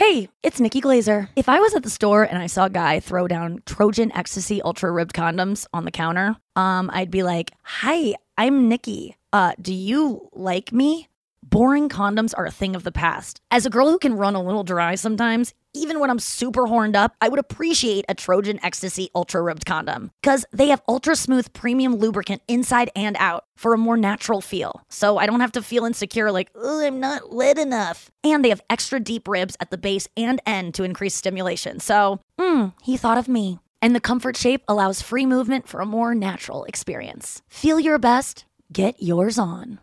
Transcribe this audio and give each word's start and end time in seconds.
Hey, 0.00 0.30
it's 0.42 0.60
Nikki 0.60 0.80
Glazer. 0.80 1.28
If 1.36 1.46
I 1.46 1.60
was 1.60 1.74
at 1.74 1.82
the 1.82 1.90
store 1.90 2.22
and 2.22 2.38
I 2.38 2.46
saw 2.46 2.64
a 2.64 2.70
guy 2.70 3.00
throw 3.00 3.28
down 3.28 3.62
Trojan 3.66 4.10
Ecstasy 4.16 4.62
Ultra 4.62 4.90
Ribbed 4.90 5.14
condoms 5.14 5.66
on 5.74 5.84
the 5.84 5.90
counter, 5.90 6.36
um, 6.56 6.88
I'd 6.90 7.10
be 7.10 7.22
like, 7.22 7.50
"Hi, 7.64 8.14
I'm 8.38 8.66
Nikki. 8.66 9.18
Uh, 9.30 9.52
do 9.60 9.74
you 9.74 10.30
like 10.32 10.72
me?" 10.72 11.09
Boring 11.50 11.88
condoms 11.88 12.32
are 12.38 12.46
a 12.46 12.50
thing 12.52 12.76
of 12.76 12.84
the 12.84 12.92
past. 12.92 13.40
As 13.50 13.66
a 13.66 13.70
girl 13.70 13.90
who 13.90 13.98
can 13.98 14.14
run 14.14 14.36
a 14.36 14.42
little 14.42 14.62
dry 14.62 14.94
sometimes, 14.94 15.52
even 15.74 15.98
when 15.98 16.08
I'm 16.08 16.20
super 16.20 16.66
horned 16.66 16.94
up, 16.94 17.16
I 17.20 17.28
would 17.28 17.40
appreciate 17.40 18.04
a 18.08 18.14
Trojan 18.14 18.60
Ecstasy 18.62 19.10
Ultra 19.16 19.42
Ribbed 19.42 19.66
condom 19.66 20.12
because 20.22 20.44
they 20.52 20.68
have 20.68 20.80
ultra 20.86 21.16
smooth 21.16 21.52
premium 21.52 21.96
lubricant 21.96 22.42
inside 22.46 22.90
and 22.94 23.16
out 23.18 23.46
for 23.56 23.74
a 23.74 23.78
more 23.78 23.96
natural 23.96 24.40
feel. 24.40 24.82
So 24.90 25.18
I 25.18 25.26
don't 25.26 25.40
have 25.40 25.50
to 25.52 25.62
feel 25.62 25.84
insecure 25.84 26.30
like, 26.30 26.50
oh, 26.54 26.86
I'm 26.86 27.00
not 27.00 27.32
lit 27.32 27.58
enough. 27.58 28.12
And 28.22 28.44
they 28.44 28.50
have 28.50 28.62
extra 28.70 29.00
deep 29.00 29.26
ribs 29.26 29.56
at 29.58 29.72
the 29.72 29.78
base 29.78 30.06
and 30.16 30.40
end 30.46 30.74
to 30.74 30.84
increase 30.84 31.16
stimulation. 31.16 31.80
So, 31.80 32.20
hmm, 32.38 32.66
he 32.80 32.96
thought 32.96 33.18
of 33.18 33.26
me. 33.26 33.58
And 33.82 33.92
the 33.92 34.00
comfort 34.00 34.36
shape 34.36 34.62
allows 34.68 35.02
free 35.02 35.26
movement 35.26 35.66
for 35.66 35.80
a 35.80 35.86
more 35.86 36.14
natural 36.14 36.62
experience. 36.64 37.42
Feel 37.48 37.80
your 37.80 37.98
best, 37.98 38.44
get 38.72 39.02
yours 39.02 39.36
on. 39.36 39.80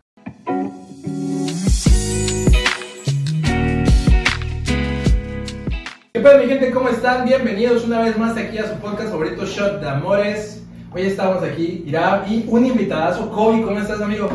¿Qué 6.12 6.20
tal 6.20 6.40
mi 6.40 6.46
gente? 6.46 6.70
¿Cómo 6.70 6.88
están? 6.88 7.26
Bienvenidos 7.26 7.84
una 7.84 8.00
vez 8.00 8.16
más 8.16 8.36
aquí 8.36 8.56
a 8.56 8.66
su 8.66 8.74
podcast 8.80 9.10
favorito 9.10 9.44
Shot 9.44 9.80
de 9.80 9.88
Amores. 9.88 10.64
Hoy 10.90 11.02
estamos 11.02 11.42
aquí, 11.42 11.84
Irab 11.86 12.26
y 12.26 12.46
un 12.48 12.64
invitadazo, 12.64 13.30
Kobe. 13.30 13.62
¿Cómo 13.62 13.78
estás, 13.78 14.00
amigo? 14.00 14.28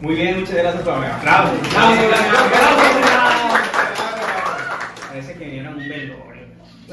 Muy 0.00 0.14
bien, 0.14 0.40
muchas 0.40 0.56
gracias 0.56 0.82
por 0.82 0.94
aplausos. 0.94 1.58
Parece 5.08 5.34
que 5.34 5.44
vinieron 5.44 5.74
un 5.74 5.80
velorio. 5.80 6.14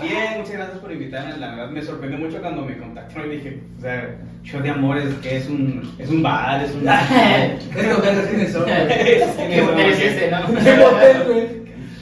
Bien, 0.02 0.39
muchas 0.39 0.53
gracias 0.53 0.78
por 0.80 0.91
invitarme. 0.91 1.38
La 1.38 1.52
verdad 1.52 1.70
me 1.70 1.81
sorprendió 1.81 2.20
mucho 2.20 2.42
cuando 2.42 2.64
me 2.64 2.78
contactaron 2.78 3.31
y 3.31 3.36
dije, 3.38 3.64
o 3.78 3.81
sea, 3.81 4.16
Shot 4.44 4.61
de 4.61 4.70
Amores, 4.70 5.16
que 5.23 5.38
es 5.38 5.48
un, 5.48 5.95
es 5.98 6.09
un 6.09 6.22
bar, 6.22 6.64
es 6.64 6.75
un. 6.75 6.88
Estos 6.88 8.03
gatos 8.03 8.25
quiénes 8.25 8.52
son, 8.52 8.64
güey? 8.64 8.88
¿Qué 9.50 9.61
motel 9.64 9.89
es 9.89 10.00
este, 10.02 10.31
no? 10.31 10.48
¿Qué 10.48 10.73
motel, 10.75 11.23
güey? 11.25 11.48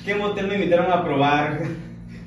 ¿Qué 0.04 0.16
motel 0.16 0.48
me 0.48 0.56
invitaron 0.56 0.92
a 0.92 1.04
probar? 1.04 1.85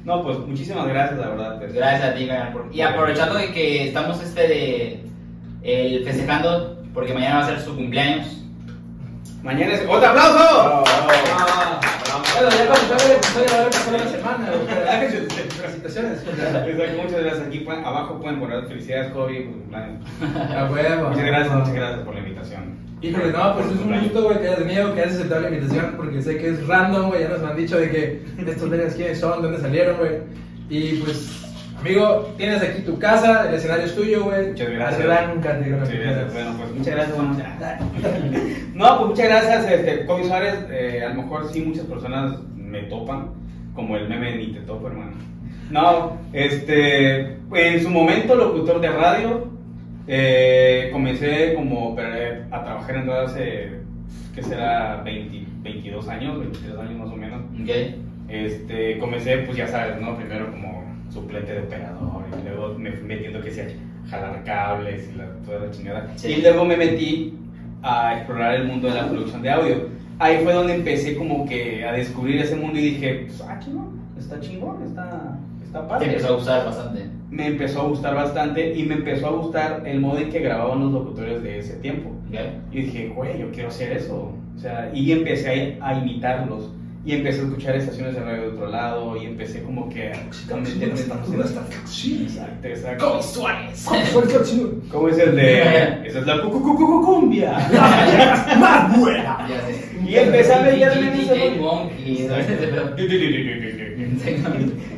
No, 0.09 0.23
pues 0.23 0.39
muchísimas 0.39 0.89
gracias, 0.89 1.21
la 1.21 1.29
verdad. 1.29 1.59
pues. 1.59 1.75
Gracias 1.75 2.03
a 2.11 2.15
ti, 2.15 2.25
Gabriel, 2.25 2.53
por- 2.55 2.75
Y 2.75 2.81
aprovechando 2.81 3.35
de 3.35 3.53
que 3.53 3.89
estamos 3.89 4.23
este 4.23 4.49
de 4.49 5.01
el 5.63 6.03
festejando, 6.03 6.83
porque 6.95 7.13
mañana 7.13 7.37
va 7.37 7.43
a 7.43 7.47
ser 7.51 7.61
su 7.61 7.77
cumpleaños. 7.77 8.38
Mañana 9.43 9.73
es. 9.73 9.83
¡Otro 9.89 10.09
aplauso! 10.09 10.85
Bueno, 12.35 12.51
ya 12.51 12.67
cuando 12.67 12.89
salga 12.89 13.05
el 13.05 13.13
episodio 13.13 13.47
va 13.51 13.57
a 13.57 13.61
haber 13.61 13.71
pasado 13.71 13.99
la 13.99 14.09
semana, 14.09 14.49
Felicitaciones. 15.59 16.25
Muchas 16.25 17.21
gracias. 17.21 17.47
Aquí 17.47 17.67
abajo 17.69 18.21
pueden 18.21 18.41
poner 18.41 18.67
felicidades, 18.67 19.13
Kobe. 19.13 19.41
por 19.43 19.53
tu 19.55 19.61
cumpleaños. 19.61 20.07
A 20.57 20.71
huevo. 20.71 21.09
Muchas 21.11 21.25
gracias, 21.25 21.55
muchas 21.55 21.75
gracias 21.75 22.01
por 22.05 22.15
la 22.15 22.21
invitación. 22.21 22.79
Híjole, 23.01 23.33
no, 23.33 23.55
pues 23.55 23.67
es 23.67 23.81
un 23.81 24.01
gusto, 24.01 24.23
güey, 24.25 24.41
que 24.41 24.47
hayas 24.49 24.59
venido, 24.59 24.95
que 24.95 25.01
hayas 25.03 25.15
aceptado 25.15 25.41
la 25.43 25.49
invitación, 25.51 25.95
porque 25.97 26.21
sé 26.21 26.37
que 26.39 26.49
es 26.49 26.67
random, 26.67 27.09
güey, 27.09 27.23
ya 27.23 27.29
nos 27.29 27.43
han 27.43 27.57
dicho 27.57 27.79
de 27.79 27.91
que 27.91 28.23
estos 28.45 28.69
vergas 28.71 28.95
quiénes 28.95 29.21
son, 29.21 29.41
dónde 29.41 29.59
salieron, 29.61 29.97
güey. 29.99 30.19
Y 30.69 30.97
pues, 30.97 31.48
amigo, 31.81 32.35
tienes 32.37 32.63
aquí 32.63 32.83
tu 32.83 32.99
casa, 32.99 33.49
el 33.49 33.55
escenario 33.55 33.85
es 33.87 33.95
tuyo, 33.95 34.25
güey. 34.25 34.49
Muchas 34.49 34.71
gracias. 34.71 35.01
Que 35.01 35.07
bueno, 36.33 36.55
pues 36.59 36.73
muchas 36.73 36.95
gracias. 36.95 37.17
Bueno, 37.17 37.37
no, 38.75 38.99
pues 38.99 39.09
muchas 39.11 39.29
gracias, 39.29 39.71
este, 39.71 40.07
Kobe 40.07 40.25
Suárez. 40.25 40.55
eh, 40.71 41.05
a 41.05 41.09
lo 41.11 41.23
mejor 41.23 41.49
sí 41.53 41.61
muchas 41.63 41.85
personas 41.87 42.39
me 42.57 42.83
topan, 42.85 43.31
como 43.75 43.97
el 43.97 44.09
meme 44.09 44.37
ni 44.37 44.49
te 44.49 44.61
topo, 44.61 44.89
hermano. 44.89 45.13
No, 45.71 46.17
este, 46.33 47.37
en 47.53 47.83
su 47.83 47.91
momento 47.91 48.35
locutor 48.35 48.81
de 48.81 48.89
radio, 48.89 49.49
eh, 50.07 50.89
comencé 50.93 51.55
como 51.55 51.97
a 52.51 52.65
trabajar 52.65 52.97
en 52.97 53.07
radio 53.07 53.27
hace, 53.27 53.73
¿qué 54.35 54.43
será? 54.43 55.03
20, 55.05 55.47
22 55.63 56.09
años, 56.09 56.39
23 56.39 56.79
años 56.79 56.99
más 56.99 57.09
o 57.09 57.17
menos. 57.17 57.43
¿Ok? 57.63 57.71
Este, 58.29 58.99
comencé, 58.99 59.39
pues 59.39 59.57
ya 59.57 59.67
sabes, 59.69 60.01
¿no? 60.01 60.17
Primero 60.17 60.51
como 60.51 60.78
suplente 61.11 61.53
de 61.53 61.61
operador 61.61 62.25
y 62.41 62.49
luego 62.49 62.79
me 62.79 62.93
fui 62.93 63.07
metiendo 63.07 63.41
que 63.41 63.51
sea 63.51 63.67
jalar 64.11 64.43
cables 64.45 65.11
y 65.13 65.17
la, 65.17 65.27
toda 65.45 65.61
la 65.67 65.71
chingada. 65.71 66.13
Sí. 66.17 66.29
Y 66.33 66.43
luego 66.43 66.65
me 66.65 66.77
metí 66.77 67.35
a 67.83 68.17
explorar 68.17 68.55
el 68.57 68.65
mundo 68.67 68.89
de 68.89 68.95
la 68.95 69.09
producción 69.09 69.43
de 69.43 69.51
audio. 69.51 69.77
Ahí 70.19 70.39
fue 70.43 70.53
donde 70.53 70.75
empecé 70.75 71.17
como 71.17 71.47
que 71.47 71.85
a 71.85 71.93
descubrir 71.93 72.41
ese 72.41 72.57
mundo 72.57 72.79
y 72.79 72.83
dije, 72.91 73.25
pues, 73.27 73.41
ah, 73.43 73.59
chingón, 73.61 74.01
está 74.19 74.41
chingón, 74.41 74.83
está, 74.83 75.39
está 75.65 75.83
Te 75.83 75.89
padre. 75.89 76.07
empezó 76.07 76.29
a 76.29 76.37
gustar 76.37 76.65
bastante. 76.67 77.07
Me 77.31 77.47
empezó 77.47 77.81
a 77.83 77.85
gustar 77.85 78.15
bastante 78.15 78.75
y 78.75 78.85
me 78.85 78.95
empezó 78.95 79.29
a 79.29 79.31
gustar 79.33 79.83
el 79.87 80.01
modo 80.01 80.19
en 80.19 80.31
que 80.31 80.41
grababan 80.41 80.81
los 80.81 80.93
locutores 80.93 81.43
de 81.43 81.59
ese 81.59 81.75
tiempo. 81.75 82.11
Y 82.73 82.81
dije, 82.83 83.13
güey, 83.15 83.39
yo 83.39 83.51
quiero 83.53 83.69
hacer 83.69 83.93
eso. 83.93 84.33
O 84.57 84.59
sea, 84.59 84.91
y 84.93 85.13
empecé 85.13 85.79
a, 85.81 85.89
a 85.91 85.95
imitarlos. 85.99 86.71
Y 87.05 87.15
empecé 87.15 87.41
a 87.41 87.45
escuchar 87.45 87.77
estaciones 87.77 88.15
de 88.15 88.21
radio 88.21 88.43
de 88.43 88.49
otro 88.49 88.69
lado. 88.69 89.17
Y 89.17 89.27
empecé 89.27 89.63
como 89.63 89.89
que 89.89 90.13
a 90.13 90.17
meterme 90.57 90.85
en 91.01 91.11
Sí. 91.87 92.23
Exacto, 92.29 92.69
exacto. 92.69 93.11
Kobe 93.11 93.23
Suárez. 93.23 93.87
¿Cómo 94.91 95.09
es 95.09 95.19
el 95.19 95.37
de.? 95.37 95.63
Esa 96.07 96.19
es 96.19 96.27
la 96.27 96.43
cu- 96.43 96.51
cu- 96.51 96.63
cu- 96.63 96.77
cu- 96.77 97.05
cumbia. 97.07 97.53
más 98.59 98.99
buena. 98.99 99.49
Y 100.07 100.15
empecé 100.17 100.53
a 100.55 100.63
meterme 100.63 101.11
en. 101.47 101.59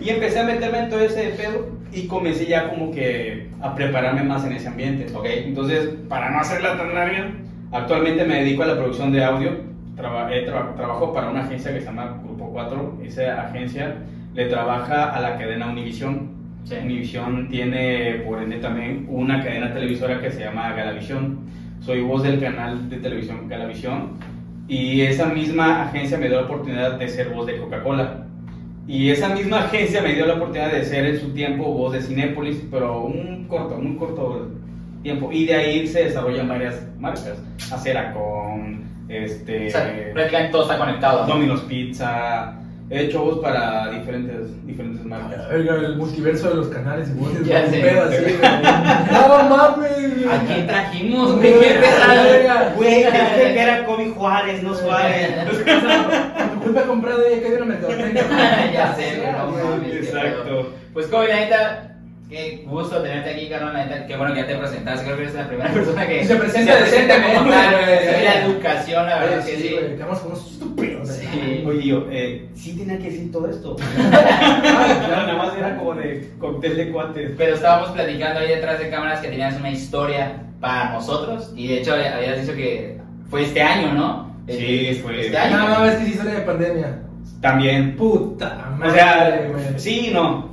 Y 0.00 0.08
empecé 0.08 0.38
a 0.40 0.44
meterme 0.44 0.78
en 0.78 0.88
todo 0.90 1.00
ese 1.00 1.22
pedo 1.36 1.68
y 1.92 2.06
comencé 2.06 2.46
ya 2.46 2.68
como 2.70 2.90
que 2.92 3.48
a 3.60 3.74
prepararme 3.74 4.22
más 4.22 4.44
en 4.44 4.52
ese 4.52 4.68
ambiente. 4.68 5.06
Ok. 5.14 5.26
Entonces, 5.26 5.90
para 6.08 6.30
no 6.30 6.40
hacerla 6.40 6.76
tan 6.76 6.94
larga, 6.94 7.30
actualmente 7.72 8.24
me 8.24 8.36
dedico 8.42 8.62
a 8.62 8.66
la 8.66 8.76
producción 8.76 9.12
de 9.12 9.24
audio. 9.24 9.70
Traba- 9.96 10.32
eh, 10.34 10.46
tra- 10.48 10.74
trabajo 10.76 11.12
para 11.12 11.30
una 11.30 11.40
agencia 11.40 11.72
que 11.72 11.80
se 11.80 11.86
llama 11.86 12.20
Grupo 12.24 12.50
4. 12.52 12.98
Esa 13.04 13.42
agencia 13.42 13.96
le 14.34 14.46
trabaja 14.46 15.10
a 15.10 15.20
la 15.20 15.36
cadena 15.36 15.66
Univision. 15.68 16.30
Sí. 16.64 16.76
Univision 16.82 17.48
tiene, 17.48 18.22
por 18.26 18.42
ende, 18.42 18.56
también 18.58 19.06
una 19.08 19.42
cadena 19.42 19.72
televisora 19.72 20.20
que 20.20 20.30
se 20.30 20.40
llama 20.44 20.72
Galavisión. 20.74 21.40
Soy 21.80 22.02
voz 22.02 22.22
del 22.22 22.38
canal 22.40 22.88
de 22.90 22.96
televisión 22.98 23.48
Galavisión. 23.48 24.18
Y 24.68 25.00
esa 25.00 25.26
misma 25.26 25.82
agencia 25.82 26.16
me 26.18 26.28
dio 26.28 26.36
la 26.36 26.42
oportunidad 26.46 26.98
de 26.98 27.08
ser 27.08 27.30
voz 27.30 27.46
de 27.46 27.56
Coca-Cola. 27.58 28.26
Y 28.86 29.10
esa 29.10 29.30
misma 29.34 29.60
agencia 29.64 30.00
me 30.02 30.14
dio 30.14 30.26
la 30.26 30.34
oportunidad 30.34 30.70
de 30.72 30.84
ser 30.84 31.06
en 31.06 31.18
su 31.18 31.30
tiempo 31.32 31.64
voz 31.72 31.92
de 31.92 32.00
Cinépolis, 32.02 32.62
pero 32.70 33.02
un 33.02 33.46
corto, 33.48 33.76
un 33.76 33.96
corto 33.96 34.50
tiempo. 35.02 35.30
Y 35.32 35.46
de 35.46 35.54
ahí 35.54 35.86
se 35.86 36.04
desarrollan 36.04 36.48
varias 36.48 36.86
marcas. 36.98 37.42
Aceracon, 37.72 38.79
este, 39.10 39.66
O 39.66 39.70
sea, 39.70 39.92
prácticamente 40.12 40.52
todo 40.52 40.62
está 40.62 40.78
conectado. 40.78 41.26
¿no? 41.26 41.34
Domino's 41.34 41.60
Pizza. 41.62 42.54
He 42.92 43.02
hecho 43.04 43.22
voz 43.24 43.38
para 43.38 43.88
diferentes, 43.90 44.66
diferentes 44.66 45.04
marcas. 45.04 45.46
Oiga, 45.52 45.74
el 45.76 45.96
multiverso 45.96 46.48
de 46.50 46.54
los 46.56 46.68
canales 46.68 47.08
y 47.10 47.12
voces. 47.20 47.40
Ya 47.46 47.64
sé. 47.68 47.78
pedo 47.78 48.02
así. 48.04 48.36
No 49.12 49.48
mames. 49.48 50.26
¿A 50.32 50.38
quién 50.46 50.66
trajimos, 50.66 51.36
Güey, 51.36 51.52
güey? 52.76 52.96
Dije 52.98 53.52
que 53.54 53.60
era 53.60 53.84
Kobe 53.84 54.10
Juárez, 54.10 54.62
no 54.64 54.74
Suárez. 54.74 55.34
Culpa 56.64 56.80
he 56.80 56.84
comprado 56.84 57.24
ella 57.26 57.40
que 57.40 57.46
hay 57.46 57.52
una 57.54 57.64
mercadotecnia. 57.66 58.24
Ya 58.72 58.94
sé, 58.96 59.22
no 59.22 59.50
mames. 59.52 59.94
Exacto. 59.94 60.72
Pues, 60.92 61.06
Kobe, 61.06 61.28
la 61.28 61.36
neta, 61.36 61.89
qué 62.30 62.64
gusto 62.66 63.02
tenerte 63.02 63.30
aquí, 63.30 63.48
neta, 63.48 64.06
qué 64.06 64.16
bueno 64.16 64.32
que 64.32 64.40
ya 64.40 64.46
te 64.46 64.56
presentaste. 64.56 65.04
Creo 65.04 65.16
que 65.16 65.22
eres 65.24 65.34
la 65.34 65.48
primera 65.48 65.70
persona 65.74 66.06
que 66.06 66.24
Se 66.24 66.36
presenta 66.36 66.76
decentemente, 66.76 67.50
La 67.50 68.44
educación, 68.46 69.06
la 69.06 69.18
verdad 69.18 69.44
Oye, 69.44 69.50
que 69.52 69.58
sí, 69.60 69.68
quedamos 69.96 70.18
como 70.20 70.34
unos 70.34 70.50
estúpidos. 70.52 71.08
Sí. 71.08 71.64
Oye, 71.66 71.82
yo, 71.86 72.06
eh, 72.10 72.48
sí 72.54 72.76
tenía 72.78 72.98
que 72.98 73.04
decir 73.10 73.32
todo 73.32 73.50
esto. 73.50 73.76
Nada 73.98 75.34
más 75.36 75.56
era 75.58 75.76
como 75.76 75.94
de 75.94 76.30
cóctel 76.38 76.76
de 76.76 76.90
cuates. 76.92 77.32
Pero 77.36 77.54
estábamos 77.54 77.90
platicando 77.90 78.40
ahí 78.40 78.48
detrás 78.48 78.78
de 78.78 78.90
cámaras 78.90 79.20
que 79.20 79.28
tenías 79.28 79.56
una 79.58 79.70
historia 79.70 80.42
para 80.60 80.92
nosotros. 80.92 81.52
Y 81.56 81.68
de 81.68 81.78
hecho, 81.78 81.94
habías 81.94 82.40
dicho 82.40 82.54
que 82.56 82.98
fue 83.28 83.42
este 83.42 83.62
año, 83.62 83.92
¿no? 83.92 84.30
Sí, 84.48 85.00
fue- 85.02 85.26
Este 85.26 85.36
Ah, 85.36 85.44
año. 85.44 85.68
no, 85.78 85.84
es 85.84 85.96
que 85.96 86.04
sí 86.06 86.14
sale 86.14 86.32
de 86.32 86.40
pandemia. 86.40 86.98
También. 87.40 87.96
Puta 87.96 88.68
O 88.74 88.76
madre, 88.78 88.92
sea, 88.94 89.48
güey. 89.52 89.64
sí 89.78 90.08
y 90.08 90.14
no. 90.14 90.50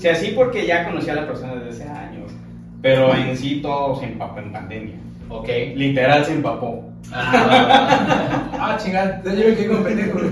O 0.00 0.02
sea, 0.02 0.14
sí 0.14 0.32
porque 0.34 0.66
ya 0.66 0.86
conocía 0.86 1.12
a 1.12 1.16
la 1.16 1.26
persona 1.26 1.56
desde 1.56 1.84
hace 1.84 1.92
años. 1.92 2.32
Pero 2.80 3.14
en 3.14 3.36
sí 3.36 3.60
todo 3.60 4.00
se 4.00 4.06
empapó 4.06 4.40
en 4.40 4.50
pandemia. 4.50 4.94
Ok. 5.28 5.46
Literal 5.74 6.24
se 6.24 6.32
empapó. 6.32 6.90
Ah, 7.12 8.48
Ah, 8.58 8.78
chingada, 8.82 9.20
yo 9.22 9.30
me 9.30 9.54
quedé 9.54 9.68
con 9.68 9.84
pendejo. 9.84 10.18
güey. 10.20 10.30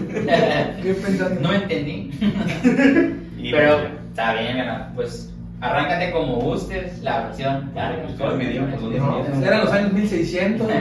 ¿Qué 0.83 0.95
pensando? 1.05 1.41
no 1.43 1.53
entendí. 1.53 2.11
Y 3.39 3.51
Pero 3.53 3.77
pues, 3.77 3.91
está 4.09 4.33
bien. 4.33 4.57
Pues 4.95 5.35
arráncate 5.61 6.13
como 6.13 6.37
gustes 6.37 7.03
la 7.03 7.25
versión. 7.25 7.69
Claro, 7.75 8.07
Ustedes 8.09 8.35
me 8.39 8.47
digan 8.49 8.71
por 8.71 8.81
dónde 8.81 8.99
No, 9.01 9.19
empiezan. 9.19 9.45
eran 9.45 9.61
los 9.67 9.73
años 9.75 9.93
1600, 9.93 10.67
güey. 10.67 10.79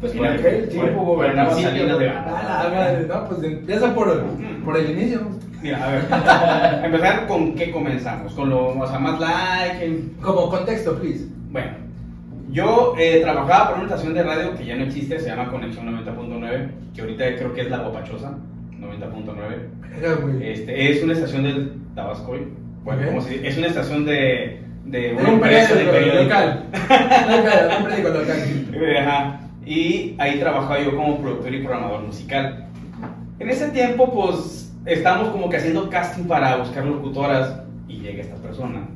Pues 0.00 0.12
por 0.12 0.26
aquel 0.28 0.68
tiempo 0.68 1.20
de 1.20 2.10
Ah, 2.10 3.04
no, 3.08 3.28
pues 3.28 3.42
empieza 3.42 3.92
por, 3.92 4.24
por 4.64 4.76
el 4.78 4.90
inicio. 4.92 5.39
Mira, 5.62 5.84
a 5.84 5.90
ver, 5.90 6.84
empezar 6.84 7.26
con 7.26 7.54
qué 7.54 7.70
comenzamos, 7.70 8.32
con 8.34 8.48
lo, 8.50 8.68
o 8.78 8.86
sea, 8.86 8.98
más 8.98 9.20
like, 9.20 10.02
Como 10.20 10.48
contexto, 10.48 10.98
please. 10.98 11.26
bueno, 11.50 11.72
yo 12.50 12.94
eh, 12.98 13.20
trabajaba 13.22 13.68
por 13.70 13.78
una 13.80 13.84
estación 13.88 14.14
de 14.14 14.22
radio 14.22 14.54
que 14.56 14.64
ya 14.64 14.76
no 14.76 14.84
existe, 14.84 15.20
se 15.20 15.28
llama 15.28 15.50
Conexión 15.50 15.86
90.9, 16.04 16.68
que 16.94 17.00
ahorita 17.02 17.36
creo 17.36 17.52
que 17.54 17.60
es 17.62 17.70
La 17.70 17.78
Guapachosa, 17.78 18.32
90.9. 18.80 19.98
Era, 19.98 20.14
güey. 20.14 20.50
Este, 20.50 20.90
es 20.92 21.02
una 21.02 21.12
estación 21.12 21.42
del 21.44 21.72
Tabasco, 21.94 22.34
bueno, 22.84 23.02
Ok. 23.02 23.06
como 23.08 23.20
dice, 23.22 23.46
es 23.46 23.58
una 23.58 23.66
estación 23.66 24.04
de, 24.06 24.62
de 24.86 25.12
una 25.14 25.28
un 25.28 25.40
de 25.40 25.46
periódico 25.46 25.90
periódico. 25.92 26.22
local. 26.24 26.64
Local, 26.72 27.70
un 27.78 27.84
periódico 27.84 28.08
local. 28.08 28.38
Eh, 28.72 28.98
Ajá. 28.98 29.40
Y 29.66 30.14
ahí 30.18 30.38
trabajaba 30.40 30.80
yo 30.82 30.96
como 30.96 31.20
productor 31.20 31.54
y 31.54 31.62
programador 31.62 32.00
musical. 32.02 32.66
En 33.38 33.50
ese 33.50 33.68
tiempo, 33.68 34.10
pues, 34.12 34.69
estábamos 34.86 35.30
como 35.30 35.48
que 35.48 35.56
haciendo 35.56 35.88
casting 35.88 36.24
para 36.24 36.56
buscar 36.56 36.84
locutoras 36.84 37.62
y 37.88 38.00
llega 38.00 38.22
esta 38.22 38.36
persona. 38.36 38.86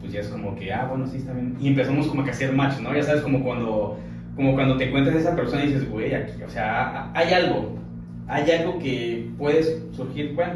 Pues 0.00 0.12
ya 0.12 0.20
es 0.20 0.28
como 0.28 0.54
que, 0.54 0.72
ah, 0.72 0.86
bueno, 0.88 1.06
sí, 1.06 1.16
está 1.16 1.32
bien. 1.32 1.56
Y 1.60 1.68
empezamos 1.68 2.06
como 2.08 2.24
que 2.24 2.30
a 2.30 2.32
hacer 2.32 2.52
match, 2.52 2.78
¿no? 2.80 2.94
Ya 2.94 3.02
sabes, 3.02 3.22
como 3.22 3.42
cuando, 3.42 3.98
como 4.36 4.54
cuando 4.54 4.76
te 4.76 4.88
encuentras 4.88 5.16
a 5.16 5.20
esa 5.20 5.36
persona 5.36 5.64
y 5.64 5.68
dices, 5.68 5.90
güey, 5.90 6.14
aquí, 6.14 6.42
o 6.42 6.48
sea, 6.48 7.10
hay 7.14 7.32
algo. 7.32 7.78
Hay 8.26 8.50
algo 8.50 8.78
que 8.78 9.30
puedes 9.38 9.82
surgir, 9.92 10.34
bueno. 10.34 10.54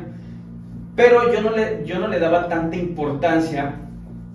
Pero 0.96 1.32
yo 1.32 1.42
no 1.42 1.56
le, 1.56 1.84
yo 1.84 1.98
no 1.98 2.08
le 2.08 2.18
daba 2.18 2.48
tanta 2.48 2.76
importancia 2.76 3.76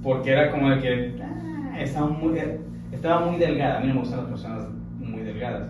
porque 0.01 0.31
era 0.31 0.51
como 0.51 0.69
de 0.69 0.80
que 0.80 1.16
ah, 1.22 1.80
estaba, 1.80 2.07
muy, 2.07 2.39
estaba 2.92 3.25
muy 3.25 3.39
delgada. 3.39 3.78
A 3.78 3.80
mí 3.81 3.88
no 3.88 3.96
me 3.96 4.00
gustan 4.01 4.19
las 4.22 4.30
personas 4.30 4.68
muy 4.98 5.22
delgadas. 5.22 5.69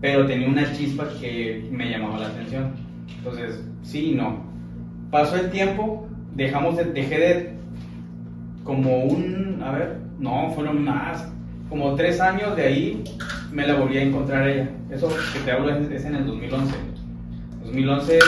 Pero 0.00 0.26
tenía 0.26 0.48
una 0.48 0.72
chispa 0.72 1.08
que 1.20 1.66
me 1.70 1.90
llamaba 1.90 2.18
la 2.18 2.26
atención. 2.26 2.72
Entonces, 3.18 3.64
sí 3.86 4.10
y 4.10 4.14
no. 4.14 4.44
Pasó 5.10 5.36
el 5.36 5.50
tiempo, 5.50 6.06
dejamos 6.34 6.76
de, 6.76 6.84
dejé 6.84 7.18
de 7.18 7.56
como 8.64 9.04
un, 9.04 9.62
a 9.64 9.70
ver, 9.70 9.98
no, 10.18 10.50
fueron 10.50 10.84
más, 10.84 11.26
como 11.68 11.94
tres 11.94 12.20
años 12.20 12.56
de 12.56 12.64
ahí 12.64 13.04
me 13.52 13.66
la 13.66 13.76
volví 13.76 13.96
a 13.96 14.02
encontrar 14.02 14.48
ella. 14.48 14.68
Eso 14.90 15.08
que 15.32 15.40
te 15.40 15.52
hablo 15.52 15.74
es, 15.74 16.04
en 16.04 16.16
el 16.16 16.26
2011. 16.26 16.74
2011 17.64 18.18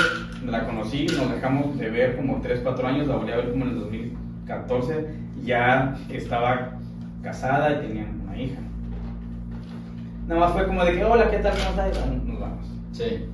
la 0.47 0.65
conocí, 0.65 1.07
nos 1.07 1.31
dejamos 1.31 1.77
de 1.79 1.91
ver 1.91 2.17
como 2.17 2.41
3, 2.41 2.61
4 2.63 2.89
años, 2.89 3.07
la 3.09 3.17
volví 3.17 3.33
a 3.33 3.37
ver 3.37 3.51
como 3.51 3.65
en 3.65 3.71
el 3.71 3.81
2014, 3.81 5.07
ya 5.45 5.97
estaba 6.09 6.79
casada 7.23 7.73
y 7.73 7.87
tenía 7.87 8.07
una 8.25 8.41
hija. 8.41 8.61
Nada 10.27 10.41
más 10.41 10.53
fue 10.53 10.67
como 10.67 10.85
de 10.85 10.95
que, 10.95 11.05
hola, 11.05 11.31
¿qué 11.31 11.39
tal? 11.39 11.53
¿Cómo 11.53 11.71
estás? 11.71 12.07
Bueno, 12.07 12.23
nos 12.25 12.41
vamos. 12.41 12.67
Sí. 12.93 13.25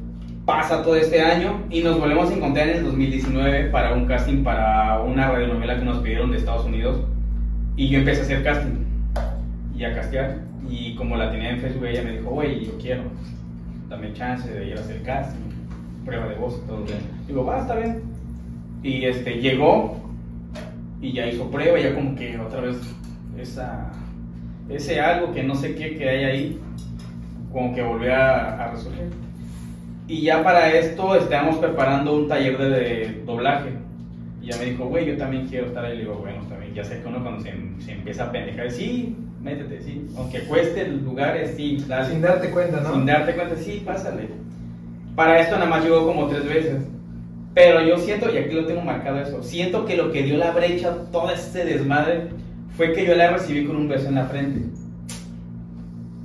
Pasa 0.44 0.82
todo 0.82 0.94
este 0.96 1.22
año 1.22 1.62
y 1.70 1.82
nos 1.82 1.98
volvemos 1.98 2.30
a 2.30 2.34
encontrar 2.34 2.68
en 2.68 2.76
el 2.76 2.84
2019 2.84 3.70
para 3.70 3.94
un 3.94 4.04
casting 4.04 4.44
para 4.44 5.00
una 5.00 5.30
radionovela 5.30 5.78
que 5.78 5.84
nos 5.86 5.98
pidieron 6.00 6.30
de 6.30 6.36
Estados 6.36 6.66
Unidos 6.66 7.00
y 7.76 7.88
yo 7.88 8.00
empecé 8.00 8.20
a 8.20 8.24
hacer 8.24 8.44
casting 8.44 8.84
y 9.74 9.84
a 9.84 9.94
castear 9.94 10.40
y 10.68 10.94
como 10.96 11.16
la 11.16 11.30
tenía 11.30 11.48
en 11.48 11.60
Facebook 11.60 11.86
ella 11.86 12.02
me 12.02 12.18
dijo, 12.18 12.30
oye, 12.30 12.62
yo 12.62 12.76
quiero, 12.78 13.04
dame 13.88 14.12
chance 14.12 14.46
de 14.46 14.66
ir 14.66 14.76
a 14.76 14.80
hacer 14.80 15.02
casting, 15.02 15.40
prueba 16.04 16.28
de 16.28 16.34
voz 16.34 16.60
y 16.62 16.68
todo. 16.68 16.84
Digo, 17.26 17.46
va, 17.46 17.60
está 17.60 17.76
bien. 17.76 18.02
Y 18.82 19.04
este, 19.06 19.40
llegó 19.40 19.96
y 21.00 21.12
ya 21.12 21.26
hizo 21.26 21.50
prueba, 21.50 21.78
ya 21.78 21.94
como 21.94 22.14
que 22.16 22.38
otra 22.38 22.60
vez 22.60 22.76
esa, 23.38 23.92
ese 24.68 25.00
algo 25.00 25.32
que 25.32 25.42
no 25.42 25.54
sé 25.54 25.74
qué 25.74 25.96
que 25.96 26.06
hay 26.06 26.24
ahí, 26.24 26.60
como 27.50 27.74
que 27.74 27.82
volvió 27.82 28.14
a, 28.14 28.64
a 28.64 28.70
resurgir. 28.72 29.23
Y 30.06 30.22
ya 30.22 30.42
para 30.42 30.70
esto 30.72 31.16
estábamos 31.16 31.56
preparando 31.56 32.14
un 32.14 32.28
taller 32.28 32.58
de, 32.58 32.68
de 32.68 33.22
doblaje. 33.24 33.70
Y 34.42 34.48
ya 34.48 34.58
me 34.58 34.66
dijo, 34.66 34.84
güey, 34.86 35.06
yo 35.06 35.16
también 35.16 35.46
quiero 35.46 35.66
estar 35.66 35.84
ahí. 35.84 35.96
Le 35.96 36.02
digo, 36.02 36.16
bueno, 36.16 36.42
también, 36.48 36.74
ya 36.74 36.84
sé 36.84 37.00
que 37.00 37.08
uno 37.08 37.22
cuando 37.22 37.40
se, 37.40 37.52
se 37.78 37.92
empieza 37.92 38.24
a 38.24 38.32
pendejar, 38.32 38.70
sí, 38.70 39.16
métete, 39.42 39.80
sí. 39.80 40.06
Aunque 40.16 40.40
cueste 40.40 40.82
el 40.82 41.02
lugar, 41.02 41.36
es 41.36 41.56
sí, 41.56 41.82
dale. 41.88 42.10
Sin 42.10 42.20
darte 42.20 42.50
cuenta, 42.50 42.80
¿no? 42.80 42.92
Sin 42.92 43.06
darte 43.06 43.34
cuenta, 43.34 43.56
sí, 43.56 43.82
pásale. 43.84 44.28
Para 45.16 45.40
esto 45.40 45.54
nada 45.56 45.70
más 45.70 45.84
llegó 45.84 46.06
como 46.06 46.26
tres 46.28 46.44
veces. 46.46 46.82
Pero 47.54 47.80
yo 47.82 47.96
siento, 47.98 48.34
y 48.34 48.36
aquí 48.36 48.52
lo 48.52 48.66
tengo 48.66 48.82
marcado 48.82 49.20
eso, 49.20 49.42
siento 49.42 49.86
que 49.86 49.96
lo 49.96 50.10
que 50.10 50.24
dio 50.24 50.36
la 50.36 50.50
brecha, 50.50 50.96
todo 51.12 51.30
este 51.30 51.64
desmadre, 51.64 52.24
fue 52.76 52.92
que 52.92 53.06
yo 53.06 53.14
la 53.14 53.30
recibí 53.30 53.64
con 53.64 53.76
un 53.76 53.88
beso 53.88 54.08
en 54.08 54.16
la 54.16 54.24
frente. 54.24 54.60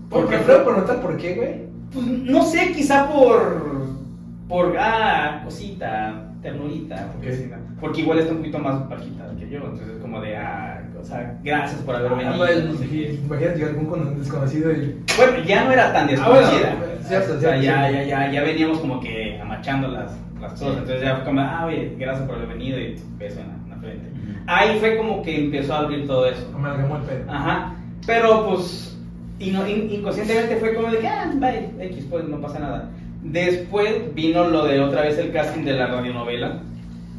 ¿Por 0.10 0.28
qué? 0.28 0.38
¿Puedo 0.38 0.66
preguntar 0.66 1.02
por 1.02 1.18
qué, 1.18 1.36
güey? 1.36 1.70
Pues 1.94 2.06
no 2.06 2.44
sé, 2.44 2.72
quizá 2.74 3.10
por. 3.10 3.88
por. 4.48 4.76
ah, 4.80 5.42
cosita, 5.44 6.32
ternurita. 6.42 7.12
Porque, 7.14 7.34
sí, 7.34 7.48
¿no? 7.50 7.58
porque 7.80 8.02
igual 8.02 8.20
está 8.20 8.32
un 8.32 8.38
poquito 8.40 8.60
más 8.60 8.88
bajita 8.90 9.26
que 9.40 9.50
yo, 9.50 9.58
entonces 9.60 9.88
es 9.90 10.02
como 10.02 10.22
de. 10.22 10.36
ah, 10.38 10.84
o 11.00 11.04
sea, 11.04 11.38
gracias 11.44 11.82
por 11.82 11.96
haber 11.96 12.12
venido. 12.12 12.32
Ah, 12.34 12.38
pues, 12.38 12.66
no 12.66 12.74
sé 12.74 12.88
qué. 12.90 13.20
Imagínate 13.26 13.64
algún 13.66 13.86
con- 13.86 14.20
desconocido 14.20 14.72
y. 14.72 15.02
Bueno, 15.18 15.44
ya 15.46 15.64
no 15.64 15.72
era 15.72 15.94
tan 15.94 16.10
Ah, 16.10 16.28
bueno, 16.30 16.40
desconocida. 16.48 16.76
cierto, 17.08 17.34
o 17.34 17.40
sea, 17.40 17.52
cierto, 17.52 17.62
ya, 17.64 17.90
cierto. 17.90 18.08
ya, 18.10 18.26
ya, 18.28 18.32
ya 18.32 18.44
veníamos 18.44 18.80
como 18.80 19.00
que 19.00 19.40
amachando 19.42 19.88
las, 19.88 20.12
las 20.42 20.52
cosas. 20.54 20.68
Entonces 20.80 21.02
ya 21.02 21.16
fue 21.16 21.26
como, 21.26 21.42
ah, 21.42 21.66
oye, 21.66 21.96
gracias 21.98 22.26
por 22.28 22.36
haber 22.36 22.50
venido 22.50 22.78
y 22.80 23.00
beso 23.18 23.40
en 23.40 23.48
la, 23.48 23.54
en 23.64 23.70
la 23.70 23.76
frente. 23.78 24.10
Ahí 24.48 24.78
fue 24.80 24.98
como 24.98 25.22
que 25.22 25.46
empezó 25.46 25.74
a 25.74 25.80
abrir 25.80 26.06
todo 26.06 26.26
eso. 26.28 26.52
Amalgamó 26.54 26.98
el 26.98 27.02
pedo. 27.04 27.32
Ajá. 27.32 27.76
Pero 28.06 28.48
pues, 28.50 28.99
ino- 29.40 29.68
in- 29.68 29.90
inconscientemente 29.92 30.58
fue 30.58 30.74
como 30.76 30.92
de 30.92 31.00
que, 31.00 31.08
ah, 31.08 31.32
bye, 31.36 31.70
X, 31.88 32.06
pues 32.10 32.26
no 32.28 32.40
pasa 32.40 32.60
nada. 32.60 32.90
Después 33.24 34.14
vino 34.16 34.48
lo 34.48 34.66
de 34.66 34.80
otra 34.80 35.02
vez 35.02 35.18
el 35.18 35.32
casting 35.32 35.64
de 35.64 35.74
la 35.74 35.88
radionovela. 35.88 36.62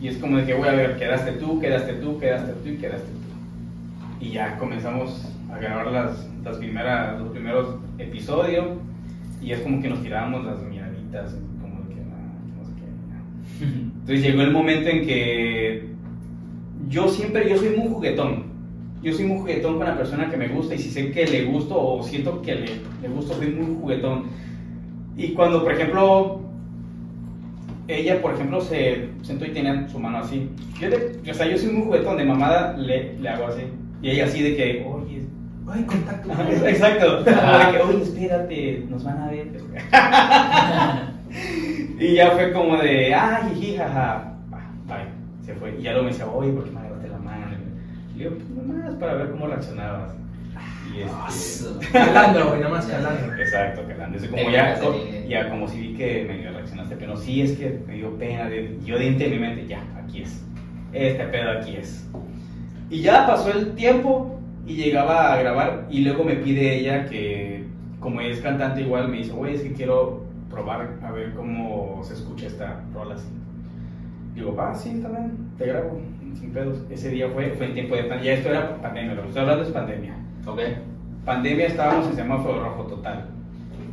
Y 0.00 0.08
es 0.08 0.16
como 0.16 0.38
de 0.38 0.46
que, 0.46 0.54
voy 0.54 0.68
a 0.68 0.72
ver, 0.72 0.96
quedaste 0.98 1.32
tú, 1.32 1.60
quedaste 1.60 1.92
tú, 1.94 2.18
quedaste 2.18 2.52
tú 2.62 2.68
y 2.70 2.76
quedaste 2.78 3.06
tú. 3.08 4.24
Y 4.24 4.30
ya 4.32 4.56
comenzamos 4.58 5.26
a 5.52 5.58
grabar 5.58 5.88
las, 5.88 6.26
las 6.44 6.56
primeras, 6.56 7.18
los 7.20 7.28
primeros 7.30 7.76
episodios. 7.98 8.66
Y 9.42 9.52
es 9.52 9.60
como 9.60 9.80
que 9.82 9.88
nos 9.88 10.02
tirábamos 10.02 10.44
las 10.46 10.62
miraditas, 10.62 11.34
como 11.60 11.82
de 11.84 11.94
que, 11.94 12.00
ah, 12.00 12.32
no 12.58 12.64
sé 12.64 12.72
qué. 12.78 13.64
Entonces 14.00 14.22
llegó 14.22 14.42
el 14.42 14.52
momento 14.52 14.88
en 14.88 15.06
que 15.06 15.90
yo 16.88 17.08
siempre, 17.08 17.48
yo 17.48 17.56
soy 17.58 17.70
muy 17.76 17.88
juguetón. 17.88 18.49
Yo 19.02 19.12
soy 19.14 19.24
muy 19.26 19.38
juguetón 19.38 19.78
con 19.78 19.86
la 19.86 19.96
persona 19.96 20.30
que 20.30 20.36
me 20.36 20.48
gusta 20.48 20.74
y 20.74 20.78
si 20.78 20.90
sé 20.90 21.10
que 21.10 21.26
le 21.26 21.44
gusto 21.46 21.74
o 21.80 22.02
siento 22.02 22.42
que 22.42 22.54
le, 22.54 22.66
le 23.02 23.08
gusto, 23.08 23.34
soy 23.34 23.48
muy 23.48 23.76
juguetón. 23.80 24.24
Y 25.16 25.32
cuando, 25.32 25.62
por 25.62 25.72
ejemplo, 25.72 26.40
ella, 27.88 28.20
por 28.20 28.34
ejemplo, 28.34 28.60
se 28.60 29.08
sentó 29.22 29.46
y 29.46 29.50
tenía 29.50 29.88
su 29.88 29.98
mano 29.98 30.18
así. 30.18 30.50
Yo, 30.78 30.90
de- 30.90 31.18
o 31.30 31.34
sea, 31.34 31.46
yo 31.48 31.56
soy 31.58 31.70
muy 31.72 31.84
juguetón, 31.86 32.18
de 32.18 32.24
mamada 32.24 32.76
le, 32.76 33.18
le 33.18 33.28
hago 33.28 33.46
así. 33.46 33.62
Y 34.02 34.10
ella 34.10 34.26
así 34.26 34.42
de 34.42 34.56
que, 34.56 34.86
oye, 34.86 35.22
Ay, 35.72 35.84
contacto. 35.84 36.28
Exacto. 36.68 37.22
De 37.22 37.32
que, 37.32 37.78
oye, 37.88 38.02
espérate, 38.02 38.84
nos 38.90 39.04
van 39.04 39.18
a 39.18 39.30
ver. 39.30 39.46
y 42.00 42.14
ya 42.14 42.30
fue 42.32 42.52
como 42.52 42.76
de, 42.78 43.14
ay, 43.14 43.54
jiji, 43.54 43.76
jaja. 43.76 44.34
Va, 44.52 44.60
Bye. 44.86 45.06
Se 45.46 45.54
fue. 45.54 45.76
Y 45.78 45.82
ya 45.82 45.92
luego 45.92 46.06
me 46.06 46.10
decía, 46.12 46.26
oye, 46.26 46.50
¿por 46.52 46.64
qué 46.64 46.70
me 46.72 46.80
agarraste 46.80 47.08
la 47.08 47.18
mano? 47.18 47.46
Y 47.52 47.56
le 48.20 48.28
digo, 48.30 48.36
pues 48.36 48.66
nomás 48.66 48.94
para 48.96 49.14
ver 49.14 49.30
cómo 49.30 49.46
reaccionabas. 49.46 50.12
Y 50.94 51.02
este. 51.02 51.88
Calando, 51.92 52.48
güey, 52.48 52.60
nada 52.60 52.74
más 52.74 52.86
calando. 52.86 53.34
Exacto, 53.34 53.82
calando. 53.86 54.18
Eso 54.18 54.30
como 54.30 54.50
ya, 54.50 54.78
co- 54.80 54.92
bien. 54.92 55.28
ya 55.28 55.48
como 55.48 55.68
si 55.68 55.80
vi 55.80 55.94
que 55.94 56.24
medio 56.26 56.50
reaccionaste, 56.52 56.96
pero 56.96 57.16
sí 57.16 57.42
es 57.42 57.52
que 57.52 57.80
me 57.86 57.94
dio 57.94 58.10
pena. 58.18 58.48
de- 58.48 58.76
yo 58.84 58.98
dentro 58.98 59.28
de 59.28 59.34
mi 59.34 59.38
mente, 59.40 59.66
ya, 59.66 59.82
aquí 60.02 60.22
es. 60.22 60.44
Este 60.92 61.24
pedo 61.26 61.50
aquí 61.52 61.76
es. 61.76 62.06
Y 62.90 63.00
ya 63.02 63.26
pasó 63.26 63.52
el 63.52 63.74
tiempo 63.76 64.40
y 64.66 64.74
llegaba 64.74 65.32
a 65.32 65.36
grabar 65.40 65.86
y 65.90 66.00
luego 66.00 66.24
me 66.24 66.34
pide 66.34 66.78
ella 66.80 67.06
que, 67.06 67.64
como 68.00 68.20
ella 68.20 68.32
es 68.34 68.40
cantante 68.40 68.80
igual, 68.80 69.08
me 69.08 69.18
dice, 69.18 69.30
güey, 69.32 69.54
es 69.54 69.62
que 69.62 69.72
quiero 69.72 70.24
probar 70.50 70.98
a 71.04 71.12
ver 71.12 71.32
cómo 71.34 72.00
se 72.02 72.14
escucha 72.14 72.48
esta 72.48 72.80
rola 72.92 73.14
así. 73.14 73.28
Digo, 74.34 74.54
va, 74.56 74.74
sí, 74.74 74.98
también, 75.00 75.32
te 75.56 75.66
grabo, 75.66 76.00
sin 76.36 76.52
pedos. 76.52 76.78
Ese 76.90 77.10
día 77.10 77.28
fue, 77.28 77.50
fue 77.50 77.66
en 77.66 77.74
tiempo 77.74 77.96
de 77.96 78.04
pandemia, 78.04 78.24
ya 78.24 78.38
esto 78.38 78.48
era 78.50 78.80
pandemia, 78.80 79.14
lo 79.14 79.22
que 79.22 79.28
estoy 79.28 79.42
hablando 79.42 79.64
es 79.64 79.70
pandemia 79.70 80.14
Ok. 80.46 80.60
pandemia 81.24 81.66
estábamos 81.66 82.08
en 82.08 82.16
semáforo 82.16 82.62
rojo 82.62 82.84
total. 82.84 83.26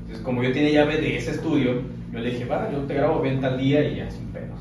Entonces, 0.01 0.23
como 0.23 0.43
yo 0.43 0.51
tenía 0.53 0.83
llave 0.83 0.97
de 0.97 1.17
ese 1.17 1.31
estudio, 1.31 1.81
yo 2.11 2.19
le 2.19 2.29
dije, 2.29 2.45
va, 2.45 2.71
yo 2.71 2.79
te 2.79 2.93
grabo 2.93 3.21
bien 3.21 3.41
tal 3.41 3.57
día 3.57 3.83
y 3.87 3.97
ya, 3.97 4.09
sin 4.09 4.27
pedos. 4.27 4.59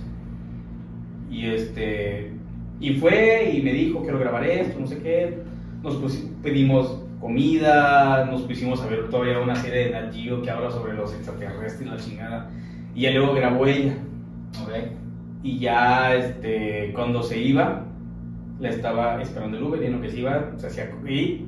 Y 1.31 1.47
este, 1.47 2.33
y 2.81 2.95
fue 2.95 3.53
y 3.55 3.63
me 3.63 3.73
dijo, 3.73 4.03
quiero 4.03 4.19
grabar 4.19 4.45
esto, 4.45 4.79
no 4.81 4.87
sé 4.87 4.99
qué. 4.99 5.39
Nos 5.83 5.97
pedimos 6.43 7.03
comida, 7.21 8.27
nos 8.31 8.43
pusimos 8.43 8.83
a 8.83 8.87
ver 8.87 9.09
todavía 9.09 9.39
una 9.39 9.55
serie 9.57 9.87
de 9.87 9.91
Nat 9.91 10.13
Geo 10.13 10.43
que 10.43 10.51
habla 10.51 10.71
sobre 10.71 10.95
los 10.95 11.15
extraterrestres 11.15 11.87
y 11.87 11.91
la 11.91 11.97
chingada. 11.97 12.51
Y 12.95 13.03
ya 13.03 13.13
luego 13.13 13.35
grabó 13.35 13.67
ella. 13.67 13.95
Ok. 14.63 14.73
Y 15.47 15.61
ya 15.61 16.13
este, 16.17 16.91
cuando 16.93 17.23
se 17.23 17.39
iba, 17.39 17.85
la 18.59 18.69
estaba 18.69 19.23
esperando 19.23 19.57
el 19.59 19.63
Uber 19.63 19.81
y 19.81 19.87
en 19.87 19.93
lo 19.93 20.01
que 20.01 20.11
se 20.11 20.19
iba, 20.19 20.51
se 20.57 20.67
hacía. 20.67 20.91
Y, 21.09 21.47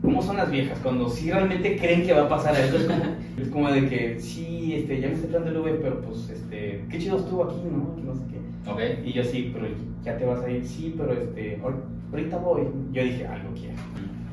¿Cómo 0.00 0.22
son 0.22 0.36
las 0.36 0.48
viejas? 0.48 0.78
Cuando 0.80 1.08
sí 1.08 1.32
realmente 1.32 1.76
creen 1.76 2.06
que 2.06 2.12
va 2.12 2.22
a 2.22 2.28
pasar 2.28 2.54
algo, 2.54 2.76
es 2.78 2.84
como, 2.84 3.02
Es 3.42 3.48
como 3.48 3.70
de 3.72 3.88
que, 3.88 4.20
sí, 4.20 4.74
este, 4.76 5.00
ya 5.00 5.08
me 5.08 5.14
estoy 5.14 5.30
dando 5.32 5.50
el 5.50 5.56
Uber, 5.56 5.80
pero 5.82 6.00
pues, 6.02 6.30
este, 6.30 6.84
qué 6.88 6.98
chido 6.98 7.16
estuvo 7.18 7.44
aquí, 7.44 7.56
¿no? 7.70 7.96
Que 7.96 8.02
no 8.02 8.14
sé 8.14 8.22
qué. 8.30 8.70
Ok. 8.70 8.80
Y 9.06 9.12
yo 9.12 9.24
sí, 9.24 9.50
pero 9.52 9.66
ya 10.04 10.16
te 10.16 10.24
vas 10.24 10.40
a 10.44 10.48
ir, 10.50 10.64
sí, 10.64 10.94
pero 10.96 11.12
este, 11.12 11.58
ahor- 11.60 11.82
ahorita 12.12 12.36
voy. 12.38 12.62
Yo 12.92 13.02
dije, 13.02 13.26
algo 13.26 13.48
quiero. 13.54 13.74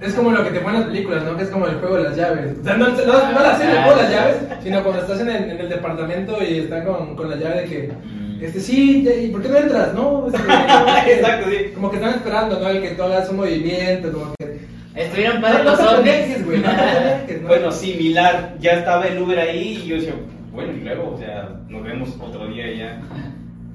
Es 0.01 0.13
como 0.13 0.31
lo 0.31 0.43
que 0.43 0.51
te 0.51 0.59
ponen 0.59 0.75
en 0.75 0.81
las 0.81 0.89
películas, 0.91 1.23
¿no? 1.23 1.35
Que 1.35 1.43
es 1.43 1.49
como 1.49 1.65
el 1.65 1.75
juego 1.75 1.95
de 1.97 2.03
las 2.03 2.15
llaves. 2.17 2.57
O 2.59 2.63
sea, 2.63 2.77
no, 2.77 2.89
no, 2.89 2.95
no 2.95 3.39
la 3.41 3.57
serie, 3.57 3.75
el 3.77 3.83
juego 3.83 3.97
de 3.97 4.03
las 4.03 4.11
llaves, 4.11 4.37
sino 4.61 4.83
cuando 4.83 5.01
estás 5.01 5.19
en 5.21 5.29
el, 5.29 5.43
en 5.51 5.59
el 5.59 5.69
departamento 5.69 6.37
y 6.43 6.57
están 6.59 6.85
con, 6.85 7.15
con 7.15 7.29
la 7.29 7.37
llave 7.37 7.61
de 7.61 7.65
que. 7.67 7.91
Este, 8.45 8.59
sí, 8.59 9.07
¿y 9.07 9.27
por 9.29 9.41
qué 9.41 9.49
no 9.49 9.57
entras? 9.57 9.93
No, 9.93 10.27
este, 10.33 11.13
Exacto, 11.13 11.49
sí. 11.49 11.71
Como 11.73 11.89
que 11.89 11.97
están 11.97 12.15
esperando, 12.15 12.59
¿no? 12.59 12.67
El 12.67 12.81
que 12.81 12.91
tú 12.91 13.03
hagas 13.03 13.29
un 13.29 13.37
movimiento, 13.37 14.11
como 14.11 14.33
que... 14.37 14.63
Estuvieron 14.95 15.41
padres 15.41 15.63
no 15.65 15.71
los 15.71 15.79
conectes, 15.79 16.45
güey. 16.45 16.61
Bueno, 17.47 17.71
similar, 17.71 18.55
ya 18.59 18.73
estaba 18.73 19.07
el 19.07 19.21
Uber 19.21 19.39
ahí 19.39 19.81
y 19.83 19.87
yo 19.87 19.95
decía, 19.95 20.13
bueno, 20.51 20.71
y 20.71 20.81
luego, 20.81 21.13
o 21.15 21.17
sea, 21.17 21.49
nos 21.67 21.83
vemos 21.83 22.09
otro 22.19 22.47
día 22.47 22.71
y 22.71 22.77
ya. 22.77 23.01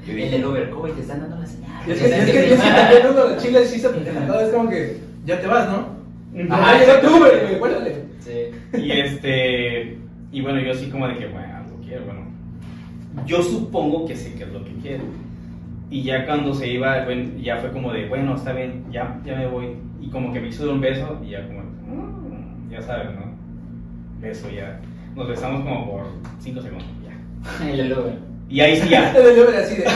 Yo 0.07 0.13
El 0.13 0.17
dije, 0.17 0.31
del 0.31 0.45
Uber, 0.45 0.71
¿cómo 0.71 0.89
te 0.89 1.01
están 1.01 1.21
dando 1.21 1.39
la 1.39 1.47
señal? 1.47 1.83
Y 1.87 1.91
es 1.91 1.99
que, 1.99 2.07
es 2.07 2.31
que 2.31 2.49
yo 2.51 2.57
sí 2.57 2.69
también 2.69 3.03
uno 3.11 3.27
de 3.27 3.37
Chile 3.39 3.67
sí 3.67 3.81
se 3.81 3.89
todo 3.89 4.41
es 4.41 4.53
como 4.55 4.71
que, 4.71 4.99
ya 5.25 5.41
te 5.41 5.47
vas, 5.49 5.69
¿no? 5.69 5.99
Ajá, 6.55 6.79
llegó 6.79 7.01
tu 7.01 7.17
Uber, 7.17 7.47
güey, 7.47 7.59
vuélale. 7.59 7.97
Sí. 8.21 8.79
Y 8.79 8.93
este, 8.93 9.99
y 10.31 10.41
bueno, 10.41 10.61
yo 10.61 10.73
así 10.73 10.89
como 10.89 11.09
de 11.09 11.17
que, 11.17 11.27
bueno, 11.27 11.57
algo 11.57 11.81
quiero, 11.85 12.05
bueno. 12.05 12.28
Yo 13.27 13.43
supongo 13.43 14.07
que 14.07 14.17
sé 14.17 14.35
qué 14.35 14.45
es 14.45 14.53
lo 14.53 14.65
que 14.65 14.73
quiero. 14.83 15.05
Y 15.91 16.03
ya 16.03 16.27
cuando 16.27 16.55
se 16.55 16.69
iba, 16.69 17.05
bueno, 17.05 17.31
ya 17.41 17.57
fue 17.57 17.73
como 17.73 17.93
de, 17.93 18.09
bueno, 18.09 18.35
está 18.35 18.53
bien, 18.53 18.85
ya, 18.91 19.19
ya 19.25 19.37
me 19.37 19.47
voy. 19.47 19.77
Y 20.01 20.11
como 20.11 20.33
que 20.33 20.41
me 20.41 20.49
hizo 20.49 20.71
un 20.71 20.81
beso 20.81 21.19
y 21.25 21.31
ya 21.31 21.47
como, 21.47 21.61
mm, 21.63 22.71
ya 22.71 22.83
sabes, 22.83 23.15
¿no? 23.15 23.33
Beso 24.21 24.51
ya. 24.51 24.81
Nos 25.15 25.29
besamos 25.29 25.63
como 25.63 25.91
por 25.91 26.07
5 26.41 26.61
segundos, 26.61 26.87
ya. 27.03 27.67
El 27.73 27.93
Uber. 27.93 28.19
Y 28.51 28.61
ahí 28.61 28.77
sí 28.77 28.89
ya. 28.89 29.13
El 29.17 29.41
Uber 29.41 29.57
así 29.57 29.77
de... 29.77 29.85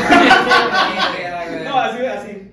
No, 1.64 1.78
así, 1.78 2.04
así. 2.04 2.50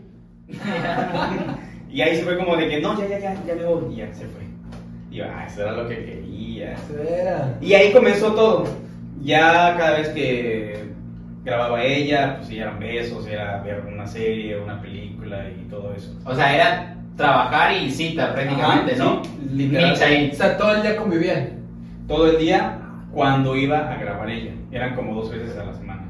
y 1.92 2.02
ahí 2.02 2.16
sí 2.16 2.22
fue 2.24 2.38
como 2.38 2.56
de 2.56 2.70
que, 2.70 2.80
no, 2.82 2.98
ya, 2.98 3.08
ya, 3.08 3.20
ya, 3.20 3.46
ya 3.46 3.56
me 3.56 3.66
voy. 3.66 3.94
Y 3.94 3.98
ya 3.98 4.14
se 4.14 4.26
fue. 4.28 4.44
Y 5.12 5.18
yo, 5.18 5.26
ah, 5.26 5.46
eso 5.46 5.62
era 5.62 5.72
lo 5.72 5.88
que 5.88 5.96
quería. 5.96 6.74
Espera. 6.74 7.58
Y 7.62 7.74
ahí 7.74 7.92
comenzó 7.92 8.34
todo. 8.34 8.66
Ya 9.22 9.76
cada 9.78 9.98
vez 9.98 10.10
que 10.10 10.90
grababa 11.44 11.84
ella, 11.84 12.38
pues 12.38 12.50
ya 12.50 12.64
eran 12.64 12.80
besos, 12.80 13.28
era 13.28 13.62
ver 13.62 13.84
una 13.92 14.06
serie, 14.06 14.60
una 14.60 14.82
película 14.82 15.46
y 15.50 15.68
todo 15.70 15.94
eso. 15.94 16.16
O 16.26 16.36
sea, 16.36 16.56
era 16.56 16.96
trabajar 17.16 17.74
y 17.74 17.92
cita 17.92 18.34
prácticamente, 18.34 18.94
Ajá, 18.94 19.04
¿no? 19.04 19.22
sí, 19.56 20.04
ahí. 20.04 20.30
O 20.32 20.36
sea, 20.36 20.58
todo 20.58 20.76
el 20.76 20.82
día 20.82 20.96
convivían. 20.96 21.60
Todo 22.08 22.32
el 22.32 22.40
día 22.40 22.80
cuando 23.12 23.56
iba 23.56 23.92
a 23.92 23.98
grabar 23.98 24.30
ella. 24.30 24.52
Eran 24.72 24.96
como 24.96 25.16
dos 25.16 25.32
veces 25.32 25.58
a 25.58 25.66
la 25.66 25.74
semana. 25.74 26.04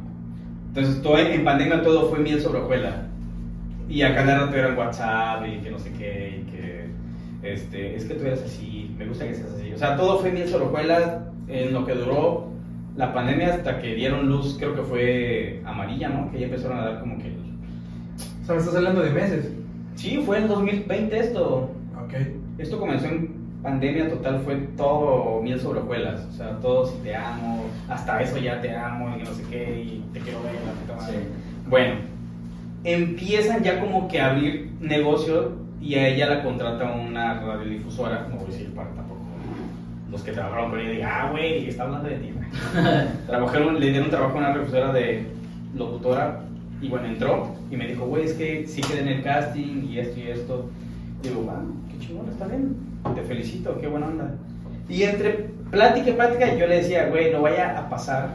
Entonces, 0.67 1.01
todo 1.01 1.17
en, 1.17 1.43
pandemia 1.43 1.81
todo 1.81 2.09
fue 2.09 2.19
miel 2.19 2.39
sobre 2.41 2.59
hojuela. 2.59 3.07
Y 3.89 4.03
a 4.03 4.13
cada 4.13 4.39
rato 4.39 4.55
era 4.55 4.69
en 4.69 4.77
WhatsApp 4.77 5.45
y 5.47 5.57
que 5.61 5.71
no 5.71 5.79
sé 5.79 5.91
qué, 5.93 6.43
y 6.43 6.51
que 6.51 6.89
este, 7.41 7.95
es 7.95 8.05
que 8.05 8.13
tú 8.13 8.25
eres 8.27 8.43
así, 8.43 8.93
me 8.97 9.07
gusta 9.07 9.25
que 9.25 9.33
seas 9.33 9.51
así. 9.53 9.73
O 9.73 9.77
sea, 9.77 9.95
todo 9.95 10.19
fue 10.19 10.31
miel 10.31 10.47
sobre 10.47 10.65
hojuelas 10.65 11.21
en 11.47 11.73
lo 11.73 11.85
que 11.87 11.95
duró 11.95 12.49
la 12.99 13.13
pandemia 13.13 13.53
hasta 13.53 13.79
que 13.79 13.95
dieron 13.95 14.27
luz, 14.27 14.57
creo 14.59 14.75
que 14.75 14.81
fue 14.81 15.61
amarilla, 15.65 16.09
¿no? 16.09 16.29
Que 16.29 16.39
ya 16.39 16.47
empezaron 16.47 16.79
a 16.79 16.81
dar 16.81 16.99
como 16.99 17.17
que. 17.17 17.29
O 18.43 18.45
sea, 18.45 18.57
estás 18.57 18.75
hablando 18.75 19.01
de 19.01 19.11
meses. 19.11 19.53
Sí, 19.95 20.21
fue 20.25 20.39
en 20.39 20.49
2020 20.49 21.17
esto. 21.17 21.71
Ok. 21.97 22.13
Esto 22.57 22.77
comenzó 22.77 23.07
en 23.07 23.39
pandemia 23.63 24.09
total, 24.09 24.41
fue 24.41 24.57
todo 24.75 25.41
miel 25.41 25.61
sobre 25.61 25.79
hojuelas. 25.79 26.27
O 26.29 26.33
sea, 26.33 26.59
todo 26.59 26.87
si 26.87 26.97
te 26.97 27.15
amo, 27.15 27.67
hasta 27.87 28.21
eso 28.21 28.37
ya 28.37 28.59
te 28.59 28.75
amo 28.75 29.15
y 29.17 29.23
no 29.23 29.33
sé 29.33 29.43
qué, 29.49 29.81
y 29.81 30.03
te 30.11 30.19
quiero 30.19 30.43
ver, 30.43 30.55
la 30.55 30.73
puta 30.73 30.95
madre. 30.97 31.19
Sí. 31.19 31.69
Bueno, 31.69 31.95
empiezan 32.83 33.63
ya 33.63 33.79
como 33.79 34.09
que 34.09 34.19
a 34.19 34.31
abrir 34.31 34.73
negocio 34.81 35.53
y 35.79 35.95
a 35.95 36.05
ella 36.05 36.27
la 36.27 36.43
contrata 36.43 36.91
una 36.91 37.39
radiodifusora, 37.39 38.27
no 38.29 38.35
voy 38.35 38.43
a 38.43 38.47
decir 38.47 38.73
para 38.73 38.89
tampoco. 38.89 39.21
Los 40.11 40.21
que 40.21 40.33
trabajaron 40.33 40.71
con 40.71 40.81
ella 40.81 40.89
digan, 40.89 41.11
ah, 41.13 41.29
güey, 41.31 41.69
está 41.69 41.83
hablando 41.83 42.09
de 42.09 42.15
ti. 42.15 42.33
güey". 42.73 43.27
Trabajaron, 43.27 43.79
le 43.79 43.89
dieron 43.89 44.09
trabajo 44.09 44.35
a 44.35 44.37
una 44.37 44.47
radiodifusora 44.49 44.93
de 44.93 45.25
locutora 45.75 46.41
y 46.81 46.87
bueno, 46.87 47.07
entró 47.07 47.55
y 47.69 47.77
me 47.77 47.87
dijo, 47.87 48.05
güey, 48.05 48.25
es 48.25 48.33
que 48.33 48.67
sí 48.67 48.81
quedé 48.81 49.01
en 49.01 49.07
el 49.07 49.23
casting 49.23 49.87
y 49.89 49.99
esto 49.99 50.19
y 50.19 50.27
esto. 50.29 50.69
Y 51.23 51.27
digo, 51.27 51.45
va, 51.45 51.61
qué 51.89 52.05
chingón, 52.05 52.29
está 52.29 52.47
bien, 52.47 52.75
te 53.15 53.21
felicito, 53.23 53.77
qué 53.79 53.87
buena 53.87 54.07
onda. 54.07 54.35
Y 54.87 55.03
entre 55.03 55.49
plática 55.69 56.09
y 56.09 56.13
plática 56.13 56.55
yo 56.55 56.67
le 56.67 56.77
decía, 56.77 57.07
güey, 57.07 57.31
no 57.31 57.41
vaya 57.41 57.77
a 57.77 57.89
pasar 57.89 58.29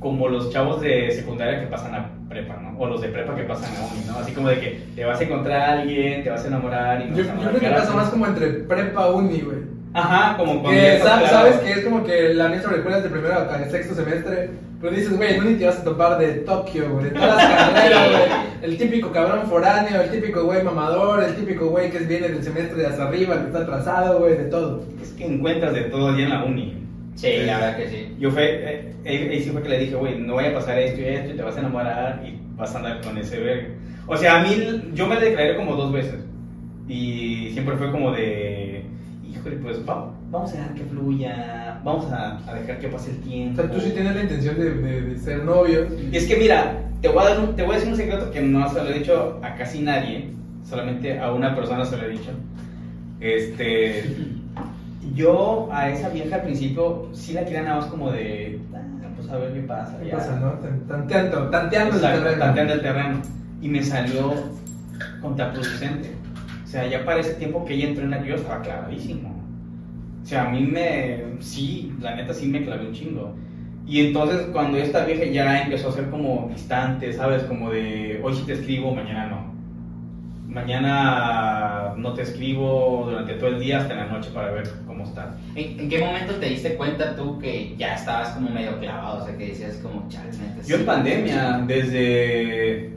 como 0.00 0.28
los 0.28 0.50
chavos 0.50 0.80
de 0.80 1.10
secundaria 1.10 1.60
que 1.60 1.66
pasan 1.66 1.94
a 1.94 2.10
prepa, 2.28 2.56
¿no? 2.56 2.78
O 2.78 2.86
los 2.86 3.00
de 3.00 3.08
prepa 3.08 3.34
que 3.34 3.42
pasan 3.42 3.70
a 3.76 3.86
uni, 3.86 4.04
¿no? 4.06 4.18
Así 4.18 4.32
como 4.32 4.48
de 4.48 4.60
que 4.60 4.82
te 4.94 5.04
vas 5.04 5.20
a 5.20 5.24
encontrar 5.24 5.60
a 5.60 5.72
alguien, 5.80 6.22
te 6.22 6.30
vas 6.30 6.44
a 6.44 6.48
enamorar 6.48 7.02
y 7.02 7.10
no 7.10 7.16
Yo, 7.16 7.24
vas 7.24 7.32
a 7.32 7.42
yo 7.42 7.48
creo 7.48 7.60
que 7.60 7.70
pasa 7.70 7.94
más 7.94 8.08
como 8.10 8.26
entre 8.26 8.48
prepa 8.48 9.10
uni, 9.10 9.40
güey. 9.40 9.58
Ajá, 9.96 10.36
como 10.36 10.60
cuando 10.62 10.80
Que 10.80 10.98
sa- 10.98 11.04
claro. 11.18 11.26
sabes 11.28 11.56
que 11.56 11.70
es 11.72 11.80
como 11.80 12.04
que 12.04 12.34
la 12.34 12.48
miel 12.48 12.60
sobre 12.62 12.76
escuelas 12.76 13.02
de 13.02 13.08
primero 13.08 13.34
a 13.34 13.64
sexto 13.70 13.94
semestre. 13.94 14.50
Pero 14.80 14.94
dices, 14.94 15.16
güey, 15.16 15.34
en 15.34 15.40
uni 15.40 15.54
te 15.54 15.64
vas 15.66 15.78
a 15.78 15.84
topar 15.84 16.18
de 16.18 16.28
Tokio, 16.40 16.90
güey, 16.90 17.04
de 17.06 17.10
todas 17.12 17.36
las 17.36 17.46
carreras, 17.72 18.08
güey. 18.10 18.22
El 18.62 18.76
típico 18.76 19.10
cabrón 19.10 19.46
foráneo, 19.48 20.02
el 20.02 20.10
típico 20.10 20.44
güey 20.44 20.62
mamador, 20.62 21.22
el 21.24 21.34
típico 21.34 21.68
güey 21.68 21.90
que 21.90 22.00
viene 22.00 22.28
del 22.28 22.42
semestre 22.44 22.76
de 22.82 22.86
hasta 22.86 23.08
arriba, 23.08 23.40
que 23.40 23.46
está 23.46 23.60
atrasado, 23.60 24.18
güey, 24.18 24.36
de 24.36 24.44
todo. 24.44 24.84
Es 25.02 25.12
que 25.12 25.24
encuentras 25.26 25.72
de 25.72 25.82
todo 25.84 26.14
ya 26.16 26.24
en 26.24 26.28
la 26.30 26.44
uni. 26.44 26.74
Sí, 27.14 27.28
la 27.46 27.54
verdad 27.58 27.76
que 27.78 27.88
sí. 27.88 28.14
Yo 28.18 28.30
fue, 28.30 28.44
eh, 28.44 28.92
eh, 29.06 29.28
ahí 29.32 29.40
sí 29.42 29.48
fue 29.50 29.62
que 29.62 29.68
le 29.70 29.78
dije, 29.78 29.94
güey, 29.94 30.18
no 30.18 30.34
vaya 30.34 30.50
a 30.50 30.54
pasar 30.54 30.78
esto 30.78 31.00
y 31.00 31.04
esto 31.06 31.30
y 31.32 31.36
te 31.36 31.42
vas 31.42 31.56
a 31.56 31.60
enamorar 31.60 32.22
y 32.26 32.38
vas 32.56 32.74
a 32.74 32.78
andar 32.78 33.00
con 33.00 33.16
ese 33.16 33.40
verga. 33.40 33.68
O 34.06 34.16
sea, 34.18 34.40
a 34.40 34.42
mí, 34.42 34.90
yo 34.92 35.06
me 35.06 35.16
declaré 35.18 35.56
como 35.56 35.74
dos 35.74 35.90
veces. 35.90 36.16
Y 36.86 37.50
siempre 37.52 37.76
fue 37.76 37.90
como 37.90 38.12
de, 38.12 38.65
híjole, 39.46 39.56
pues 39.62 39.88
va- 39.88 40.12
vamos 40.30 40.52
a 40.52 40.56
dejar 40.56 40.74
que 40.74 40.84
fluya, 40.84 41.80
vamos 41.84 42.10
a, 42.12 42.38
a 42.48 42.54
dejar 42.54 42.78
que 42.78 42.88
pase 42.88 43.10
el 43.10 43.16
O 43.18 43.20
tiempo. 43.20 43.62
sea, 43.62 43.70
tú 43.70 43.80
sí 43.80 43.90
tienes 43.90 44.14
la 44.14 44.22
intención 44.22 44.58
de, 44.58 44.70
de- 44.74 45.00
de 45.02 45.18
ser 45.18 45.44
novios. 45.44 45.86
Y 46.12 46.16
es 46.16 46.26
que 46.26 46.36
mira, 46.36 46.78
te 47.00 47.08
voy, 47.08 47.22
a 47.24 47.28
dar 47.30 47.40
un- 47.40 47.56
te 47.56 47.62
voy 47.62 47.72
a 47.72 47.74
decir 47.76 47.90
un 47.92 47.96
secreto 47.98 48.30
que 48.30 48.40
no 48.42 48.68
se 48.68 48.82
lo 48.82 48.88
he 48.90 48.98
dicho 48.98 49.38
a 49.42 49.54
casi 49.54 49.80
nadie, 49.82 50.30
solamente 50.68 51.18
a 51.18 51.32
una 51.32 51.54
persona 51.54 51.84
se 51.84 51.96
lo 51.96 52.04
he 52.04 52.08
dicho. 52.10 52.30
Este, 53.20 54.04
yo 55.14 55.68
a 55.72 55.88
esa 55.90 56.08
vieja 56.10 56.36
al 56.36 56.42
principio 56.42 57.08
sí 57.12 57.32
la 57.32 57.44
quería 57.44 57.62
nada 57.62 57.76
más 57.76 57.86
como 57.86 58.10
de, 58.10 58.60
"Ah, 58.74 58.78
pues 59.16 59.28
a 59.30 59.38
ver 59.38 59.52
qué 59.54 59.60
pasa. 59.60 59.98
¿Qué 60.02 60.08
ya". 60.08 60.16
pasa, 60.16 60.38
no? 60.40 60.50
Tan- 60.54 60.86
Tanteando, 60.86 61.48
tanteando 61.50 61.94
el 61.96 62.00
terreno. 62.02 62.38
tanteando 62.38 62.72
el 62.74 62.82
terreno. 62.82 63.22
Y 63.62 63.68
me 63.68 63.82
salió 63.82 64.34
contraproducente. 65.22 66.10
O 66.64 66.68
sea, 66.68 66.86
ya 66.88 67.04
para 67.04 67.20
ese 67.20 67.34
tiempo 67.34 67.64
que 67.64 67.74
ella 67.74 67.88
entró 67.88 68.04
en 68.04 68.10
la 68.10 68.22
yo 68.24 68.34
estaba 68.34 68.60
clavadísimo. 68.60 69.35
O 70.26 70.28
sea, 70.28 70.48
a 70.48 70.50
mí 70.50 70.60
me. 70.60 71.22
Sí, 71.38 71.92
la 72.00 72.16
neta 72.16 72.34
sí 72.34 72.48
me 72.48 72.64
clavé 72.64 72.88
un 72.88 72.92
chingo. 72.92 73.32
Y 73.86 74.06
entonces, 74.06 74.48
cuando 74.52 74.76
esta 74.76 75.04
vieja 75.04 75.24
ya 75.26 75.62
empezó 75.62 75.90
a 75.90 75.92
ser 75.92 76.10
como 76.10 76.50
distante, 76.52 77.12
¿sabes? 77.12 77.44
Como 77.44 77.70
de 77.70 78.20
hoy 78.24 78.34
sí 78.34 78.42
te 78.44 78.54
escribo, 78.54 78.92
mañana 78.92 79.28
no. 79.28 79.54
Mañana 80.52 81.94
no 81.96 82.12
te 82.12 82.22
escribo 82.22 83.04
durante 83.08 83.34
todo 83.34 83.50
el 83.50 83.60
día 83.60 83.78
hasta 83.78 83.94
la 83.94 84.06
noche 84.06 84.30
para 84.34 84.50
ver 84.50 84.68
cómo 84.84 85.04
estás. 85.04 85.32
¿En, 85.54 85.78
en 85.78 85.88
qué 85.88 86.00
momento 86.00 86.34
te 86.34 86.46
diste 86.46 86.74
cuenta 86.74 87.14
tú 87.14 87.38
que 87.38 87.76
ya 87.78 87.94
estabas 87.94 88.30
como 88.30 88.50
medio 88.50 88.80
clavado? 88.80 89.22
O 89.22 89.24
sea, 89.24 89.38
que 89.38 89.46
decías 89.46 89.76
como, 89.76 90.08
chale, 90.08 90.32
neta, 90.32 90.60
sí". 90.60 90.70
Yo 90.72 90.76
en 90.78 90.86
pandemia, 90.86 91.62
desde. 91.68 92.90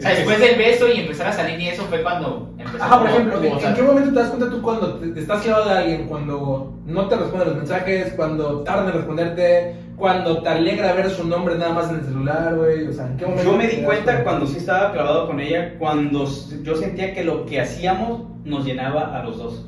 O 0.00 0.02
sea, 0.02 0.10
después 0.14 0.40
del 0.40 0.56
beso 0.56 0.88
y 0.88 1.00
empezar 1.00 1.26
a 1.28 1.32
salir 1.32 1.60
y 1.60 1.68
eso 1.68 1.84
fue 1.84 2.02
cuando 2.02 2.52
empezó 2.58 2.82
Ajá, 2.82 2.98
por 2.98 3.06
como- 3.06 3.18
ejemplo, 3.18 3.44
¿en, 3.44 3.52
o 3.52 3.60
sea, 3.60 3.68
en 3.70 3.74
qué 3.76 3.82
momento 3.82 4.08
te 4.10 4.16
das 4.20 4.28
cuenta 4.30 4.50
tú 4.50 4.62
cuando 4.62 4.94
te, 4.94 5.08
te 5.08 5.20
estás 5.20 5.42
clavado 5.42 5.68
de 5.70 5.78
alguien? 5.78 6.06
Cuando 6.08 6.74
no 6.86 7.06
te 7.08 7.16
responde 7.16 7.44
los 7.46 7.56
mensajes, 7.56 8.12
cuando 8.14 8.60
tarda 8.62 8.86
en 8.86 8.92
responderte, 8.94 9.74
cuando 9.96 10.42
te 10.42 10.48
alegra 10.48 10.94
ver 10.94 11.10
su 11.10 11.26
nombre 11.28 11.56
nada 11.56 11.74
más 11.74 11.90
en 11.90 11.96
el 11.96 12.04
celular, 12.06 12.56
güey. 12.56 12.86
O 12.88 12.92
sea, 12.92 13.06
¿en 13.06 13.16
qué 13.18 13.26
momento? 13.26 13.44
Yo 13.50 13.56
me 13.56 13.66
di 13.68 13.82
cuenta 13.82 14.24
cuando 14.24 14.46
sí 14.46 14.56
estaba 14.56 14.92
clavado 14.92 15.26
con 15.26 15.38
ella, 15.38 15.74
cuando 15.78 16.26
yo 16.62 16.74
sentía 16.76 17.12
que 17.14 17.22
lo 17.22 17.44
que 17.44 17.60
hacíamos 17.60 18.22
nos 18.44 18.64
llenaba 18.64 19.14
a 19.18 19.22
los 19.22 19.36
dos. 19.38 19.66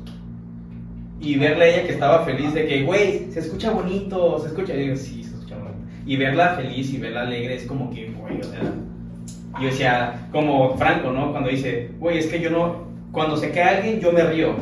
Y 1.21 1.37
verla 1.37 1.63
a 1.65 1.67
ella 1.67 1.83
que 1.85 1.93
estaba 1.93 2.25
feliz 2.25 2.53
de 2.53 2.65
que, 2.67 2.83
güey, 2.83 3.31
se 3.31 3.39
escucha 3.39 3.71
bonito, 3.71 4.39
se 4.39 4.47
escucha. 4.47 4.73
Y 4.73 4.79
digo, 4.79 4.95
sí, 4.97 5.23
se 5.23 5.35
escucha 5.35 5.55
bonito. 5.55 5.77
Y 6.05 6.17
verla 6.17 6.49
feliz 6.55 6.91
y 6.91 6.97
verla 6.97 7.21
alegre 7.21 7.55
es 7.55 7.65
como 7.65 7.89
que, 7.91 8.09
güey, 8.11 8.39
o 8.41 8.43
sea. 8.43 8.59
Yo 9.59 9.67
decía, 9.67 10.27
como 10.31 10.75
Franco, 10.77 11.11
¿no? 11.11 11.31
Cuando 11.31 11.49
dice, 11.49 11.91
güey, 11.99 12.17
es 12.17 12.27
que 12.27 12.39
yo 12.39 12.49
no. 12.49 12.83
Cuando 13.11 13.37
se 13.37 13.51
cae 13.51 13.77
alguien, 13.77 13.99
yo 13.99 14.11
me 14.11 14.23
río. 14.23 14.55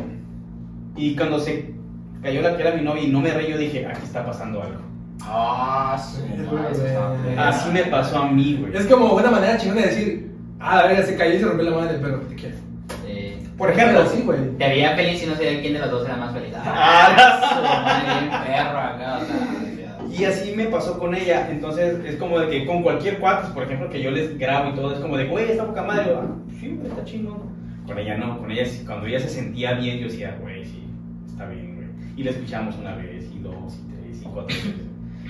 Y 0.95 1.15
cuando 1.15 1.39
se 1.39 1.73
cayó 2.21 2.41
la 2.41 2.55
que 2.55 2.61
era 2.63 2.75
mi 2.75 2.81
novia 2.81 3.03
y 3.03 3.07
no 3.07 3.21
me 3.21 3.31
río, 3.31 3.57
dije, 3.57 3.85
aquí 3.87 4.01
está 4.03 4.25
pasando 4.25 4.61
algo. 4.61 4.81
Ah, 5.23 5.97
su 5.97 6.21
madre, 6.53 7.37
Así 7.37 7.69
me 7.71 7.83
pasó 7.83 8.17
a 8.23 8.27
mí, 8.27 8.57
güey. 8.59 8.75
Es 8.75 8.85
como 8.87 9.13
una 9.13 9.31
manera 9.31 9.57
chingona 9.57 9.81
de 9.81 9.87
decir, 9.87 10.31
ah, 10.59 10.77
la 10.77 10.87
verga, 10.87 11.03
se 11.03 11.15
cayó 11.15 11.35
y 11.35 11.39
se 11.39 11.45
rompió 11.45 11.69
la 11.69 11.77
madre 11.77 11.93
del 11.93 12.01
perro, 12.01 12.17
te 12.21 12.35
quiero. 12.35 12.55
Eh, 13.07 13.37
Por 13.57 13.69
ejemplo, 13.71 14.05
sí, 14.07 14.23
güey. 14.25 14.57
te 14.57 14.65
haría 14.65 14.95
feliz 14.95 15.23
y 15.23 15.27
no 15.27 15.35
sabía 15.35 15.61
quién 15.61 15.73
de 15.73 15.79
los 15.79 15.91
dos 15.91 16.05
era 16.05 16.17
más 16.17 16.33
feliz. 16.33 16.53
Ah, 16.57 17.39
su 17.55 17.61
madre, 17.61 18.19
bien 18.19 18.29
perro 18.43 18.79
acá, 18.79 19.19
o 19.21 19.25
sea. 19.25 19.50
Y 20.17 20.25
así 20.25 20.53
me 20.55 20.65
pasó 20.65 20.99
con 20.99 21.15
ella. 21.15 21.49
Entonces 21.49 21.99
es 22.05 22.15
como 22.17 22.39
de 22.39 22.49
que 22.49 22.65
con 22.65 22.83
cualquier 22.83 23.19
cuates, 23.19 23.49
por 23.51 23.63
ejemplo, 23.63 23.89
que 23.89 24.01
yo 24.01 24.11
les 24.11 24.37
grabo 24.37 24.71
y 24.71 24.75
todo, 24.75 24.93
es 24.93 24.99
como 24.99 25.17
de, 25.17 25.25
güey, 25.25 25.51
está 25.51 25.65
poca 25.65 25.83
madre. 25.83 26.13
Ah, 26.15 26.27
sí, 26.59 26.79
está 26.85 27.03
chingón. 27.05 27.51
Con 27.85 27.97
ella 27.97 28.17
no, 28.17 28.39
con 28.39 28.51
ella 28.51 28.65
sí, 28.65 28.83
cuando 28.85 29.07
ella 29.07 29.19
se 29.19 29.29
sentía 29.29 29.73
bien, 29.73 29.99
yo 29.99 30.07
decía, 30.07 30.37
güey, 30.41 30.65
sí, 30.65 30.83
está 31.27 31.47
bien, 31.47 31.75
güey. 31.75 31.87
Y 32.15 32.23
la 32.23 32.31
escuchamos 32.31 32.75
una 32.77 32.95
vez, 32.95 33.29
y 33.33 33.39
dos, 33.39 33.75
y 33.75 33.93
tres, 33.93 34.21
y 34.21 34.25
cuatro 34.25 34.55
veces. 34.55 34.75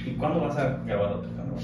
¿Y 0.05 0.11
cuándo 0.11 0.41
vas 0.41 0.57
a 0.57 0.79
grabar 0.85 1.21
vas? 1.21 1.63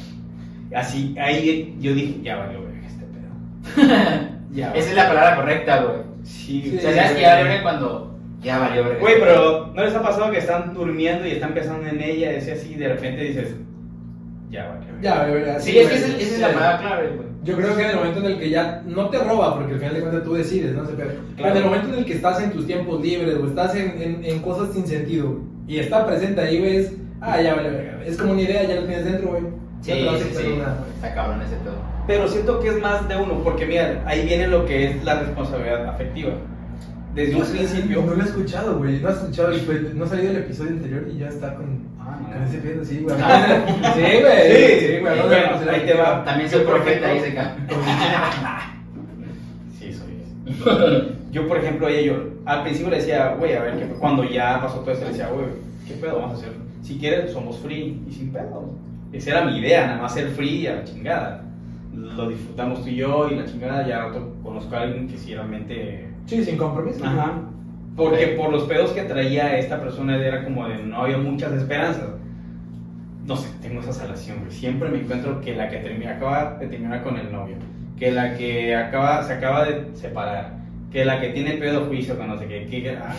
Así, 0.76 1.16
ahí 1.20 1.76
yo 1.80 1.94
dije, 1.94 2.22
ya 2.22 2.38
valió, 2.38 2.62
güey, 2.62 2.86
este 2.86 3.06
pedo. 3.06 4.28
Ya 4.52 4.72
Esa 4.72 4.90
es 4.90 4.96
la 4.96 5.08
palabra 5.10 5.36
correcta, 5.36 5.84
güey. 5.84 5.98
Sí, 6.24 6.74
O 6.78 6.82
sea, 6.82 6.96
sabes 6.96 7.12
que 7.12 7.22
ya 7.22 7.62
cuando 7.62 8.17
ya 8.42 8.60
valió 8.60 8.84
verga. 8.84 9.00
Güey, 9.00 9.20
pero 9.20 9.68
¿no 9.74 9.84
les 9.84 9.96
ha 9.96 10.02
pasado 10.02 10.32
que 10.32 10.38
están 10.40 10.74
durmiendo 10.74 11.26
y 11.28 11.32
están 11.32 11.54
pensando 11.54 11.88
en 11.88 12.02
ella? 12.02 12.34
Y 12.34 12.36
así, 12.52 12.76
de 12.76 12.88
repente 12.90 13.24
dices, 13.24 13.56
ya 14.50 14.68
valió. 14.68 14.86
verga"? 14.88 15.02
Ya, 15.02 15.26
de 15.26 15.34
verdad. 15.34 15.60
Sí, 15.60 15.78
es 15.78 15.88
que 15.90 15.96
esa, 15.96 16.08
esa 16.08 16.18
es 16.18 16.30
Sí. 16.36 16.42
la 16.42 16.52
palabra 16.54 16.78
clave, 16.80 17.08
güey. 17.16 17.28
Yo 17.44 17.56
creo 17.56 17.76
que 17.78 17.84
en 17.84 17.90
el 17.92 17.96
momento 17.96 18.20
en 18.20 18.26
el 18.26 18.40
que 18.40 18.50
ya 18.50 18.84
no 18.86 19.10
te 19.10 19.20
roba, 19.20 19.56
porque 19.56 19.74
al 19.74 19.80
final 19.80 19.94
de 19.96 20.02
cuentas 20.02 20.24
tú 20.24 20.34
decides, 20.34 20.74
¿no? 20.76 20.84
Pero 20.84 21.10
Claro. 21.38 21.52
en 21.52 21.58
el 21.58 21.64
momento 21.64 21.88
en 21.90 22.00
el 22.00 22.06
que 22.06 22.14
estás 22.14 22.42
en 22.42 22.52
tus 22.52 22.68
tiempos 22.68 23.02
libres 23.02 23.36
o 23.36 23.48
estás 23.48 23.74
en, 23.76 24.02
en, 24.02 24.26
en 24.26 24.40
cosas 24.40 24.74
sin 24.74 24.86
sentido 24.86 25.40
y 25.68 25.80
está 25.80 26.06
presente 26.06 26.42
ahí, 26.42 26.60
güey, 26.60 26.76
es, 26.78 26.94
ah, 27.22 27.42
ya 27.42 27.56
vale, 27.56 27.70
verga. 27.70 28.04
Es 28.06 28.18
como 28.18 28.34
una 28.34 28.42
idea, 28.42 28.64
ya 28.64 28.76
lo 28.76 28.84
tienes 28.86 29.06
dentro, 29.06 29.30
güey. 29.30 29.44
Sí, 29.82 29.92
sí, 29.94 30.30
sí. 30.36 30.60
Está 30.96 31.14
cabrón 31.14 31.42
ese 31.42 31.56
pedo. 31.58 31.76
Pero 32.08 32.28
siento 32.28 32.60
que 32.60 32.70
es 32.70 32.80
más 32.82 33.08
de 33.08 33.16
uno, 33.16 33.42
porque 33.44 33.66
mira, 33.66 34.04
ahí 34.06 34.26
viene 34.26 34.48
lo 34.48 34.66
que 34.66 34.86
es 34.92 35.04
la 35.06 35.20
responsabilidad 35.20 35.86
afectiva. 35.88 36.32
Desde 37.18 37.36
un 37.36 37.42
principio. 37.48 38.02
No 38.04 38.14
lo 38.14 38.22
he 38.24 38.26
escuchado, 38.26 38.78
güey. 38.78 39.00
No 39.02 39.10
has 39.10 39.18
escuchado, 39.18 39.50
el- 39.52 39.98
no 39.98 40.06
ha 40.06 40.08
salido 40.08 40.32
el 40.32 40.38
episodio 40.38 40.72
anterior 40.72 41.08
y 41.14 41.18
ya 41.18 41.28
está 41.30 41.56
con, 41.56 41.80
Ah, 42.00 42.20
no. 42.22 42.30
con 42.32 42.44
ese 42.44 42.58
pedo, 42.60 42.86
sí, 42.86 43.00
güey. 43.00 43.16
Sí, 43.96 44.02
güey. 44.22 44.80
Sí, 44.80 45.00
güey. 45.02 45.16
de 45.18 45.22
Bueno, 45.28 45.72
ahí 45.72 45.82
te 45.86 45.94
va. 45.96 46.24
También 46.24 46.50
soy 46.50 46.64
profeta, 46.64 47.12
dice 47.12 47.32
acá. 47.32 47.56
Sí, 49.80 49.94
soy. 49.94 51.14
Yo, 51.32 51.48
por 51.48 51.58
ejemplo, 51.58 51.88
ella, 51.90 52.02
yo 52.14 52.24
al 52.46 52.64
principio 52.64 52.90
le 52.90 52.98
decía, 52.98 53.36
güey, 53.38 53.54
a 53.54 53.62
ver, 53.62 53.78
¿qué, 53.78 53.86
cuando 54.00 54.24
ya 54.24 54.62
pasó 54.62 54.80
todo 54.80 54.92
esto, 54.92 55.04
le 55.06 55.12
decía, 55.12 55.28
güey, 55.30 55.46
¿qué 55.88 55.94
pedo 55.96 56.16
vamos 56.20 56.36
a 56.36 56.38
hacer? 56.38 56.54
Si 56.82 56.98
quieres, 56.98 57.32
somos 57.34 57.58
free 57.60 58.02
y 58.10 58.14
sin 58.14 58.32
pedo. 58.32 58.74
Esa 59.12 59.32
era 59.32 59.46
mi 59.46 59.60
idea, 59.60 59.88
nada 59.88 60.02
más 60.04 60.14
ser 60.14 60.30
free 60.30 60.62
y 60.62 60.68
a 60.68 60.76
la 60.76 60.84
chingada. 60.86 61.44
Lo 61.94 62.30
disfrutamos 62.30 62.82
tú 62.82 62.90
y 62.90 62.96
yo 62.96 63.28
y 63.30 63.36
la 63.36 63.46
chingada, 63.46 63.86
ya 63.88 64.00
rato 64.06 64.36
conozco 64.42 64.74
a 64.76 64.82
alguien 64.82 65.08
que 65.10 65.18
sí 65.18 65.34
realmente... 65.36 66.07
Sí, 66.28 66.44
sin 66.44 66.58
compromiso. 66.58 67.04
Ajá. 67.04 67.42
Porque 67.96 68.28
por 68.40 68.52
los 68.52 68.64
pedos 68.64 68.92
que 68.92 69.02
traía 69.04 69.58
esta 69.58 69.80
persona 69.82 70.16
era 70.18 70.44
como 70.44 70.68
de 70.68 70.84
no 70.84 70.98
había 71.02 71.18
muchas 71.18 71.52
esperanzas. 71.54 72.10
No 73.26 73.36
sé, 73.36 73.50
tengo 73.62 73.80
esa 73.82 73.92
salación, 73.92 74.40
güey. 74.42 74.52
Siempre 74.52 74.90
me 74.90 75.00
encuentro 75.00 75.42
que 75.42 75.56
la 75.56 75.68
que 75.68 75.78
termina, 75.78 76.12
acaba 76.12 76.58
de 76.60 76.68
terminar 76.68 77.02
con 77.04 77.18
el 77.18 77.32
novio, 77.32 77.56
que 77.98 78.12
la 78.12 78.38
que 78.38 78.76
acaba, 78.76 79.24
se 79.24 79.34
acaba 79.34 79.66
de 79.66 79.96
separar, 79.96 80.54
que 80.92 81.04
la 81.04 81.20
que 81.20 81.30
tiene 81.30 81.54
pedo 81.54 81.88
juicio 81.88 82.18
con 82.18 82.28
no 82.28 82.38
sé 82.38 82.48
qué, 82.48 82.66
que, 82.68 82.92
ah, 82.92 83.16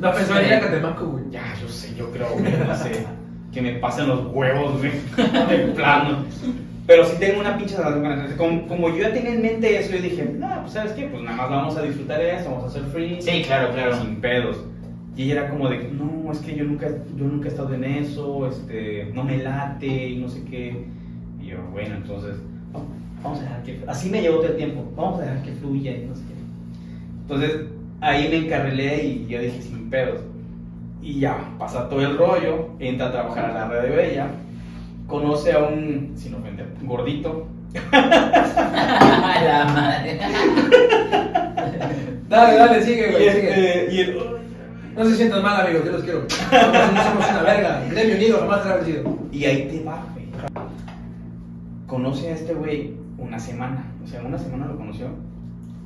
No 0.00 0.12
pensó 0.12 0.40
en 0.40 0.46
ir 0.46 0.54
a 0.54 0.60
Catemaco, 0.60 1.06
güey. 1.06 1.24
ya, 1.30 1.42
yo 1.60 1.68
sé, 1.68 1.94
yo 1.94 2.10
creo, 2.10 2.30
güey, 2.32 2.52
no 2.66 2.74
sé, 2.74 3.06
que 3.52 3.60
me 3.62 3.72
pasen 3.74 4.08
los 4.08 4.26
huevos, 4.32 4.78
güey, 4.78 4.92
de 5.48 5.58
plano. 5.74 6.24
Pero 6.90 7.04
sí 7.04 7.14
tengo 7.20 7.38
una 7.38 7.56
pinche. 7.56 7.76
Como, 8.36 8.66
como 8.66 8.88
yo 8.88 8.96
ya 8.96 9.12
tenía 9.12 9.34
en 9.34 9.42
mente 9.42 9.78
eso, 9.78 9.92
yo 9.92 10.02
dije, 10.02 10.24
no, 10.36 10.62
pues 10.62 10.72
sabes 10.72 10.90
qué, 10.94 11.06
pues 11.06 11.22
nada 11.22 11.36
más 11.36 11.48
vamos 11.48 11.76
a 11.76 11.82
disfrutar 11.82 12.20
eso, 12.20 12.50
vamos 12.50 12.64
a 12.64 12.66
hacer 12.66 12.82
free. 12.90 13.22
Sí, 13.22 13.44
claro, 13.46 13.72
claro. 13.72 13.96
Sin 13.96 14.16
pedos. 14.16 14.64
Y 15.14 15.22
ella 15.22 15.42
era 15.42 15.50
como 15.50 15.68
de, 15.68 15.88
no, 15.92 16.32
es 16.32 16.40
que 16.40 16.56
yo 16.56 16.64
nunca, 16.64 16.88
yo 17.16 17.26
nunca 17.26 17.46
he 17.46 17.50
estado 17.52 17.72
en 17.74 17.84
eso, 17.84 18.48
este, 18.48 19.08
no 19.14 19.22
me 19.22 19.38
late 19.38 20.08
y 20.08 20.16
no 20.16 20.28
sé 20.28 20.42
qué. 20.50 20.84
Y 21.40 21.46
yo, 21.46 21.58
bueno, 21.70 21.94
entonces, 21.94 22.34
vamos 23.22 23.38
a 23.38 23.42
dejar 23.42 23.62
que, 23.62 23.84
así 23.86 24.10
me 24.10 24.20
llevó 24.20 24.38
todo 24.38 24.48
el 24.48 24.56
tiempo, 24.56 24.84
vamos 24.96 25.20
a 25.20 25.26
dejar 25.26 25.42
que 25.44 25.52
fluya 25.52 25.92
y 25.92 26.06
no 26.06 26.16
sé 26.16 26.22
qué. 26.22 26.34
Entonces, 27.22 27.66
ahí 28.00 28.28
me 28.30 28.46
encarrilé 28.46 29.04
y 29.04 29.26
yo 29.28 29.40
dije, 29.40 29.62
sin 29.62 29.90
pedos. 29.90 30.22
Y 31.00 31.20
ya, 31.20 31.54
pasa 31.56 31.88
todo 31.88 32.00
el 32.00 32.18
rollo, 32.18 32.70
entra 32.80 33.06
a 33.06 33.12
trabajar 33.12 33.44
a 33.44 33.54
la 33.54 33.68
red 33.68 33.90
de 33.90 33.96
Bella, 33.96 34.30
conoce 35.10 35.52
a 35.52 35.58
un, 35.58 36.12
sin 36.14 36.34
ofender, 36.34 36.49
gordito. 36.90 37.46
la 37.92 39.64
madre. 39.72 40.20
Dale, 42.28 42.56
dale, 42.56 42.82
sigue, 42.84 43.08
Y, 43.08 43.10
güey, 43.10 43.30
sigue. 43.30 43.48
este, 43.48 43.94
y 43.94 44.00
el, 44.00 44.18
No 44.96 45.04
se 45.04 45.16
sientan 45.16 45.42
mal, 45.42 45.66
amigos, 45.66 45.84
yo 45.84 45.92
los 45.92 46.02
quiero. 46.04 46.20
No, 46.20 47.02
somos 47.02 47.28
una 47.28 47.42
verga. 47.42 47.82
Gremio 47.90 48.14
unido, 48.14 48.38
jamás 48.38 48.62
será 48.62 48.76
vencido. 48.76 49.18
Y 49.32 49.44
ahí 49.46 49.68
te 49.68 49.82
va, 49.82 50.06
güey. 50.12 50.26
Conoce 51.88 52.28
a 52.28 52.34
este 52.34 52.54
güey 52.54 52.94
una 53.18 53.38
semana. 53.40 53.84
O 54.04 54.06
sea, 54.06 54.22
una 54.22 54.38
semana 54.38 54.66
lo 54.66 54.76
conoció. 54.76 55.08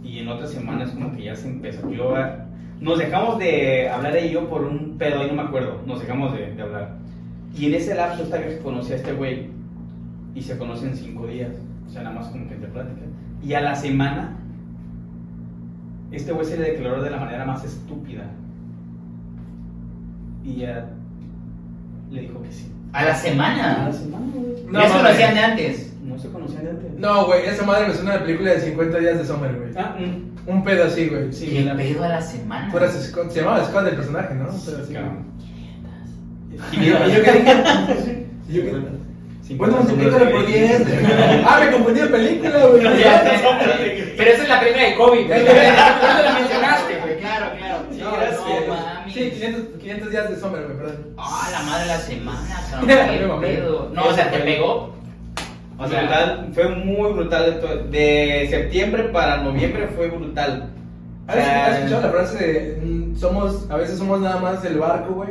Y 0.03 0.19
en 0.19 0.29
otra 0.29 0.47
semana 0.47 0.85
es 0.85 0.91
como 0.91 1.17
que 1.17 1.23
ya 1.25 1.35
se 1.35 1.49
empezó. 1.49 1.91
Yo, 1.91 2.15
ah, 2.15 2.45
nos 2.79 2.99
dejamos 2.99 3.39
de 3.39 3.89
hablar 3.89 4.15
ella 4.15 4.27
y 4.27 4.33
yo 4.33 4.47
por 4.51 4.65
un 4.65 4.99
pedo, 4.99 5.21
ahí 5.21 5.29
no 5.29 5.43
me 5.43 5.49
acuerdo. 5.49 5.81
Nos 5.87 6.01
dejamos 6.01 6.35
de, 6.35 6.53
de 6.53 6.63
hablar. 6.63 6.97
Y 7.57 7.67
en 7.67 7.75
ese 7.75 7.95
lapso 7.95 8.25
esta 8.25 8.37
vez 8.37 8.61
conocí 8.63 8.93
a 8.93 8.97
este 8.97 9.13
güey. 9.15 9.54
Y 10.35 10.43
se 10.43 10.59
conocen 10.59 10.97
cinco 10.97 11.27
días. 11.27 11.53
O 11.87 11.91
sea, 11.91 12.03
nada 12.03 12.17
más 12.17 12.29
como 12.29 12.49
que 12.49 12.55
entre 12.55 12.69
plática. 12.71 13.03
Y 13.43 13.53
a 13.55 13.61
la 13.61 13.75
semana, 13.75 14.37
este 16.11 16.33
güey 16.33 16.47
se 16.47 16.57
le 16.57 16.73
declaró 16.73 17.03
de 17.03 17.11
la 17.11 17.19
manera 17.19 17.45
más 17.45 17.65
estúpida. 17.65 18.25
Y 20.45 20.63
ella 20.63 20.87
le 22.11 22.21
dijo 22.23 22.43
que 22.43 22.53
sí. 22.53 22.71
A 22.93 23.05
la 23.05 23.13
A 23.13 23.17
semana. 23.17 23.85
la 23.87 23.93
semana, 23.93 24.27
güey. 24.35 24.65
No, 24.71 24.81
ya 24.81 24.89
se 24.89 24.95
conocían 24.97 25.35
de 25.35 25.41
antes. 25.41 25.93
No 26.05 26.19
se 26.19 26.29
conocían 26.31 26.65
de 26.65 26.71
antes. 26.71 26.99
No, 26.99 27.27
güey, 27.27 27.47
esa 27.47 27.65
madre 27.65 27.89
me 27.89 27.95
suena 27.95 28.13
a 28.13 28.17
la 28.19 28.25
película 28.25 28.51
de 28.53 28.61
50 28.61 28.99
días 28.99 29.19
de 29.19 29.25
Summer, 29.25 29.55
güey. 29.57 29.71
Ah, 29.77 29.97
mm. 29.99 30.51
Un 30.51 30.63
pedo 30.63 30.85
así, 30.85 31.09
güey. 31.09 31.33
Sí, 31.33 31.47
¿Qué 31.49 31.65
la- 31.65 31.77
pedo 31.77 32.05
a 32.05 32.09
la 32.09 32.21
semana? 32.21 32.71
Fuera 32.71 32.89
Scott, 32.91 33.31
se 33.31 33.41
llamaba 33.41 33.65
Scott 33.65 33.87
el 33.89 33.97
personaje, 33.97 34.35
¿no? 34.35 34.49
Un 34.51 34.61
pedo 34.65 34.83
así. 34.83 34.93
Cabrón. 34.93 35.25
Y 36.73 36.85
yo, 36.87 36.93
yo 37.09 37.23
qué 37.25 37.33
dije. 37.33 38.27
Y 38.49 38.53
yo 38.53 38.63
qué 38.63 38.73
Bueno, 39.51 39.77
multiplícalo 39.79 40.31
por 40.31 40.47
10. 40.47 40.83
Ah, 41.47 41.61
me 41.65 41.71
confundí 41.73 42.01
de 42.01 42.07
película, 42.07 42.67
güey. 42.67 42.83
Pero 44.17 44.31
esa 44.31 44.43
es 44.43 44.49
la 44.49 44.61
primera 44.61 44.89
de 44.89 44.95
COVID. 44.97 45.27
güey. 45.27 45.45
¿Cuándo 45.45 46.23
la 46.23 46.33
mencionaste, 46.39 46.99
güey? 47.03 47.19
Claro, 47.19 47.47
claro. 47.59 47.79
Sí, 47.93 48.01
No, 48.01 48.13
gracias. 48.13 48.41
No 48.41 48.75
mames. 48.75 49.15
Sí, 49.15 49.31
500, 49.31 49.63
500 49.81 50.11
días 50.11 50.31
de 50.31 50.37
Summer, 50.41 50.63
güey, 50.65 50.77
perdón. 50.79 51.07
Ah, 51.19 51.49
la 51.53 51.63
madre 51.63 51.83
de 51.83 51.89
la 51.89 51.99
semana, 51.99 52.63
cabrón. 52.71 53.95
No, 53.95 54.05
o 54.07 54.13
sea, 54.15 54.31
te 54.31 54.39
pegó. 54.39 54.95
O 55.77 55.89
sea, 55.89 56.01
brutal, 56.03 56.51
fue 56.55 56.69
muy 56.69 57.13
brutal. 57.13 57.61
de 57.91 58.47
septiembre 58.49 59.05
para 59.05 59.39
noviembre 59.39 59.89
fue 59.95 60.09
brutal. 60.09 60.71
¿Has 61.27 61.77
escuchado 61.79 62.03
la 62.03 62.09
frase 62.11 62.47
de 62.47 62.79
mm, 62.83 63.17
somos, 63.19 63.69
a 63.71 63.77
veces 63.77 63.99
somos 63.99 64.21
nada 64.21 64.41
más 64.41 64.65
el 64.65 64.79
barco, 64.79 65.15
güey? 65.15 65.31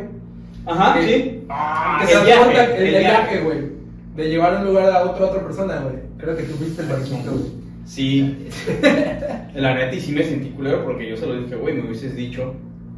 Ajá, 0.65 0.95
Que- 0.95 1.05
sí. 1.05 1.45
Ah, 1.49 1.99
que 2.01 2.07
se 2.07 2.13
el 2.13 2.95
el, 2.95 2.99
viaje. 2.99 3.39
güey. 3.39 3.82
De 4.15 4.29
llevar 4.29 4.57
un 4.57 4.65
lugar 4.65 4.91
a 4.91 5.03
otro, 5.03 5.25
a 5.25 5.29
otra 5.29 5.43
persona, 5.43 5.79
güey. 5.79 5.95
Creo 6.17 6.37
que 6.37 6.43
tú 6.43 6.53
fuiste 6.55 6.83
el 6.83 6.87
barquito, 6.89 7.31
güey. 7.31 7.63
Sí. 7.85 8.47
La 9.55 9.73
neta, 9.75 9.95
y 9.95 9.99
sí 9.99 10.11
me 10.11 10.23
sentí 10.23 10.49
culero 10.49 10.83
porque 10.83 11.09
yo 11.09 11.17
se 11.17 11.25
lo 11.27 11.41
dije, 11.41 11.55
güey, 11.55 11.75
me 11.75 11.85
hubieses 11.87 12.15
dicho 12.15 12.53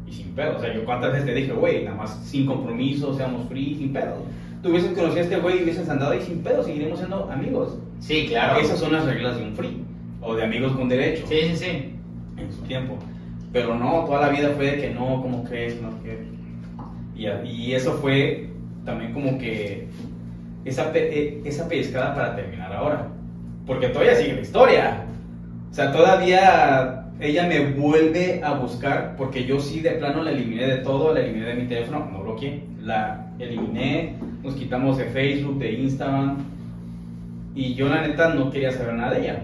y 0.06 0.12
sin 0.12 0.28
pedo. 0.34 0.56
O 0.56 0.60
sea, 0.60 0.74
yo 0.74 0.84
cuántas 0.84 1.12
veces 1.12 1.26
te 1.26 1.34
dije, 1.34 1.52
güey, 1.52 1.84
nada 1.84 1.96
más 1.96 2.18
sin 2.24 2.46
compromiso, 2.46 3.14
seamos 3.16 3.48
free, 3.48 3.74
sin 3.76 3.92
pedo. 3.92 4.16
Tú 4.62 4.70
hubieses 4.70 4.92
conocido 4.92 5.20
a 5.20 5.22
este 5.22 5.36
güey 5.38 5.58
y 5.60 5.62
hubieses 5.64 5.88
andado 5.88 6.12
ahí 6.12 6.20
sin 6.22 6.42
pedo, 6.42 6.62
seguiremos 6.62 6.98
siendo 6.98 7.30
amigos. 7.30 7.78
Sí, 8.00 8.26
claro. 8.28 8.60
Esas 8.60 8.78
son 8.78 8.92
las 8.92 9.04
reglas 9.04 9.36
de 9.38 9.44
un 9.44 9.54
free 9.54 9.82
o 10.20 10.34
de 10.34 10.44
amigos 10.44 10.72
con 10.72 10.88
derecho 10.88 11.24
Sí, 11.28 11.36
sí, 11.50 11.56
sí. 11.56 11.66
en 12.36 12.52
su 12.52 12.62
tiempo. 12.62 12.98
Pero 13.52 13.74
no, 13.78 14.04
toda 14.04 14.22
la 14.22 14.28
vida 14.28 14.50
fue 14.56 14.72
de 14.72 14.80
que 14.80 14.90
no, 14.90 15.22
¿cómo 15.22 15.44
crees? 15.44 15.80
No, 15.80 15.90
que... 16.02 16.18
y, 17.16 17.26
y 17.48 17.74
eso 17.74 17.94
fue 17.94 18.50
también 18.84 19.12
como 19.12 19.38
que 19.38 19.88
esa, 20.66 20.90
eh, 20.94 21.40
esa 21.44 21.68
pellizcada 21.68 22.14
para 22.14 22.36
terminar 22.36 22.72
ahora. 22.72 23.08
Porque 23.66 23.88
todavía 23.88 24.14
sigue 24.14 24.34
la 24.34 24.40
historia. 24.40 25.04
O 25.70 25.74
sea, 25.74 25.92
todavía 25.92 27.06
ella 27.18 27.46
me 27.46 27.70
vuelve 27.70 28.42
a 28.44 28.54
buscar 28.54 29.14
porque 29.16 29.44
yo 29.44 29.58
sí 29.58 29.80
de 29.80 29.92
plano 29.92 30.22
la 30.22 30.32
eliminé 30.32 30.66
de 30.66 30.76
todo, 30.78 31.14
la 31.14 31.20
eliminé 31.20 31.46
de 31.46 31.54
mi 31.54 31.66
teléfono, 31.66 32.08
no 32.12 32.22
bloqueé, 32.22 32.62
la 32.82 33.26
eliminé, 33.38 34.16
nos 34.42 34.54
quitamos 34.54 34.98
de 34.98 35.04
Facebook, 35.06 35.58
de 35.58 35.72
Instagram 35.72 36.44
y 37.54 37.74
yo 37.74 37.88
la 37.88 38.06
neta 38.06 38.34
no 38.34 38.50
quería 38.50 38.70
saber 38.70 38.94
nada 38.94 39.14
de 39.14 39.22
ella. 39.22 39.42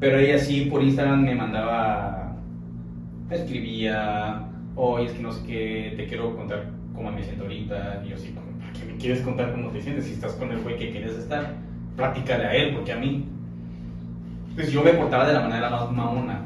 Pero 0.00 0.18
ella 0.18 0.38
sí 0.38 0.62
por 0.62 0.82
Instagram 0.82 1.22
me 1.22 1.34
mandaba, 1.34 2.34
escribía, 3.30 4.46
oye, 4.74 5.04
es 5.06 5.12
que 5.12 5.22
no 5.22 5.32
sé 5.32 5.46
qué, 5.46 5.94
te 5.98 6.06
quiero 6.06 6.34
contar 6.34 6.70
cómo 6.94 7.12
me 7.12 7.22
siento 7.22 7.42
ahorita. 7.44 8.02
Y 8.06 8.08
yo 8.08 8.16
sí, 8.16 8.28
¿para 8.28 8.46
qué 8.46 8.49
me 8.49 8.49
quieres 9.00 9.20
contar 9.22 9.52
cómo 9.52 9.70
te 9.70 9.80
sientes? 9.82 10.04
Si 10.06 10.12
estás 10.12 10.32
con 10.34 10.50
el 10.52 10.58
güey 10.60 10.76
que 10.78 10.90
quieres 10.90 11.12
estar, 11.16 11.54
platícale 11.96 12.44
a 12.46 12.54
él, 12.54 12.74
porque 12.74 12.92
a 12.92 12.96
mí. 12.96 13.24
Pues 14.54 14.70
yo 14.72 14.82
me 14.82 14.92
portaba 14.92 15.26
de 15.26 15.32
la 15.34 15.40
manera 15.40 15.70
más 15.70 15.90
mamona. 15.90 16.42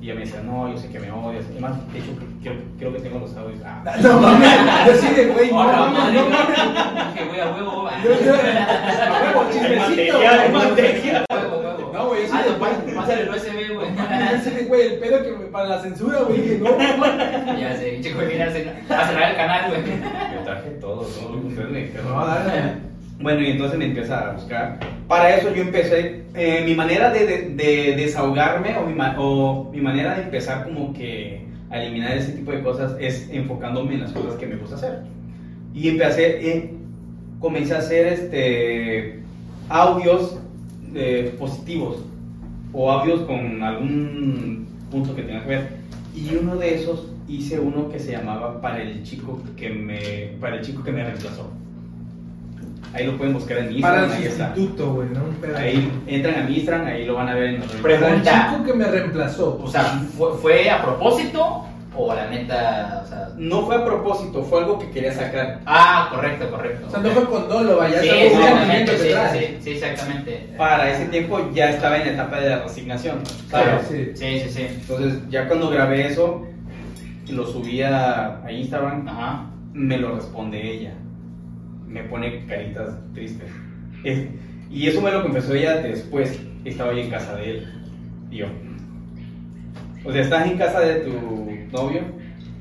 Y 0.00 0.06
ella 0.06 0.14
me 0.14 0.20
decía, 0.20 0.40
no, 0.42 0.66
yo 0.72 0.78
sé 0.78 0.88
que 0.88 0.98
me 0.98 1.10
odias. 1.12 1.44
Y 1.54 1.60
más, 1.60 1.72
de 1.92 1.98
hecho, 1.98 2.08
creo, 2.42 2.54
creo 2.78 2.92
que 2.94 3.00
tengo 3.00 3.18
los 3.18 3.36
audios. 3.36 3.60
Ah. 3.64 3.82
No 4.02 4.18
mames, 4.18 4.50
yo 4.86 4.94
sí 4.94 5.14
de 5.14 5.26
güey, 5.26 5.50
no 5.50 5.62
no, 5.62 5.90
mames, 5.90 6.14
no 6.14 6.28
mames. 6.30 7.14
Dije, 7.14 7.28
güey, 7.28 7.40
a 7.40 7.50
huevo, 7.50 7.86
a 7.88 7.92
huevo, 8.02 9.50
chismecito, 9.52 10.18
material, 10.18 10.50
güey. 10.50 10.68
material. 10.70 11.24
Huevo, 11.30 11.56
huevo. 11.58 11.90
No, 11.92 12.06
güey, 12.08 12.26
sí 12.26 12.32
Ah, 12.32 12.42
de 12.42 12.50
no, 12.50 12.58
pásale- 12.58 13.20
el 13.22 13.28
USB, 13.28 13.74
güey. 13.74 13.88
Ese 14.34 14.50
de, 14.52 14.64
güey, 14.64 14.80
el 14.86 14.98
pedo 15.00 15.22
que 15.22 15.30
para 15.52 15.68
la 15.68 15.82
censura, 15.82 16.20
güey, 16.20 16.58
no, 16.58 16.70
no, 16.70 17.58
Ya 17.58 17.76
sé, 17.76 18.00
chico, 18.00 18.20
viene 18.20 18.44
a 18.44 18.50
cerrar 18.50 18.76
a 18.88 19.06
cerrar 19.06 19.30
el 19.32 19.36
canal, 19.36 19.70
güey. 19.70 19.82
Traje 20.50 20.70
todo, 20.80 21.02
todo 21.02 21.34
lo 21.36 21.40
que 21.42 21.46
ustedes 21.48 21.70
me 21.70 21.78
dijeron. 21.84 22.08
no, 22.08 22.26
dale. 22.26 22.72
Bueno, 23.20 23.42
y 23.42 23.50
entonces 23.50 23.78
me 23.78 23.84
empieza 23.86 24.30
a 24.30 24.32
buscar. 24.32 24.78
Para 25.06 25.36
eso 25.36 25.54
yo 25.54 25.62
empecé, 25.62 26.22
eh, 26.34 26.62
mi 26.64 26.74
manera 26.74 27.10
de, 27.12 27.26
de- 27.26 27.50
de 27.50 27.96
desahogarme 27.96 28.76
o 28.78 28.86
mi, 28.86 28.94
o 29.18 29.70
mi 29.72 29.80
manera 29.80 30.14
de 30.16 30.22
empezar 30.22 30.64
como 30.64 30.92
que 30.94 31.44
a 31.70 31.82
eliminar 31.82 32.16
ese 32.16 32.32
tipo 32.32 32.50
de 32.50 32.62
cosas 32.62 32.96
es 32.98 33.28
enfocándome 33.30 33.94
en 33.94 34.00
las 34.00 34.12
cosas 34.12 34.34
que 34.34 34.46
me 34.46 34.56
gusta 34.56 34.76
hacer. 34.76 35.00
Y 35.74 35.88
empecé, 35.90 36.50
eh, 36.50 36.70
comencé 37.38 37.74
a 37.74 37.78
hacer 37.78 38.06
este, 38.06 39.20
audios 39.68 40.38
eh, 40.94 41.34
positivos 41.38 42.02
o 42.72 42.90
audios 42.90 43.20
con 43.20 43.62
algún 43.62 44.66
punto 44.90 45.14
que 45.14 45.22
tenga 45.22 45.42
que 45.42 45.48
ver. 45.48 45.79
Y 46.14 46.34
uno 46.34 46.56
de 46.56 46.74
esos 46.74 47.06
hice 47.28 47.60
uno 47.60 47.88
que 47.90 47.98
se 47.98 48.12
llamaba 48.12 48.60
para 48.60 48.82
el 48.82 49.02
chico 49.04 49.40
que 49.56 49.70
me, 49.70 50.32
para 50.40 50.56
el 50.56 50.62
chico 50.62 50.82
que 50.82 50.92
me 50.92 51.04
reemplazó. 51.04 51.50
Ahí 52.92 53.06
lo 53.06 53.16
pueden 53.16 53.34
buscar 53.34 53.58
en 53.58 53.68
mi 53.72 53.80
Para 53.80 54.02
Instagram, 54.02 54.22
el 54.22 54.32
ahí 54.32 54.54
sustituto, 54.56 54.94
güey, 54.94 55.08
¿no? 55.10 55.24
Un 55.24 55.34
pedo. 55.36 55.56
Ahí 55.56 55.92
entran 56.08 56.46
a 56.46 56.50
Instagram, 56.50 56.86
ahí 56.88 57.04
lo 57.04 57.14
van 57.14 57.28
a 57.28 57.34
ver 57.34 57.44
en 57.44 57.60
los 57.60 57.68
Para 57.68 57.94
el 57.94 58.00
Pregunta. 58.00 58.50
chico 58.50 58.64
que 58.64 58.72
me 58.72 58.84
reemplazó. 58.86 59.60
O 59.62 59.68
sea, 59.70 59.84
¿fue, 60.16 60.32
fue 60.38 60.70
a 60.70 60.82
propósito 60.82 61.66
o 61.96 62.14
la 62.14 62.28
neta, 62.30 63.02
o 63.04 63.08
sea... 63.08 63.28
No 63.36 63.66
fue 63.66 63.76
a 63.76 63.84
propósito, 63.84 64.42
fue 64.44 64.60
algo 64.60 64.78
que 64.78 64.90
quería 64.90 65.12
sacar. 65.12 65.60
Ah, 65.66 66.08
correcto, 66.14 66.50
correcto. 66.50 66.86
O 66.86 66.90
sea, 66.90 67.00
no 67.00 67.10
fue 67.10 67.24
con 67.28 67.48
dolo, 67.48 67.78
vaya, 67.78 68.00
Sí, 68.00 68.08
exactamente, 68.08 68.98
sí, 68.98 69.08
sí, 69.32 69.56
sí, 69.60 69.70
exactamente. 69.72 70.50
Para 70.56 70.90
ese 70.90 71.06
tiempo 71.06 71.50
ya 71.52 71.70
estaba 71.70 71.96
en 71.98 72.06
la 72.06 72.12
etapa 72.12 72.40
de 72.40 72.50
la 72.50 72.62
resignación, 72.62 73.18
¿sabes? 73.48 73.66
Claro, 73.68 73.80
sí. 73.88 74.10
Sí, 74.14 74.40
sí, 74.40 74.50
sí. 74.50 74.66
Entonces, 74.80 75.18
ya 75.30 75.48
cuando 75.48 75.68
grabé 75.70 76.06
eso, 76.06 76.46
lo 77.28 77.46
subí 77.46 77.82
a, 77.82 78.40
a 78.44 78.52
Instagram, 78.52 79.08
Ajá. 79.08 79.46
me 79.72 79.96
lo 79.98 80.14
responde 80.14 80.60
ella. 80.72 80.94
Me 81.88 82.04
pone 82.04 82.46
caritas 82.46 82.90
tristes. 83.14 83.50
Es- 84.04 84.28
y 84.70 84.86
eso 84.86 85.00
me 85.00 85.10
lo 85.10 85.22
confesó 85.22 85.54
ella 85.54 85.78
después. 85.78 86.40
Estaba 86.64 86.92
yo 86.92 86.98
en 87.00 87.10
casa 87.10 87.34
de 87.34 87.50
él. 87.50 87.82
Y 88.30 88.36
yo. 88.36 88.46
O 90.04 90.12
sea, 90.12 90.22
estás 90.22 90.46
en 90.46 90.56
casa 90.56 90.80
de 90.80 90.94
tu 91.00 91.49
novio 91.72 92.02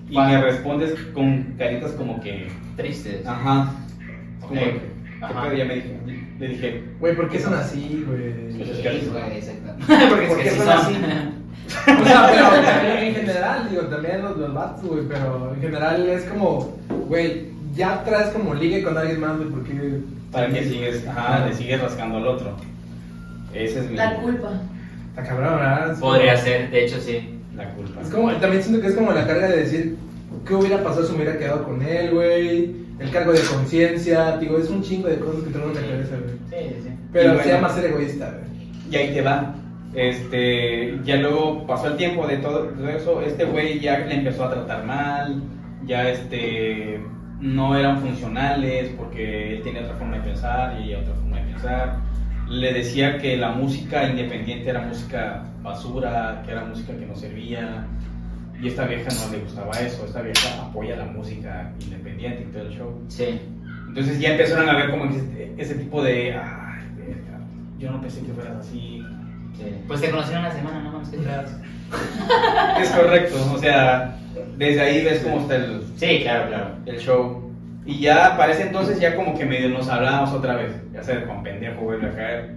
y 0.09 0.17
me 0.17 0.41
respondes 0.41 0.93
con 1.13 1.55
caritas 1.57 1.91
como 1.91 2.19
que. 2.21 2.47
Tristes. 2.77 3.25
Ajá. 3.25 3.71
Como 4.41 4.53
que, 4.53 4.59
¿qué 4.59 4.81
Ajá. 5.25 5.43
pedo? 5.43 5.53
Ya 5.53 5.65
me 5.65 5.75
dije. 5.75 5.97
Le 6.39 6.47
dije. 6.47 6.83
Güey, 6.99 7.15
¿por 7.15 7.29
qué 7.29 7.39
son 7.39 7.53
así, 7.53 8.03
güey? 8.07 8.33
Pues 8.57 8.69
es 8.69 8.77
Sí, 8.77 8.83
que- 8.83 9.09
güey, 9.09 9.37
exacto. 9.37 9.73
¿Por 9.87 10.09
Porque 10.09 10.25
qué 10.25 10.31
es 10.31 10.43
que 10.43 10.49
sí 10.51 10.57
son 10.57 10.83
son. 10.83 11.39
O 11.69 12.03
sea, 12.03 12.29
pero 12.31 12.63
también 12.65 12.97
en 12.97 13.13
general, 13.15 13.67
digo, 13.69 13.81
también 13.83 14.21
los, 14.23 14.37
los 14.37 14.53
vatos, 14.55 14.85
güey, 14.85 15.03
pero 15.07 15.53
en 15.53 15.61
general 15.61 16.09
es 16.09 16.23
como, 16.23 16.75
güey, 17.07 17.49
ya 17.75 18.03
traes 18.03 18.29
como 18.29 18.55
ligue 18.55 18.81
con 18.81 18.97
alguien 18.97 19.19
más, 19.19 19.37
güey, 19.37 19.49
porque... 19.49 19.99
¿Para 20.31 20.47
qué 20.49 20.63
sigues? 20.63 21.05
Ajá, 21.07 21.45
le 21.45 21.53
sigues 21.53 21.79
rascando 21.81 22.17
al 22.17 22.25
otro. 22.27 22.55
Ese 23.53 23.79
es 23.81 23.89
mi. 23.89 23.97
La 23.97 24.15
culpa. 24.15 24.61
Está 25.09 25.23
cabrón, 25.29 25.57
¿verdad? 25.57 25.99
Podría 25.99 26.37
ser, 26.37 26.69
de 26.71 26.85
hecho 26.85 26.99
sí. 26.99 27.38
La 27.59 27.73
culpa. 27.73 28.01
Es 28.01 28.07
como, 28.07 28.31
también 28.37 28.63
siento 28.63 28.81
que 28.81 28.87
es 28.87 28.95
como 28.95 29.11
la 29.11 29.27
carga 29.27 29.49
de 29.49 29.57
decir, 29.57 29.97
¿qué 30.47 30.55
hubiera 30.55 30.81
pasado 30.81 31.05
si 31.05 31.11
me 31.11 31.23
hubiera 31.23 31.37
quedado 31.37 31.65
con 31.65 31.81
él, 31.81 32.11
güey? 32.11 32.75
El 32.99 33.11
cargo 33.11 33.33
de 33.33 33.41
conciencia, 33.41 34.37
digo, 34.37 34.57
es 34.57 34.69
un 34.69 34.81
chingo 34.81 35.09
de 35.09 35.19
cosas 35.19 35.43
que 35.43 35.49
tengo 35.51 35.67
en 35.67 35.75
la 35.75 35.81
cabeza, 35.81 36.15
güey. 36.17 36.37
Sí, 36.49 36.75
sí, 36.75 36.81
sí. 36.83 36.89
Pero 37.11 37.29
bueno. 37.33 37.43
se 37.43 37.49
llama 37.49 37.69
ser 37.69 37.85
egoísta, 37.85 38.31
güey. 38.31 38.69
Y 38.89 38.95
ahí 38.95 39.13
te 39.13 39.21
va. 39.21 39.55
Este, 39.93 40.99
ya 41.03 41.17
luego 41.17 41.67
pasó 41.67 41.87
el 41.87 41.97
tiempo 41.97 42.25
de 42.27 42.37
todo, 42.37 42.65
todo 42.67 42.89
eso, 42.89 43.21
este 43.21 43.43
güey 43.45 43.79
ya 43.79 43.99
le 43.99 44.15
empezó 44.15 44.45
a 44.45 44.51
tratar 44.51 44.85
mal, 44.85 45.41
ya 45.85 46.07
este, 46.09 47.01
no 47.41 47.75
eran 47.75 47.99
funcionales 47.99 48.91
porque 48.95 49.55
él 49.55 49.63
tenía 49.63 49.81
otra 49.81 49.95
forma 49.95 50.17
de 50.17 50.23
pensar 50.23 50.79
y 50.79 50.89
ella 50.89 50.99
otra 50.99 51.15
forma 51.15 51.37
de 51.37 51.43
pensar. 51.51 51.97
Le 52.49 52.73
decía 52.73 53.19
que 53.19 53.37
la 53.37 53.51
música 53.51 54.09
independiente 54.09 54.69
era 54.69 54.81
música 54.81 55.43
basura, 55.61 56.41
que 56.45 56.51
era 56.51 56.65
música 56.65 56.93
que 56.97 57.05
no 57.05 57.15
servía. 57.15 57.85
Y 58.61 58.67
esta 58.67 58.85
vieja 58.85 59.09
no 59.25 59.31
le 59.31 59.39
gustaba 59.39 59.71
eso, 59.79 60.05
esta 60.05 60.21
vieja 60.21 60.61
apoya 60.61 60.97
la 60.97 61.05
música 61.05 61.71
independiente 61.79 62.41
y 62.43 62.51
todo 62.51 62.63
el 62.63 62.77
show. 62.77 63.01
Sí. 63.07 63.39
Entonces 63.87 64.19
ya 64.19 64.31
empezaron 64.31 64.67
a 64.67 64.75
ver 64.75 64.91
como 64.91 65.05
ese, 65.05 65.53
ese 65.57 65.75
tipo 65.75 66.03
de, 66.03 66.33
ay, 66.33 66.83
verga, 66.97 67.39
yo 67.77 67.91
no 67.91 68.01
pensé 68.01 68.21
que 68.25 68.33
fueras 68.33 68.57
así. 68.57 69.03
sí. 69.57 69.63
Pues 69.87 70.01
te 70.01 70.09
conocieron 70.09 70.43
una 70.45 70.53
semana, 70.53 70.81
no. 70.81 70.99
Es 72.81 72.89
correcto, 72.91 73.35
o 73.53 73.57
sea, 73.57 74.15
desde 74.57 74.81
ahí 74.81 75.03
ves 75.03 75.21
cómo 75.23 75.41
está 75.41 75.55
el, 75.55 75.83
Sí, 75.95 76.19
claro, 76.21 76.49
claro. 76.49 76.75
el 76.85 76.99
show. 76.99 77.48
Y 77.85 77.99
ya 77.99 78.35
para 78.37 78.51
ese 78.51 78.63
entonces 78.67 78.99
ya 78.99 79.15
como 79.15 79.37
que 79.37 79.45
medio 79.45 79.69
nos 79.69 79.87
hablábamos 79.89 80.31
otra 80.31 80.55
vez, 80.55 80.73
ya 80.93 81.01
sabes, 81.03 81.23
con 81.25 81.41
pendejo 81.43 81.81
vuelve 81.81 82.07
a 82.07 82.11
caer. 82.15 82.55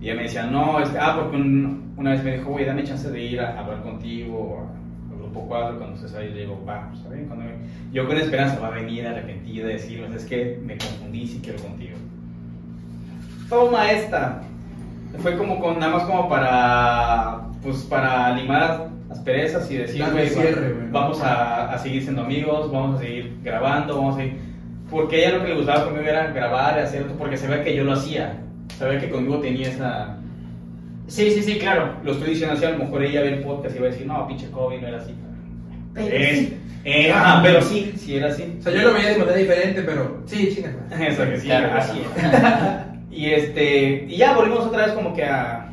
Y 0.00 0.04
ella 0.06 0.14
me 0.16 0.22
decía, 0.24 0.44
no, 0.46 0.80
es 0.80 0.88
que- 0.90 0.98
ah, 0.98 1.16
porque 1.20 1.36
un- 1.36 1.92
una 1.96 2.10
vez 2.12 2.22
me 2.24 2.36
dijo, 2.36 2.50
güey, 2.50 2.64
dame 2.64 2.84
chance 2.84 3.10
de 3.10 3.22
ir 3.22 3.40
a 3.40 3.58
hablar 3.58 3.82
contigo, 3.82 4.66
al 5.10 5.18
grupo 5.18 5.46
4, 5.48 5.78
cuando 5.78 5.96
se 5.96 6.08
sale, 6.08 6.30
y 6.30 6.34
le 6.34 6.40
digo, 6.42 6.62
va, 6.68 6.88
pues, 6.88 7.00
está 7.00 7.14
bien, 7.14 7.26
cuando 7.26 7.44
me- 7.44 7.56
Yo 7.92 8.06
con 8.06 8.16
esperanza 8.16 8.58
va 8.60 8.68
a 8.68 8.70
venir 8.70 9.06
arrepentida, 9.06 9.66
decirme, 9.68 10.14
es 10.14 10.24
que 10.24 10.60
me 10.64 10.76
confundí 10.76 11.26
si 11.26 11.38
quiero 11.40 11.62
contigo. 11.62 11.96
Toma 13.48 13.90
esta. 13.90 14.42
Fue 15.18 15.36
como 15.38 15.60
con, 15.60 15.78
nada 15.78 15.92
más 15.94 16.02
como 16.04 16.28
para, 16.28 17.42
pues 17.62 17.84
para 17.84 18.26
animar 18.26 18.88
las 19.08 19.18
perezas 19.20 19.70
y 19.70 19.76
decir, 19.76 20.04
güey, 20.12 20.28
cierre, 20.28 20.72
güey. 20.72 20.90
vamos 20.90 21.20
a, 21.22 21.72
a 21.72 21.78
seguir 21.78 22.02
siendo 22.02 22.22
amigos, 22.22 22.70
vamos 22.72 22.96
a 23.00 23.02
seguir 23.04 23.36
grabando, 23.42 23.96
vamos 23.96 24.14
a 24.16 24.18
seguir... 24.18 24.36
Porque 24.90 25.18
ella 25.20 25.38
lo 25.38 25.42
que 25.44 25.48
le 25.50 25.56
gustaba 25.56 25.84
conmigo 25.84 26.08
era 26.08 26.28
grabar, 26.32 26.78
hacer 26.78 27.02
esto, 27.02 27.14
porque 27.18 27.36
se 27.36 27.48
ve 27.48 27.62
que 27.62 27.74
yo 27.74 27.84
lo 27.84 27.92
hacía. 27.92 28.36
Se 28.78 28.84
ve 28.84 28.98
que 28.98 29.10
conmigo 29.10 29.38
tenía 29.40 29.68
esa... 29.68 30.16
Sí, 31.08 31.30
sí, 31.30 31.42
sí, 31.42 31.58
claro. 31.58 31.94
Lo 32.04 32.12
estoy 32.12 32.30
diciendo 32.30 32.54
así, 32.56 32.64
a 32.64 32.70
lo 32.70 32.78
mejor 32.78 33.02
ella 33.04 33.20
ve 33.22 33.34
el 33.34 33.42
podcast 33.42 33.76
y 33.76 33.78
va 33.78 33.86
a 33.86 33.90
decir, 33.90 34.06
no, 34.06 34.26
pinche 34.26 34.50
Kobe, 34.50 34.80
no 34.80 34.88
era 34.88 34.98
así. 34.98 35.14
Pero 35.94 36.16
Es- 36.16 36.38
sí. 36.38 36.56
eh, 36.84 37.12
ajá, 37.12 37.42
pero 37.42 37.62
sí, 37.62 37.92
sí 37.96 38.16
era 38.16 38.28
así. 38.28 38.56
O 38.58 38.62
sea, 38.62 38.72
yo 38.72 38.82
lo 38.82 38.92
veía 38.94 39.10
de 39.10 39.18
manera 39.18 39.36
diferente, 39.36 39.82
pero 39.82 40.22
sí, 40.26 40.52
chingas. 40.54 40.72
Eso 41.00 41.24
que 41.24 41.38
sí, 41.40 41.46
Claro, 41.46 41.68
claro. 41.68 41.82
así 41.82 42.00
era. 42.18 42.86
Y 43.10 43.26
este, 43.30 44.04
y 44.08 44.16
ya 44.16 44.34
volvimos 44.34 44.66
otra 44.66 44.84
vez 44.86 44.92
como 44.94 45.14
que 45.14 45.24
a, 45.24 45.65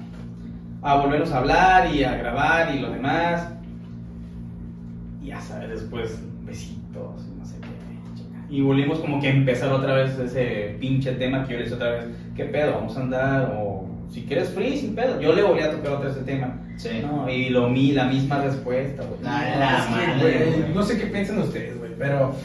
a 0.83 0.95
volvernos 0.97 1.31
a 1.31 1.37
hablar 1.37 1.95
y 1.95 2.03
a 2.03 2.15
grabar 2.17 2.75
y 2.75 2.79
lo 2.79 2.91
demás. 2.91 3.47
Y 5.21 5.27
ya 5.27 5.39
sabes, 5.39 5.69
después 5.69 6.19
besitos 6.43 7.25
y 7.25 7.39
no 7.39 7.45
sé 7.45 7.55
qué. 7.61 8.53
Y 8.53 8.61
volvimos 8.61 8.99
como 8.99 9.19
que 9.19 9.27
a 9.27 9.31
empezar 9.31 9.71
otra 9.71 9.93
vez 9.93 10.19
ese 10.19 10.75
pinche 10.79 11.13
tema 11.13 11.45
que 11.45 11.53
yo 11.53 11.59
le 11.59 11.65
hice 11.65 11.75
otra 11.75 11.91
vez. 11.91 12.05
¿Qué 12.35 12.45
pedo? 12.45 12.73
¿Vamos 12.73 12.97
a 12.97 13.01
andar? 13.01 13.57
O 13.57 13.87
si 14.11 14.23
quieres 14.23 14.49
free, 14.49 14.77
sin 14.77 14.93
pedo. 14.93 15.19
Yo 15.21 15.33
le 15.33 15.41
volví 15.41 15.61
a 15.61 15.71
tocar 15.71 15.93
otra 15.93 16.09
vez 16.09 16.17
ese 16.17 16.25
tema. 16.25 16.59
Sí. 16.75 16.89
No, 17.01 17.29
y 17.29 17.49
lo 17.49 17.69
mi, 17.69 17.93
la 17.93 18.05
misma 18.05 18.41
respuesta, 18.41 19.03
güey. 19.03 19.21
La 19.23 19.85
que, 19.85 19.91
madre, 19.91 20.51
güey, 20.59 20.73
no 20.73 20.83
sé 20.83 20.97
qué 20.97 21.05
piensan 21.05 21.39
ustedes, 21.39 21.79
güey, 21.79 21.91
pero 21.97 22.35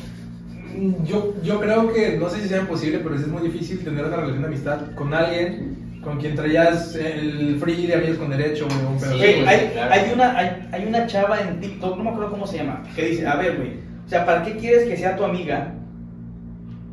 mm, 0.77 1.05
yo, 1.05 1.35
yo 1.42 1.61
creo 1.61 1.92
que, 1.92 2.16
no 2.18 2.29
sé 2.29 2.42
si 2.42 2.48
sea 2.48 2.66
posible, 2.66 3.01
pero 3.03 3.16
es 3.16 3.27
muy 3.27 3.42
difícil 3.42 3.83
tener 3.83 4.05
una 4.05 4.16
relación 4.16 4.42
de 4.42 4.48
amistad 4.48 4.81
con 4.94 5.12
alguien 5.12 5.88
con 6.02 6.18
quien 6.18 6.34
traías 6.34 6.94
el 6.94 7.58
free 7.58 7.87
de 7.87 7.94
amigos 7.94 8.18
con 8.18 8.30
derecho, 8.30 8.66
güey, 8.66 8.92
un 8.92 9.00
Sí, 9.00 9.06
güey. 9.08 9.46
hay, 9.46 9.70
claro. 9.72 9.92
hay 9.92 10.12
una, 10.12 10.38
hay, 10.38 10.68
hay 10.72 10.87
una 10.87 11.06
chava 11.06 11.40
en 11.40 11.61
TikTok, 11.61 11.96
no 11.96 12.04
me 12.04 12.11
acuerdo 12.11 12.30
cómo 12.30 12.46
se 12.46 12.58
llama, 12.58 12.82
que 12.94 13.06
dice, 13.06 13.26
a 13.26 13.37
ver, 13.37 13.56
güey, 13.56 13.70
o 14.06 14.08
sea, 14.08 14.24
¿para 14.24 14.42
qué 14.42 14.56
quieres 14.56 14.84
que 14.88 14.96
sea 14.96 15.16
tu 15.16 15.24
amiga? 15.24 15.74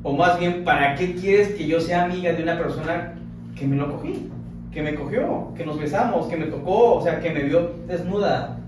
O 0.04 0.14
más 0.14 0.40
bien, 0.40 0.64
¿para 0.64 0.96
qué 0.96 1.16
quieres 1.16 1.50
que 1.56 1.66
yo 1.66 1.80
sea 1.80 2.04
amiga 2.04 2.34
de 2.34 2.44
una 2.44 2.58
persona 2.58 3.14
que 3.58 3.66
me 3.66 3.76
lo 3.76 3.92
cogí? 3.92 4.30
Que 4.72 4.82
me 4.84 4.94
cogió, 4.96 5.54
que 5.56 5.66
nos 5.66 5.80
besamos, 5.80 6.28
que 6.28 6.38
me 6.38 6.46
tocó, 6.48 6.96
o 6.96 7.02
sea, 7.02 7.20
que 7.20 7.32
me 7.32 7.44
vio 7.44 7.72
desnuda. 7.88 8.60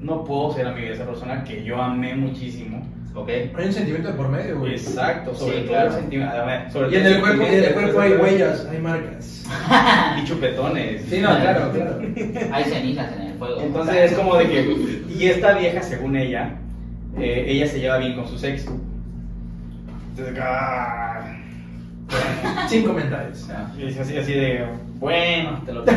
No 0.00 0.24
puedo 0.24 0.54
ser 0.54 0.66
amiga 0.66 0.88
de 0.88 0.94
esa 0.94 1.04
persona 1.04 1.44
que 1.44 1.64
yo 1.64 1.82
amé 1.82 2.14
muchísimo. 2.14 2.80
Ok. 3.14 3.28
Hay 3.28 3.66
un 3.66 3.72
sentimiento 3.72 4.08
de 4.08 4.14
por 4.14 4.28
medio, 4.28 4.58
güey. 4.60 4.72
Exacto, 4.72 5.34
sobre 5.34 5.56
Sí, 5.56 5.60
todo 5.62 5.68
claro. 5.72 5.88
el 5.88 5.94
sentimiento. 5.94 6.36
a 6.36 6.44
ver, 6.44 6.70
sobre 6.72 6.90
Y 6.90 6.94
en 7.00 7.06
el 7.06 7.20
cuerpo, 7.20 7.42
y 7.42 7.46
en 7.46 7.52
el 7.54 7.64
sentimiento, 7.64 7.94
cuerpo 7.94 8.00
hay 8.00 8.12
huellas, 8.32 8.66
hay 8.70 8.78
marcas. 8.78 9.46
Y 10.20 10.24
chupetones. 10.24 11.02
Sí, 11.08 11.20
no, 11.20 11.28
claro, 11.40 11.72
claro. 11.72 11.98
Hay 12.52 12.64
cenizas 12.64 13.12
en 13.16 13.22
el 13.22 13.34
fuego. 13.34 13.60
Entonces 13.60 14.12
es 14.12 14.18
como 14.18 14.36
de 14.36 14.48
que. 14.48 15.02
Y 15.18 15.26
esta 15.26 15.54
vieja, 15.58 15.82
según 15.82 16.16
ella, 16.16 16.54
eh, 17.18 17.44
ella 17.48 17.66
se 17.66 17.80
lleva 17.80 17.98
bien 17.98 18.14
con 18.14 18.28
su 18.28 18.38
sexo. 18.38 18.78
Entonces, 20.10 20.38
ah, 20.40 21.36
Sin 22.68 22.84
comentarios. 22.84 23.48
y 23.76 23.86
es 23.86 23.98
así, 23.98 24.16
así 24.16 24.32
de. 24.34 24.66
Bueno, 25.00 25.60
te 25.66 25.72
lo 25.72 25.84
creo. 25.84 25.96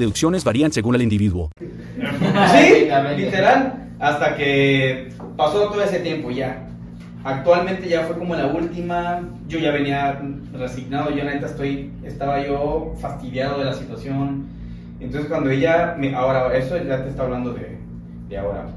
deducciones 0.00 0.42
varían 0.42 0.72
según 0.72 0.96
el 0.96 1.02
individuo. 1.02 1.50
Sí, 1.56 2.88
literal. 3.16 3.88
Hasta 4.00 4.36
que 4.36 5.10
pasó 5.36 5.68
todo 5.68 5.82
ese 5.82 6.00
tiempo 6.00 6.30
ya. 6.30 6.66
Actualmente 7.22 7.88
ya 7.88 8.02
fue 8.02 8.16
como 8.18 8.34
la 8.34 8.46
última. 8.46 9.20
Yo 9.46 9.58
ya 9.58 9.70
venía 9.70 10.20
resignado. 10.52 11.10
Yo, 11.14 11.22
neta, 11.22 11.46
estoy, 11.46 11.90
estaba 12.02 12.44
yo 12.44 12.94
fastidiado 13.00 13.58
de 13.58 13.66
la 13.66 13.74
situación. 13.74 14.46
Entonces, 15.00 15.28
cuando 15.28 15.50
ella. 15.50 15.94
Me, 15.98 16.14
ahora, 16.14 16.56
eso 16.56 16.76
ya 16.82 17.02
te 17.04 17.10
está 17.10 17.24
hablando 17.24 17.52
de, 17.52 17.76
de 18.28 18.38
ahora. 18.38 18.68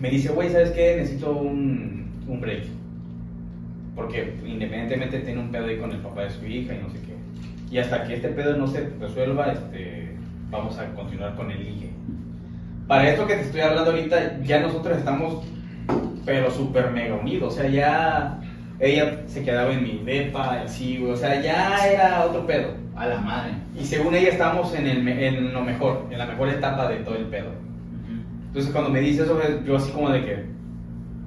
Me 0.00 0.10
dice, 0.10 0.30
güey, 0.30 0.50
¿sabes 0.50 0.70
qué? 0.70 0.96
Necesito 0.96 1.32
un, 1.32 2.10
un 2.26 2.40
break. 2.40 2.64
Porque 3.94 4.34
independientemente 4.46 5.20
tiene 5.20 5.40
un 5.40 5.50
pedo 5.50 5.66
ahí 5.66 5.78
con 5.78 5.90
el 5.90 5.98
papá 5.98 6.24
de 6.24 6.30
su 6.30 6.44
hija 6.46 6.74
y 6.74 6.82
no 6.82 6.90
sé 6.90 6.98
qué. 7.00 7.16
Y 7.74 7.78
hasta 7.78 8.06
que 8.06 8.14
este 8.14 8.28
pedo 8.28 8.56
no 8.56 8.66
se 8.66 8.90
resuelva, 9.00 9.52
este, 9.52 9.95
vamos 10.56 10.78
a 10.78 10.86
continuar 10.94 11.34
con 11.34 11.50
el 11.50 11.62
ligue. 11.62 11.90
Para 12.86 13.08
esto 13.08 13.26
que 13.26 13.34
te 13.34 13.42
estoy 13.42 13.60
hablando 13.60 13.90
ahorita, 13.90 14.40
ya 14.42 14.60
nosotros 14.60 14.96
estamos, 14.96 15.44
pero 16.24 16.50
súper 16.50 16.90
mega 16.90 17.14
unidos. 17.14 17.54
O 17.54 17.56
sea, 17.56 17.68
ya 17.68 18.40
ella 18.78 19.22
se 19.26 19.42
quedaba 19.42 19.72
en 19.72 19.82
mi 19.82 20.02
depa 20.04 20.62
así. 20.62 21.04
O 21.04 21.16
sea, 21.16 21.40
ya 21.40 21.78
era 21.86 22.24
otro 22.24 22.46
pedo. 22.46 22.74
A 22.94 23.06
la 23.06 23.20
madre. 23.20 23.52
Y 23.78 23.84
según 23.84 24.14
ella 24.14 24.30
estamos 24.30 24.74
en, 24.74 24.86
el, 24.86 25.06
en 25.06 25.52
lo 25.52 25.62
mejor, 25.62 26.06
en 26.10 26.18
la 26.18 26.26
mejor 26.26 26.48
etapa 26.48 26.88
de 26.88 26.96
todo 27.00 27.16
el 27.16 27.26
pedo. 27.26 27.50
Entonces 28.46 28.72
cuando 28.72 28.90
me 28.90 29.00
dice 29.00 29.24
eso, 29.24 29.38
yo 29.66 29.76
así 29.76 29.92
como 29.92 30.08
de 30.08 30.24
que, 30.24 30.46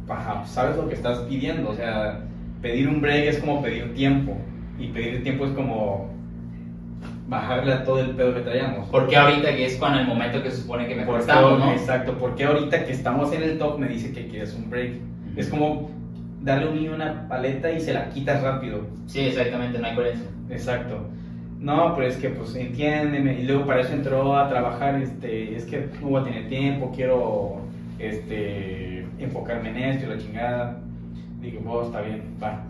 ajá, 0.07 0.43
¿sabes 0.47 0.75
lo 0.77 0.89
que 0.89 0.95
estás 0.95 1.19
pidiendo? 1.19 1.69
O 1.69 1.75
sea, 1.75 2.21
pedir 2.63 2.87
un 2.87 3.01
break 3.01 3.27
es 3.27 3.37
como 3.37 3.61
pedir 3.61 3.93
tiempo. 3.93 4.35
Y 4.79 4.87
pedir 4.87 5.21
tiempo 5.21 5.45
es 5.45 5.51
como 5.51 6.09
bajarle 7.29 7.73
a 7.73 7.83
todo 7.83 7.99
el 7.99 8.11
pedo 8.11 8.33
que 8.33 8.41
traíamos. 8.41 8.89
¿Por 8.89 9.07
qué 9.07 9.15
ahorita 9.15 9.55
que 9.55 9.65
es 9.67 9.75
cuando 9.77 9.99
el 9.99 10.07
momento 10.07 10.41
que 10.41 10.49
se 10.49 10.57
supone 10.57 10.87
que 10.87 10.95
mejor 10.95 11.19
estamos, 11.19 11.59
no? 11.59 11.71
Exacto, 11.71 12.17
porque 12.19 12.43
ahorita 12.43 12.85
que 12.85 12.91
estamos 12.91 13.31
en 13.33 13.43
el 13.43 13.57
top 13.57 13.77
me 13.77 13.87
dice 13.87 14.11
que 14.11 14.27
quieres 14.27 14.55
un 14.55 14.69
break. 14.69 14.93
Es 15.37 15.47
como 15.47 15.91
darle 16.41 16.65
a 16.65 16.69
un 16.69 16.75
niño 16.75 16.95
una 16.95 17.27
paleta 17.27 17.71
y 17.71 17.79
se 17.79 17.93
la 17.93 18.09
quitas 18.09 18.41
rápido. 18.41 18.87
Sí, 19.05 19.21
exactamente, 19.21 19.77
no 19.77 19.87
hay 19.87 19.95
coherencia. 19.95 20.27
Exacto. 20.49 21.05
No, 21.59 21.93
pero 21.95 22.07
es 22.07 22.17
que 22.17 22.29
pues 22.29 22.55
entiéndeme. 22.55 23.39
Y 23.39 23.43
luego 23.43 23.65
para 23.65 23.81
eso 23.81 23.93
entró 23.93 24.35
a 24.37 24.49
trabajar, 24.49 24.95
este, 24.95 25.55
es 25.55 25.65
que 25.65 25.87
no 26.01 26.09
voy 26.09 26.21
a 26.21 26.23
tener 26.25 26.47
tiempo, 26.47 26.91
quiero 26.95 27.57
este, 27.99 29.05
enfocarme 29.19 29.69
en 29.69 29.77
esto 29.77 30.05
y 30.05 30.09
la 30.09 30.17
chingada. 30.17 30.79
Digo, 31.41 31.61
bueno, 31.61 31.83
está 31.83 32.01
bien, 32.01 32.23
va. 32.41 32.63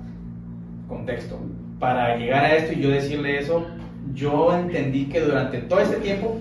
Contexto. 0.87 1.39
Para 1.79 2.17
llegar 2.17 2.43
a 2.43 2.55
esto 2.55 2.73
y 2.73 2.81
yo 2.81 2.89
decirle 2.89 3.39
eso, 3.39 3.65
yo 4.13 4.55
entendí 4.57 5.05
que 5.05 5.21
durante 5.21 5.59
todo 5.59 5.79
este 5.79 5.97
tiempo 5.97 6.39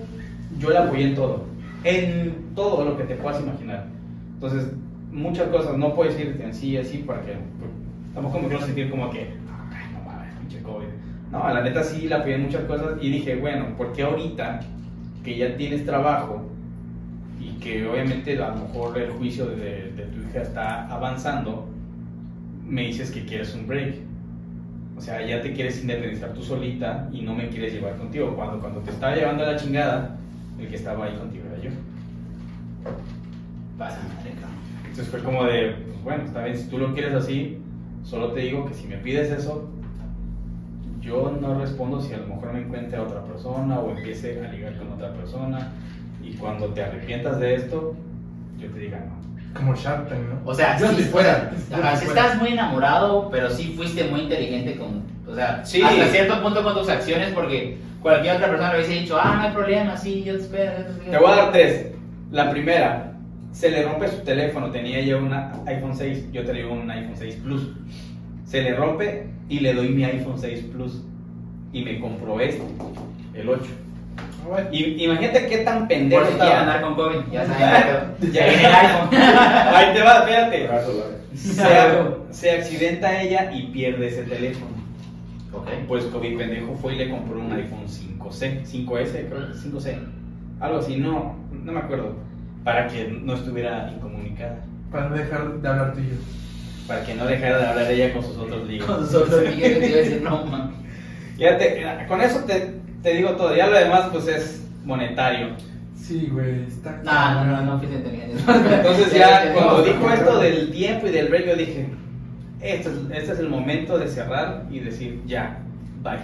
yo 0.59 0.69
la 0.71 0.85
apoyé 0.85 1.09
en 1.09 1.15
todo. 1.15 1.45
En 1.83 2.53
todo 2.55 2.83
lo 2.83 2.97
que 2.97 3.03
te 3.03 3.15
puedas 3.15 3.41
imaginar. 3.41 3.87
Entonces, 4.33 4.71
muchas 5.11 5.47
cosas, 5.49 5.77
no 5.77 5.93
puedo 5.93 6.11
decirte 6.11 6.45
así, 6.45 6.77
así, 6.77 6.99
para 6.99 7.21
que 7.21 7.33
pues, 7.33 7.71
tampoco 8.13 8.39
me 8.39 8.47
quiero 8.47 8.65
sentir 8.65 8.89
como 8.89 9.09
que, 9.09 9.19
ay, 9.19 9.93
no 9.93 10.09
mames, 10.09 10.33
pinche 10.39 10.61
COVID. 10.61 10.87
No, 11.31 11.53
la 11.53 11.61
neta 11.61 11.83
sí 11.83 12.07
la 12.07 12.17
apoyé 12.17 12.35
en 12.35 12.43
muchas 12.43 12.63
cosas 12.63 12.97
y 13.01 13.11
dije, 13.11 13.35
bueno, 13.35 13.77
¿por 13.77 13.93
qué 13.93 14.03
ahorita 14.03 14.61
que 15.23 15.37
ya 15.37 15.55
tienes 15.57 15.85
trabajo 15.85 16.43
y 17.39 17.59
que 17.59 17.87
obviamente 17.87 18.41
a 18.41 18.49
lo 18.49 18.55
mejor 18.63 18.97
el 18.97 19.11
juicio 19.11 19.45
de, 19.45 19.91
de 19.95 20.03
tu 20.13 20.21
hija 20.27 20.41
está 20.41 20.87
avanzando, 20.87 21.67
me 22.65 22.83
dices 22.83 23.11
que 23.11 23.25
quieres 23.25 23.53
un 23.55 23.67
break? 23.67 24.08
O 24.99 25.01
sea, 25.01 25.25
ya 25.25 25.41
te 25.41 25.53
quieres 25.53 25.81
independizar 25.81 26.33
tú 26.33 26.43
solita 26.43 27.07
y 27.13 27.21
no 27.21 27.33
me 27.33 27.47
quieres 27.47 27.71
llevar 27.71 27.95
contigo. 27.95 28.35
Cuando, 28.35 28.59
cuando 28.59 28.81
te 28.81 28.91
estaba 28.91 29.15
llevando 29.15 29.43
a 29.45 29.53
la 29.53 29.55
chingada, 29.55 30.17
el 30.59 30.67
que 30.67 30.75
estaba 30.75 31.05
ahí 31.05 31.15
contigo 31.15 31.45
era 31.49 31.63
yo. 31.63 31.69
Cabrón. 32.83 33.05
Entonces 34.81 35.07
fue 35.07 35.23
como 35.23 35.45
de, 35.45 35.69
pues 35.87 36.03
bueno, 36.03 36.25
está 36.25 36.43
bien, 36.43 36.57
si 36.57 36.67
tú 36.67 36.77
lo 36.77 36.93
quieres 36.93 37.13
así, 37.13 37.59
solo 38.03 38.33
te 38.33 38.41
digo 38.41 38.65
que 38.65 38.73
si 38.73 38.87
me 38.87 38.97
pides 38.97 39.31
eso, 39.31 39.69
yo 40.99 41.31
no 41.39 41.57
respondo 41.57 42.01
si 42.01 42.13
a 42.13 42.17
lo 42.17 42.27
mejor 42.27 42.51
me 42.51 42.59
encuentre 42.59 42.97
a 42.97 43.03
otra 43.03 43.23
persona 43.23 43.79
o 43.79 43.91
empiece 43.91 44.45
a 44.45 44.51
ligar 44.51 44.77
con 44.77 44.91
otra 44.91 45.13
persona. 45.13 45.71
Y 46.21 46.33
cuando 46.33 46.73
te 46.73 46.83
arrepientas 46.83 47.39
de 47.39 47.55
esto, 47.55 47.95
yo 48.59 48.67
te 48.67 48.79
diga 48.79 48.99
no. 48.99 49.28
Como 49.53 49.75
Shark 49.75 50.09
¿no? 50.11 50.41
O 50.49 50.53
sea, 50.53 50.77
yo 50.79 50.89
si 50.93 51.03
fuera. 51.03 51.51
yo 51.69 51.77
Ajá, 51.77 51.95
si 51.97 52.05
fuera. 52.05 52.21
estás 52.21 52.39
muy 52.39 52.49
enamorado, 52.51 53.29
pero 53.31 53.49
sí 53.49 53.73
fuiste 53.75 54.05
muy 54.05 54.21
inteligente 54.21 54.75
con, 54.77 55.03
o 55.27 55.35
sea, 55.35 55.65
Sí. 55.65 55.81
hasta 55.81 56.05
cierto 56.07 56.41
punto 56.41 56.63
con 56.63 56.73
tus 56.75 56.87
acciones, 56.89 57.31
porque 57.33 57.77
cualquier 58.01 58.35
otra 58.35 58.47
persona 58.49 58.73
le 58.73 58.79
hubiese 58.79 59.01
dicho, 59.01 59.17
ah, 59.19 59.35
no 59.37 59.41
hay 59.47 59.51
problema, 59.53 59.97
sí, 59.97 60.23
yo 60.23 60.35
te 60.35 60.41
espero. 60.41 60.71
yo 60.77 60.83
te 60.85 60.91
espero". 60.91 61.11
Te 61.11 61.17
voy 61.17 61.31
a 61.31 61.35
dar 61.35 61.51
tres. 61.51 61.87
La 62.31 62.51
primera, 62.51 63.13
se 63.51 63.71
le 63.71 63.83
rompe 63.83 64.07
su 64.07 64.17
teléfono. 64.17 64.69
Tenía 64.69 64.99
ella 64.99 65.17
un 65.17 65.33
iPhone 65.67 65.95
6, 65.95 66.31
yo 66.31 66.43
tenía 66.45 66.67
un 66.67 66.89
iPhone 66.91 67.15
6 67.17 67.35
Plus. 67.43 67.69
Se 68.45 68.61
le 68.61 68.75
rompe 68.75 69.27
y 69.49 69.59
le 69.61 69.73
doy 69.73 69.89
mi 69.89 70.03
iPhone 70.03 70.37
6 70.37 70.65
Plus. 70.71 71.01
Y 71.73 71.83
me 71.83 71.99
compró 71.99 72.39
este, 72.39 72.61
el 73.33 73.49
8. 73.49 73.63
Y, 74.71 75.03
imagínate 75.05 75.47
qué 75.47 75.57
tan 75.59 75.87
pendejo 75.87 76.21
Por 76.23 76.31
si 76.31 76.37
quiere 76.39 76.51
estaba. 76.53 76.61
andar 76.75 76.81
con 76.81 76.95
COVID, 76.95 77.31
ya 77.31 77.45
saben, 77.47 78.31
Ya 78.33 78.45
viene 78.47 78.65
el 78.65 78.73
iPhone. 78.75 79.09
Ahí 79.75 79.93
te 79.93 80.01
va, 80.01 80.19
espérate. 80.19 80.67
Brazo, 80.67 81.15
Se, 81.35 82.33
se 82.33 82.51
accidenta 82.51 83.21
ella 83.21 83.51
y 83.53 83.67
pierde 83.67 84.07
ese 84.07 84.23
teléfono. 84.23 84.71
ok. 85.53 85.67
Pues 85.87 86.05
COVID 86.05 86.37
pendejo 86.37 86.75
fue 86.81 86.95
y 86.95 86.97
le 86.97 87.09
compró 87.09 87.39
un 87.39 87.51
iPhone 87.53 87.85
5C, 87.87 88.63
5S, 88.65 89.27
creo, 89.29 89.53
5C. 89.53 89.97
Algo 90.59 90.79
así, 90.79 90.97
no, 90.97 91.35
no 91.51 91.71
me 91.71 91.79
acuerdo. 91.79 92.15
Para 92.63 92.87
que 92.87 93.07
no 93.07 93.33
estuviera 93.35 93.91
incomunicada. 93.95 94.57
Para 94.91 95.09
no 95.09 95.15
dejar 95.15 95.53
de 95.53 95.67
hablar 95.67 95.93
tú 95.93 95.99
y 96.01 96.09
yo. 96.09 96.15
Para 96.87 97.03
que 97.03 97.13
no 97.13 97.25
dejara 97.25 97.57
de 97.59 97.67
hablar 97.67 97.91
ella 97.91 98.13
con 98.13 98.23
sus 98.23 98.35
otros 98.37 98.67
ligos. 98.67 98.87
Con 98.87 99.05
sus 99.05 99.15
otros 99.15 99.41
decir, 99.43 100.21
no, 100.23 100.43
man. 100.45 100.71
Ya 101.37 101.57
te- 101.57 101.85
con 102.07 102.19
eso 102.19 102.39
te, 102.45 102.78
te 103.03 103.13
digo 103.13 103.31
todo. 103.31 103.55
Ya 103.55 103.67
lo 103.67 103.77
demás, 103.77 104.09
pues 104.11 104.27
es 104.27 104.63
monetario. 104.83 105.49
Sí, 105.95 106.29
güey, 106.31 106.63
está. 106.63 107.01
No, 107.03 107.45
no, 107.45 107.45
no, 107.45 107.61
no 107.65 107.79
fuiste 107.79 107.97
inteligente. 107.97 108.41
Entonces, 108.75 109.13
ya 109.13 109.53
cuando 109.53 109.77
no, 109.79 109.83
dijo 109.83 109.99
no, 109.99 110.13
esto 110.13 110.33
no. 110.33 110.39
del 110.39 110.71
tiempo 110.71 111.07
y 111.07 111.11
del 111.11 111.27
break, 111.27 111.47
yo 111.47 111.55
dije: 111.55 111.89
este 112.61 112.89
es, 112.89 112.95
este 113.11 113.33
es 113.33 113.39
el 113.39 113.49
momento 113.49 113.97
de 113.97 114.07
cerrar 114.07 114.65
y 114.69 114.79
decir, 114.79 115.21
ya, 115.25 115.59
bye. 116.03 116.19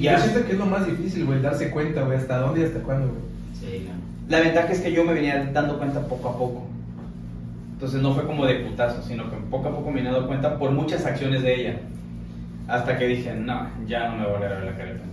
Yo 0.00 0.18
siento 0.18 0.46
que 0.46 0.52
es 0.52 0.58
lo 0.58 0.66
más 0.66 0.86
difícil, 0.86 1.26
güey, 1.26 1.42
darse 1.42 1.70
cuenta, 1.70 2.02
güey, 2.02 2.16
hasta 2.16 2.38
dónde 2.38 2.62
y 2.62 2.64
hasta 2.64 2.80
cuándo, 2.80 3.08
güey. 3.08 3.20
Sí, 3.52 3.86
no. 3.86 3.94
La 4.30 4.40
ventaja 4.40 4.72
es 4.72 4.80
que 4.80 4.92
yo 4.92 5.04
me 5.04 5.12
venía 5.12 5.50
dando 5.52 5.76
cuenta 5.76 6.00
poco 6.00 6.28
a 6.30 6.38
poco. 6.38 6.66
Entonces 7.74 8.00
no 8.00 8.14
fue 8.14 8.24
como 8.24 8.46
de 8.46 8.60
putazo, 8.60 9.02
sino 9.02 9.28
que 9.28 9.36
poco 9.50 9.68
a 9.68 9.72
poco 9.72 9.90
me 9.90 9.96
venía 9.96 10.12
dando 10.12 10.28
cuenta 10.28 10.58
por 10.58 10.70
muchas 10.70 11.04
acciones 11.04 11.42
de 11.42 11.60
ella. 11.60 11.80
Hasta 12.68 12.96
que 12.96 13.08
dije, 13.08 13.34
no, 13.34 13.68
ya 13.86 14.08
no 14.08 14.16
me 14.16 14.24
voy 14.24 14.30
a 14.30 14.32
volver 14.34 14.52
a 14.52 14.56
ver 14.60 14.64
la 14.64 14.76
pendejo. 14.76 15.11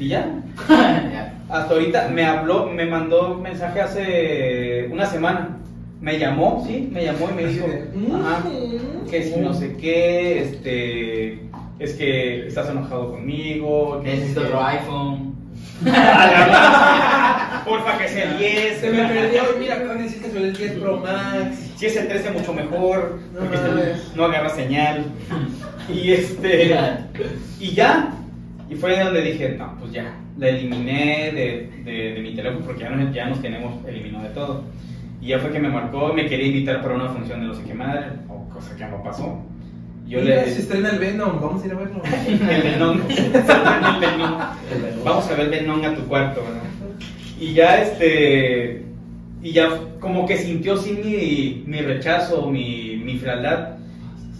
Y 0.00 0.08
ya, 0.08 0.26
hasta 1.48 1.74
ahorita 1.74 2.08
me 2.08 2.24
habló, 2.24 2.66
me 2.70 2.86
mandó 2.86 3.34
un 3.34 3.42
mensaje 3.42 3.80
hace 3.80 4.88
una 4.90 5.04
semana. 5.06 5.56
Me 6.00 6.18
llamó, 6.18 6.64
sí, 6.66 6.88
me 6.90 7.04
llamó 7.04 7.28
y 7.30 7.34
me 7.34 7.44
dijo, 7.46 7.66
de, 7.66 7.90
ajá, 8.14 8.42
que 9.10 9.22
si 9.22 9.38
no 9.38 9.52
sé 9.52 9.76
qué, 9.76 10.42
este, 10.42 11.32
es 11.78 11.92
que 11.94 12.46
estás 12.46 12.70
enojado 12.70 13.10
conmigo. 13.10 14.00
que 14.02 14.08
Necesito 14.14 14.40
otro 14.40 14.64
iPhone. 14.64 15.34
Porfa 17.66 17.98
que 17.98 18.08
sea 18.08 18.32
10. 18.38 18.78
Se 18.80 18.90
me 18.90 19.04
perdió, 19.08 19.42
mira, 19.58 19.76
decir 19.78 20.22
que 20.22 20.30
soy 20.30 20.42
el 20.44 20.56
10 20.56 20.72
Pro 20.78 20.96
Max. 20.98 21.70
Si 21.76 21.84
es 21.86 21.96
el 21.96 22.08
13 22.08 22.30
mucho 22.30 22.54
mejor, 22.54 23.18
No 23.34 23.40
porque 23.40 23.56
mames. 23.58 24.12
no 24.16 24.24
agarra 24.24 24.48
señal. 24.50 25.04
Y 25.92 26.12
este. 26.12 26.76
Y 27.58 27.72
ya. 27.72 28.14
Y 28.70 28.76
fue 28.76 28.98
donde 29.02 29.20
dije, 29.22 29.56
no, 29.58 29.76
pues 29.80 29.92
ya. 29.92 30.16
La 30.38 30.48
eliminé 30.48 31.32
de, 31.32 31.70
de, 31.84 32.14
de 32.14 32.20
mi 32.22 32.34
teléfono 32.34 32.64
porque 32.64 32.82
ya, 32.84 32.90
no- 32.90 33.12
ya 33.12 33.26
nos 33.28 33.42
tenemos 33.42 33.84
eliminado 33.86 34.24
de 34.24 34.30
todo. 34.30 34.62
Y 35.20 35.26
ya 35.28 35.38
fue 35.40 35.50
que 35.50 35.58
me 35.58 35.68
marcó, 35.68 36.14
me 36.14 36.26
quería 36.26 36.46
invitar 36.46 36.80
para 36.80 36.94
una 36.94 37.08
función 37.08 37.40
de 37.40 37.46
no 37.48 37.54
sé 37.54 37.62
qué 37.64 37.74
madre, 37.74 38.06
o 38.28 38.48
cosa 38.48 38.74
que 38.76 38.86
no 38.86 39.02
pasó. 39.02 39.42
Yo 40.06 40.20
Mira, 40.22 40.36
le. 40.44 40.50
se 40.50 40.60
estrena 40.62 40.90
el 40.90 40.98
Venom, 40.98 41.40
vamos 41.40 41.62
a 41.62 41.66
ir 41.66 41.72
a 41.72 41.76
verlo. 41.76 42.02
El 42.28 42.62
Venom. 42.62 43.00
El 43.08 44.00
Venom. 44.00 45.04
Vamos 45.04 45.28
a 45.30 45.34
ver 45.34 45.50
Venom 45.50 45.84
a 45.84 45.94
tu 45.94 46.02
cuarto, 46.06 46.42
¿verdad? 46.42 46.62
Y 47.38 47.52
ya 47.52 47.82
este. 47.82 48.84
Y 49.42 49.52
ya 49.52 49.68
como 50.00 50.26
que 50.26 50.36
sintió 50.36 50.76
sí 50.76 50.98
mi, 51.02 51.64
mi 51.66 51.80
rechazo, 51.82 52.50
mi, 52.50 53.00
mi 53.04 53.16
frialdad. 53.18 53.76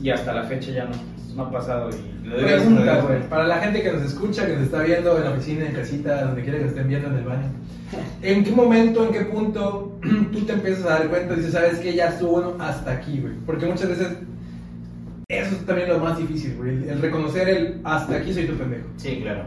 Y 0.02 0.10
hasta 0.10 0.32
la 0.32 0.44
fecha 0.44 0.70
ya 0.72 0.84
no, 0.86 0.92
no 1.34 1.44
ha 1.44 1.50
pasado. 1.50 1.90
Y 1.90 2.28
le 2.28 2.36
doy 2.36 2.44
Pregunta, 2.44 3.00
güey, 3.02 3.28
para 3.28 3.46
la 3.46 3.58
gente 3.58 3.82
que 3.82 3.92
nos 3.92 4.02
escucha, 4.02 4.46
que 4.46 4.54
nos 4.54 4.64
está 4.64 4.82
viendo 4.82 5.16
en 5.16 5.24
la 5.24 5.30
oficina, 5.30 5.66
en 5.66 5.74
casita, 5.74 6.24
donde 6.24 6.42
quiera 6.42 6.58
que 6.58 6.66
estén 6.66 6.88
viendo 6.88 7.08
en 7.08 7.14
el 7.16 7.24
baño. 7.24 7.48
¿En 8.22 8.44
qué 8.44 8.52
momento, 8.52 9.04
en 9.04 9.12
qué 9.12 9.20
punto 9.22 9.98
tú 10.32 10.40
te 10.44 10.52
empiezas 10.52 10.84
a 10.84 10.90
dar 10.90 11.08
cuenta 11.08 11.34
y 11.34 11.36
dices, 11.36 11.52
sabes 11.52 11.78
que 11.78 11.94
ya 11.94 12.08
estuvo 12.08 12.32
bueno 12.32 12.54
hasta 12.58 12.92
aquí, 12.92 13.20
güey? 13.20 13.34
Porque 13.46 13.66
muchas 13.66 13.88
veces 13.88 14.16
eso 15.28 15.54
es 15.54 15.64
también 15.64 15.88
lo 15.88 16.00
más 16.00 16.18
difícil, 16.18 16.56
güey. 16.56 16.88
El 16.88 17.00
reconocer 17.00 17.48
el 17.48 17.80
hasta 17.84 18.16
aquí 18.16 18.32
soy 18.32 18.46
tu 18.46 18.54
pendejo. 18.54 18.86
Sí, 18.96 19.20
claro. 19.22 19.44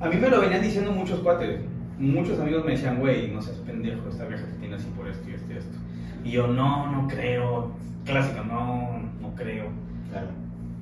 A 0.00 0.08
mí 0.08 0.16
me 0.16 0.30
lo 0.30 0.40
venían 0.40 0.62
diciendo 0.62 0.90
muchos 0.90 1.20
cuates. 1.20 1.60
Muchos 1.98 2.38
amigos 2.38 2.64
me 2.64 2.72
decían, 2.72 2.98
güey, 2.98 3.30
no 3.30 3.42
seas 3.42 3.56
pendejo, 3.58 4.08
esta 4.08 4.24
vieja 4.24 4.44
te 4.44 4.58
tiene 4.60 4.76
así 4.76 4.86
por 4.96 5.08
esto 5.08 5.28
y 5.28 5.34
esto 5.34 5.52
y 5.52 5.56
esto. 5.56 5.78
Y 6.24 6.30
yo, 6.30 6.46
no, 6.46 6.90
no 6.90 7.08
creo. 7.08 7.72
Clásico, 8.04 8.42
no, 8.44 9.00
no 9.20 9.34
creo. 9.34 9.66
Claro. 10.10 10.28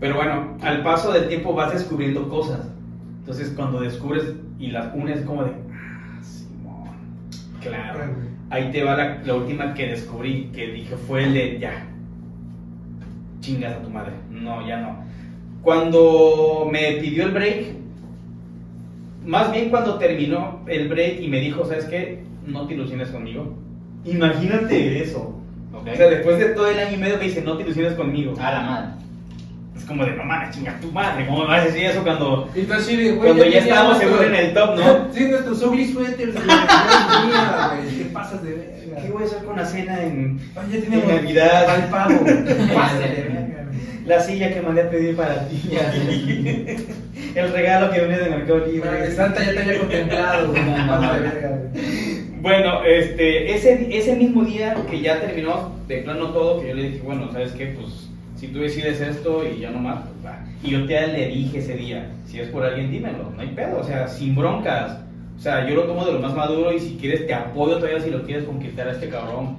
Pero 0.01 0.17
bueno, 0.17 0.57
al 0.61 0.83
paso 0.83 1.13
del 1.13 1.29
tiempo 1.29 1.55
vas 1.55 1.73
descubriendo 1.73 2.29
cosas. 2.29 2.61
Entonces, 3.21 3.53
cuando 3.57 3.81
descubres 3.81 4.35
y 4.59 4.69
las 4.69 4.95
unes, 4.95 5.23
como 5.23 5.45
de, 5.45 5.51
ah, 5.73 6.21
Simón, 6.23 6.89
claro. 7.61 8.01
Ahí 8.51 8.71
te 8.71 8.85
va 8.85 8.97
la, 8.97 9.23
la 9.25 9.35
última 9.35 9.75
que 9.75 9.89
descubrí, 9.89 10.51
que 10.55 10.69
dije, 10.69 10.97
fue 10.97 11.25
el 11.25 11.35
de, 11.35 11.59
ya, 11.59 11.87
chingas 13.41 13.75
a 13.75 13.83
tu 13.83 13.91
madre. 13.91 14.13
No, 14.31 14.67
ya 14.67 14.81
no. 14.81 15.05
Cuando 15.63 16.69
me 16.71 16.93
pidió 17.01 17.25
el 17.25 17.33
break, 17.33 17.67
más 19.25 19.51
bien 19.51 19.71
cuando 19.71 19.99
terminó 19.99 20.61
el 20.67 20.89
break 20.89 21.21
y 21.21 21.29
me 21.29 21.41
dijo, 21.41 21.65
¿sabes 21.65 21.87
qué? 21.87 22.23
No 22.47 22.67
te 22.67 22.75
ilusiones 22.75 23.09
conmigo. 23.09 23.57
Imagínate 24.05 25.03
eso. 25.03 25.41
Ok. 25.73 25.89
O 25.93 25.97
sea, 25.97 26.09
después 26.09 26.39
de 26.39 26.47
todo 26.51 26.69
el 26.69 26.79
año 26.79 26.97
y 26.97 27.01
medio 27.01 27.19
me 27.19 27.25
dice, 27.25 27.43
no 27.43 27.57
te 27.57 27.65
ilusiones 27.65 27.95
conmigo. 27.95 28.35
A 28.39 28.53
la 28.53 28.61
madre. 28.61 29.06
Es 29.77 29.85
como 29.85 30.05
de, 30.05 30.13
no 30.13 30.25
mames, 30.25 30.55
chinga 30.55 30.79
tu 30.81 30.91
madre. 30.91 31.27
¿Cómo 31.27 31.41
me 31.43 31.49
vas 31.49 31.63
a 31.63 31.67
decir 31.67 31.85
eso 31.85 32.03
cuando, 32.03 32.49
Y 32.55 32.63
tú 32.63 32.73
así 32.73 32.97
de, 32.97 33.13
güey, 33.13 33.33
cuando 33.33 33.45
ya 33.45 33.59
estábamos 33.59 33.99
seguro 33.99 34.23
en 34.25 34.35
el 34.35 34.55
top, 34.55 34.77
no? 34.77 35.09
Sí, 35.13 35.25
nuestros 35.29 35.63
ugly 35.63 35.93
sweaters, 35.93 36.35
güey. 36.35 37.99
¿Qué 37.99 38.05
pasas 38.13 38.43
de 38.43 38.51
verga? 38.55 39.03
¿Qué 39.03 39.11
voy 39.11 39.23
a 39.23 39.27
hacer 39.27 39.45
con 39.45 39.57
la 39.57 39.67
cena 39.67 40.03
en 40.03 40.41
Ay, 40.57 40.73
ya 40.73 40.81
tenemos 40.81 41.11
en 41.11 41.17
Navidad? 41.17 41.71
al 41.71 41.89
pavo. 41.91 42.25
La 44.07 44.21
silla 44.21 44.55
que 44.55 44.63
mandé 44.63 44.83
a 44.83 44.89
pedir 44.91 45.17
para 45.17 45.49
ti. 45.49 45.61
el 47.35 47.53
regalo 47.53 47.91
que 47.91 47.99
viene 47.99 48.19
de 48.19 48.31
Mercado 48.31 48.65
Libre. 48.65 49.11
Santa 49.11 49.43
ya 49.45 49.53
te 49.53 49.63
había 49.63 49.79
contemplado, 49.81 50.49
güey. 50.53 50.63
Pásate 50.65 51.15
de 51.17 51.29
verga, 51.29 51.49
güey. 51.49 52.23
Bueno, 52.41 52.85
este, 52.85 53.53
ese, 53.53 53.89
ese 53.91 54.15
mismo 54.15 54.45
día 54.45 54.77
que 54.89 55.01
ya 55.01 55.21
terminó 55.21 55.73
de 55.89 55.99
plano 55.99 56.29
todo, 56.29 56.61
que 56.61 56.69
yo 56.69 56.75
le 56.75 56.83
dije, 56.85 57.01
bueno, 57.03 57.33
¿sabes 57.33 57.51
qué? 57.53 57.67
Pues 57.67 58.06
si 58.37 58.49
tú 58.49 58.61
decides 58.61 59.01
esto 59.01 59.43
y 59.47 59.61
ya 59.61 59.71
no 59.71 59.79
más, 59.79 59.99
pues 60.05 60.25
va. 60.27 60.39
Y 60.63 60.71
yo 60.71 60.85
ya 60.87 61.07
le 61.07 61.29
dije 61.29 61.59
ese 61.59 61.75
día, 61.75 62.11
si 62.27 62.41
es 62.41 62.49
por 62.49 62.65
alguien, 62.65 62.91
dímelo, 62.91 63.31
no 63.35 63.41
hay 63.41 63.49
pedo, 63.49 63.81
o 63.81 63.85
sea, 63.85 64.07
sin 64.09 64.35
broncas. 64.35 64.99
O 65.39 65.41
sea, 65.41 65.69
yo 65.69 65.75
lo 65.75 65.83
tomo 65.85 66.05
de 66.05 66.13
lo 66.13 66.21
más 66.21 66.35
maduro 66.35 66.73
y 66.73 66.79
si 66.81 66.97
quieres 66.97 67.27
te 67.27 67.35
apoyo 67.35 67.77
todavía 67.77 68.01
si 68.01 68.11
lo 68.11 68.23
quieres 68.23 68.45
conquistar 68.45 68.89
a 68.89 68.93
este 68.93 69.09
cabrón. 69.09 69.57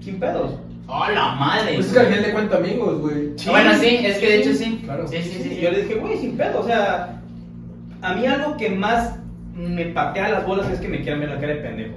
Sin 0.00 0.18
pedos. 0.18 0.56
¡Oh, 0.88 1.06
la 1.08 1.34
madre! 1.36 1.74
Pues 1.76 1.86
es 1.86 1.92
que 1.92 2.00
al 2.00 2.06
final 2.06 2.22
de 2.24 2.32
cuento 2.32 2.56
amigos, 2.56 3.00
güey. 3.00 3.30
Sí. 3.36 3.48
Bueno, 3.48 3.70
sí, 3.80 3.98
es 4.04 4.18
que 4.18 4.26
de 4.26 4.36
hecho 4.40 4.52
sí. 4.54 4.80
Claro. 4.84 5.06
Sí, 5.06 5.18
sí, 5.22 5.40
sí. 5.42 5.54
Y 5.58 5.62
yo 5.62 5.70
le 5.70 5.82
dije, 5.82 5.94
güey, 5.94 6.18
sin 6.18 6.36
pedo, 6.36 6.60
o 6.60 6.64
sea, 6.66 7.20
a 8.02 8.14
mí 8.14 8.26
algo 8.26 8.56
que 8.56 8.68
más 8.70 9.16
me 9.54 9.84
patea 9.86 10.28
las 10.30 10.46
bolas 10.46 10.68
es 10.70 10.80
que 10.80 10.88
me 10.88 11.00
quieran 11.02 11.20
ver 11.20 11.28
la 11.30 11.38
cara 11.40 11.54
de 11.54 11.60
pendejo. 11.60 11.94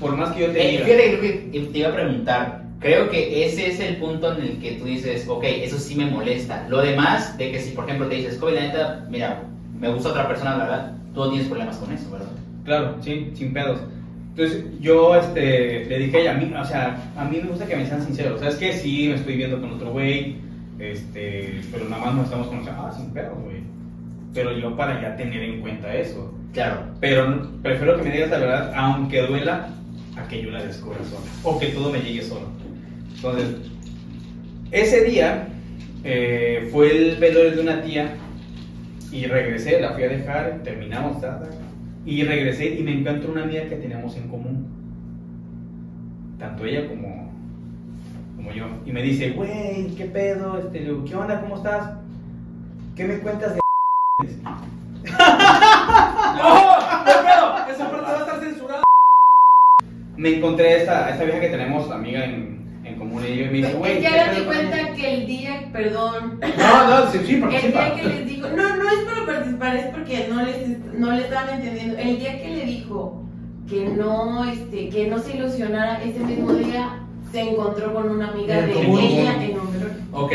Por 0.00 0.16
más 0.16 0.32
que 0.32 0.40
yo 0.40 0.50
te 0.50 0.60
Eh, 0.66 0.70
diga. 0.72 0.84
fíjate 0.84 1.60
te 1.72 1.78
iba 1.78 1.88
a 1.90 1.94
preguntar. 1.94 2.63
Creo 2.80 3.08
que 3.08 3.46
ese 3.46 3.70
es 3.70 3.80
el 3.80 3.96
punto 3.96 4.36
en 4.36 4.42
el 4.42 4.58
que 4.58 4.72
tú 4.72 4.84
dices, 4.84 5.26
ok, 5.28 5.44
eso 5.44 5.78
sí 5.78 5.94
me 5.94 6.06
molesta. 6.06 6.66
Lo 6.68 6.82
demás, 6.82 7.36
de 7.38 7.50
que 7.50 7.60
si 7.60 7.70
por 7.70 7.84
ejemplo 7.84 8.08
te 8.08 8.16
dices, 8.16 8.36
Kobe, 8.36 8.52
la 8.52 8.60
neta, 8.60 9.06
mira, 9.08 9.42
me 9.78 9.92
gusta 9.92 10.10
otra 10.10 10.28
persona, 10.28 10.56
la 10.56 10.64
verdad, 10.64 10.92
tú 11.14 11.20
no 11.20 11.30
tienes 11.30 11.48
problemas 11.48 11.76
con 11.76 11.92
eso, 11.92 12.10
¿verdad? 12.10 12.28
Claro, 12.64 12.96
sí, 13.00 13.30
sin 13.34 13.52
pedos. 13.52 13.80
Entonces 14.36 14.64
yo 14.80 15.14
este, 15.14 15.84
le 15.84 15.98
dije 15.98 16.16
a 16.16 16.20
ella, 16.20 16.30
a 16.32 16.34
mí, 16.34 16.52
o 16.52 16.64
sea, 16.64 17.12
a 17.16 17.24
mí 17.24 17.38
me 17.40 17.48
gusta 17.48 17.66
que 17.66 17.76
me 17.76 17.86
sean 17.86 18.04
sinceros. 18.04 18.40
¿Sabes 18.40 18.56
qué? 18.56 18.72
Sí, 18.72 19.08
me 19.08 19.14
estoy 19.14 19.36
viendo 19.36 19.60
con 19.60 19.72
otro 19.72 19.92
güey, 19.92 20.36
este, 20.80 21.60
pero 21.70 21.88
nada 21.88 22.06
más 22.06 22.14
nos 22.14 22.24
estamos 22.24 22.48
conociendo. 22.48 22.82
Ah, 22.82 22.92
sin 22.92 23.12
pedos, 23.12 23.38
güey. 23.44 23.58
Pero 24.32 24.58
yo 24.58 24.76
para 24.76 25.00
ya 25.00 25.14
tener 25.14 25.40
en 25.42 25.60
cuenta 25.60 25.94
eso. 25.94 26.34
Claro. 26.52 26.80
Pero 27.00 27.48
prefiero 27.62 27.96
que 27.96 28.02
me 28.02 28.10
digas 28.10 28.30
la 28.30 28.38
verdad, 28.38 28.72
aunque 28.74 29.22
duela, 29.22 29.68
a 30.16 30.28
que 30.28 30.42
yo 30.42 30.50
la 30.50 30.64
descubra 30.64 30.98
sola. 31.04 31.30
O 31.44 31.58
que 31.58 31.68
todo 31.68 31.90
me 31.90 32.00
llegue 32.00 32.22
solo. 32.22 32.48
Entonces, 33.14 33.56
ese 34.70 35.04
día 35.04 35.48
eh, 36.02 36.68
fue 36.72 36.90
el 36.90 37.16
velorio 37.16 37.52
de 37.52 37.60
una 37.60 37.82
tía 37.82 38.16
y 39.10 39.26
regresé, 39.26 39.80
la 39.80 39.92
fui 39.92 40.02
a 40.02 40.08
dejar, 40.08 40.60
terminamos, 40.64 41.22
y 42.04 42.24
regresé 42.24 42.74
y 42.74 42.82
me 42.82 42.98
encuentro 42.98 43.32
una 43.32 43.44
amiga 43.44 43.68
que 43.68 43.76
teníamos 43.76 44.16
en 44.16 44.28
común. 44.28 44.66
Tanto 46.38 46.66
ella 46.66 46.88
como, 46.88 47.32
como 48.36 48.52
yo. 48.52 48.66
Y 48.84 48.92
me 48.92 49.02
dice, 49.02 49.30
güey, 49.30 49.94
¿qué 49.96 50.06
pedo? 50.06 50.58
Este, 50.58 50.80
le 50.80 50.86
digo, 50.86 51.04
¿Qué 51.04 51.14
onda? 51.14 51.40
¿Cómo 51.40 51.56
estás? 51.56 51.92
¿Qué 52.94 53.04
me 53.04 53.18
cuentas 53.18 53.54
de 53.54 53.60
Esa 55.04 55.20
parte 57.90 58.02
va 58.02 58.16
a 58.16 58.20
estar 58.20 58.40
censurada. 58.40 58.82
me 60.16 60.36
encontré 60.36 60.68
a 60.68 60.76
esta, 60.78 61.06
a 61.06 61.10
esta 61.10 61.24
vieja 61.24 61.40
que 61.40 61.48
tenemos, 61.48 61.90
amiga 61.90 62.24
en, 62.24 62.53
y 63.22 63.36
yo 63.36 63.44
y 63.44 63.46
me 63.46 63.52
dice, 63.52 63.72
güey, 63.74 63.92
Es 63.92 63.98
que 63.98 64.02
¿qué 64.02 64.08
hagan 64.08 64.30
pedo 64.30 64.40
de 64.40 64.46
con 64.46 64.54
cuenta 64.54 64.80
ella?" 64.80 64.94
que 64.94 65.14
el 65.14 65.26
día, 65.26 65.68
perdón, 65.72 66.40
No, 66.58 66.88
no, 66.88 67.12
sí, 67.12 67.18
sí, 67.26 67.34
el 67.34 67.72
día 67.72 67.94
que 67.96 68.02
les 68.08 68.26
dijo, 68.26 68.48
no, 68.48 68.76
no 68.76 68.88
es 68.90 68.98
para 69.04 69.26
participar, 69.26 69.76
es 69.76 69.86
porque 69.86 70.26
no 70.30 70.42
les 70.42 70.74
no 70.98 71.12
le 71.12 71.22
estaban 71.22 71.54
entendiendo. 71.54 71.98
El 71.98 72.18
día 72.18 72.42
que 72.42 72.48
le 72.48 72.64
dijo 72.64 73.24
que 73.68 73.88
no, 73.88 74.44
este, 74.50 74.88
que 74.88 75.06
no 75.08 75.18
se 75.18 75.36
ilusionara, 75.36 76.02
ese 76.02 76.20
mismo 76.20 76.52
día 76.54 77.00
se 77.32 77.40
encontró 77.40 77.92
con 77.94 78.10
una 78.10 78.28
amiga 78.28 78.60
de 78.60 78.72
común. 78.72 79.00
ella 79.00 79.42
en 79.42 79.52
un 79.52 80.08
Ok. 80.12 80.32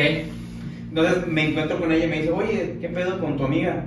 Entonces 0.90 1.28
me 1.28 1.50
encuentro 1.50 1.80
con 1.80 1.92
ella 1.92 2.06
y 2.06 2.10
me 2.10 2.22
dice, 2.22 2.32
oye, 2.32 2.78
¿qué 2.82 2.90
pedo 2.90 3.20
con 3.20 3.38
tu 3.38 3.46
amiga? 3.46 3.86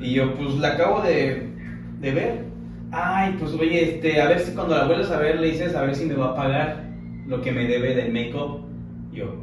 Y 0.00 0.12
yo, 0.14 0.34
pues 0.34 0.54
la 0.56 0.68
acabo 0.68 1.00
de, 1.00 1.48
de 2.00 2.10
ver. 2.10 2.44
Ay, 2.90 3.36
pues 3.38 3.52
oye, 3.54 3.94
este, 3.94 4.20
a 4.20 4.28
ver 4.28 4.40
si 4.40 4.52
cuando 4.52 4.76
la 4.76 4.84
vuelves 4.86 5.10
a 5.10 5.18
ver 5.18 5.40
le 5.40 5.50
dices 5.50 5.74
a 5.74 5.82
ver 5.82 5.94
si 5.94 6.04
me 6.04 6.14
va 6.14 6.30
a 6.30 6.36
pagar 6.36 6.83
lo 7.26 7.40
que 7.42 7.52
me 7.52 7.66
debe 7.66 7.94
del 7.94 8.12
make-up. 8.12 8.60
Yo, 9.12 9.34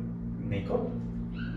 ¿make-up? 0.49 0.89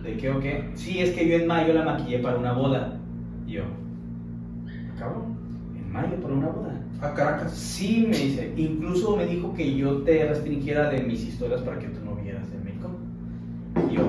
¿De 0.03 0.17
qué 0.17 0.31
o 0.31 0.41
qué? 0.41 0.71
Sí, 0.75 1.01
es 1.01 1.11
que 1.11 1.29
yo 1.29 1.37
en 1.37 1.47
mayo 1.47 1.73
la 1.75 1.85
maquillé 1.85 2.19
para 2.19 2.39
una 2.39 2.53
boda. 2.53 2.99
Yo, 3.47 3.63
"Ah, 3.65 4.99
cabrón, 4.99 5.37
¿en 5.77 5.93
mayo 5.93 6.17
para 6.21 6.35
una 6.35 6.49
boda? 6.49 6.81
A 7.01 7.13
Caracas. 7.15 7.53
Sí, 7.53 8.07
me 8.09 8.17
dice. 8.17 8.53
Incluso 8.57 9.17
me 9.17 9.27
dijo 9.27 9.53
que 9.55 9.75
yo 9.75 9.99
te 10.03 10.27
restringiera 10.27 10.89
de 10.91 11.03
mis 11.03 11.25
historias 11.25 11.61
para 11.63 11.79
que 11.79 11.89
tú 11.89 12.01
no 12.05 12.15
vieras 12.17 12.47
el 12.53 12.65
make-up. 12.65 13.91
Y 13.91 13.97
yo, 13.97 14.03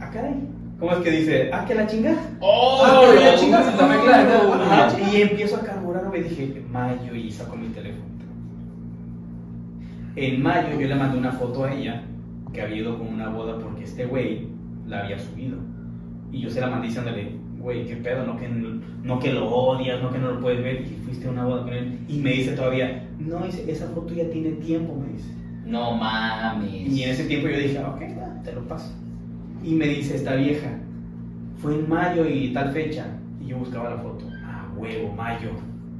ah, 0.00 0.10
caray. 0.12 0.34
¿Cómo 0.78 0.92
es 0.92 0.98
que 0.98 1.10
dice? 1.12 1.50
Ah, 1.52 1.64
que 1.64 1.74
la 1.76 1.86
chinga. 1.86 2.16
¡Oh! 2.40 2.82
Ah, 2.84 3.36
chingas 3.38 3.68
en 3.68 3.78
la. 3.78 4.84
Ajá, 4.88 4.96
Y 5.12 5.22
empiezo 5.22 5.56
a 5.56 5.60
carburar, 5.60 6.10
me 6.10 6.22
dije, 6.22 6.60
mayo, 6.72 7.14
y 7.14 7.30
saco 7.30 7.56
mi 7.56 7.68
teléfono. 7.68 7.81
En 10.16 10.42
mayo 10.42 10.78
yo 10.78 10.88
le 10.88 10.94
mandé 10.94 11.18
una 11.18 11.32
foto 11.32 11.64
a 11.64 11.72
ella 11.74 12.02
que 12.52 12.60
había 12.60 12.76
ido 12.78 12.98
con 12.98 13.08
una 13.08 13.28
boda 13.30 13.58
porque 13.58 13.84
este 13.84 14.04
güey 14.04 14.46
la 14.86 15.04
había 15.04 15.18
subido. 15.18 15.56
Y 16.30 16.40
yo 16.40 16.50
se 16.50 16.60
la 16.60 16.68
mandé 16.68 16.88
diciéndole, 16.88 17.32
güey, 17.58 17.86
qué 17.86 17.96
pedo, 17.96 18.26
no 18.26 18.36
que, 18.36 18.48
no 18.48 19.18
que 19.18 19.32
lo 19.32 19.48
odias, 19.48 20.02
no 20.02 20.10
que 20.10 20.18
no 20.18 20.32
lo 20.32 20.40
puedes 20.40 20.62
ver, 20.62 20.82
y 20.82 21.00
fuiste 21.04 21.28
a 21.28 21.30
una 21.30 21.44
boda 21.44 21.62
con 21.62 21.72
él. 21.72 21.98
Y 22.08 22.18
me 22.18 22.32
dice 22.32 22.52
todavía, 22.52 23.08
no, 23.18 23.44
esa 23.44 23.86
foto 23.88 24.12
ya 24.14 24.28
tiene 24.30 24.50
tiempo, 24.52 24.94
me 24.96 25.12
dice. 25.12 25.32
No 25.64 25.96
mames. 25.96 26.92
Y 26.92 27.02
en 27.04 27.10
ese 27.10 27.24
tiempo 27.24 27.48
yo 27.48 27.56
dije, 27.56 27.78
"Ah, 27.78 27.90
ok, 27.94 28.02
va, 28.18 28.42
te 28.42 28.52
lo 28.52 28.66
paso. 28.66 28.92
Y 29.62 29.74
me 29.74 29.86
dice 29.86 30.16
esta 30.16 30.34
vieja, 30.34 30.68
fue 31.56 31.74
en 31.74 31.88
mayo 31.88 32.26
y 32.28 32.52
tal 32.52 32.72
fecha. 32.72 33.06
Y 33.40 33.48
yo 33.48 33.58
buscaba 33.58 33.90
la 33.90 33.98
foto. 33.98 34.26
Ah, 34.44 34.68
huevo, 34.76 35.12
mayo, 35.14 35.50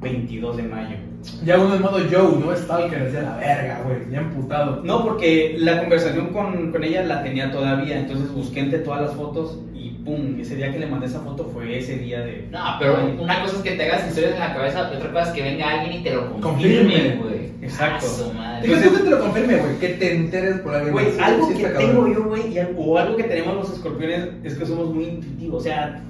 22 0.00 0.56
de 0.56 0.62
mayo. 0.64 0.96
Ya 1.44 1.58
uno 1.58 1.74
en 1.76 1.82
modo 1.82 1.98
Joe, 2.10 2.38
no 2.44 2.54
Stalker, 2.56 3.04
decía 3.04 3.22
la 3.22 3.36
verga, 3.36 3.80
güey, 3.84 3.98
ya 4.10 4.18
emputado. 4.20 4.80
No, 4.82 5.04
porque 5.04 5.56
la 5.58 5.80
conversación 5.80 6.28
con, 6.28 6.72
con 6.72 6.82
ella 6.82 7.04
la 7.04 7.22
tenía 7.22 7.50
todavía, 7.52 7.98
entonces 7.98 8.32
busqué 8.32 8.60
entre 8.60 8.80
todas 8.80 9.02
las 9.02 9.14
fotos 9.14 9.58
y 9.72 9.90
pum, 10.04 10.40
ese 10.40 10.56
día 10.56 10.72
que 10.72 10.80
le 10.80 10.86
mandé 10.86 11.06
esa 11.06 11.20
foto 11.20 11.44
fue 11.52 11.78
ese 11.78 11.96
día 11.98 12.20
de... 12.22 12.48
No, 12.50 12.58
pero 12.80 12.96
una 13.20 13.40
cosa 13.42 13.56
es 13.56 13.62
que 13.62 13.72
te 13.72 13.84
hagas 13.84 14.08
historias 14.08 14.34
en 14.34 14.40
la 14.40 14.54
cabeza, 14.54 14.90
y 14.92 14.96
otra 14.96 15.12
cosa 15.12 15.28
es 15.28 15.30
que 15.30 15.42
venga 15.42 15.68
alguien 15.70 16.00
y 16.00 16.02
te 16.02 16.12
lo 16.14 16.30
confirme, 16.40 16.42
Confirme. 16.42 17.16
güey. 17.22 17.52
Exacto. 17.62 18.06
A 18.06 18.08
su 18.08 18.32
madre. 18.32 18.68
Tú 18.68 18.74
que 18.74 18.98
te 19.04 19.10
lo 19.10 19.20
confirme, 19.20 19.56
güey, 19.58 19.78
que 19.78 19.88
te 19.90 20.14
enteres 20.16 20.56
por 20.60 20.74
alguien 20.74 20.92
Güey, 20.92 21.06
algo 21.20 21.48
que 21.48 21.64
tengo 21.68 22.08
yo, 22.08 22.24
güey, 22.24 22.58
o 22.76 22.98
algo 22.98 23.16
que 23.16 23.24
tenemos 23.24 23.54
los 23.54 23.72
escorpiones 23.72 24.28
es 24.42 24.54
que 24.54 24.66
somos 24.66 24.92
muy 24.92 25.04
intuitivos, 25.04 25.60
o 25.60 25.64
sea, 25.64 26.00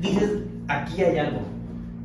dices, 0.00 0.32
aquí 0.66 1.02
hay 1.02 1.18
algo. 1.18 1.42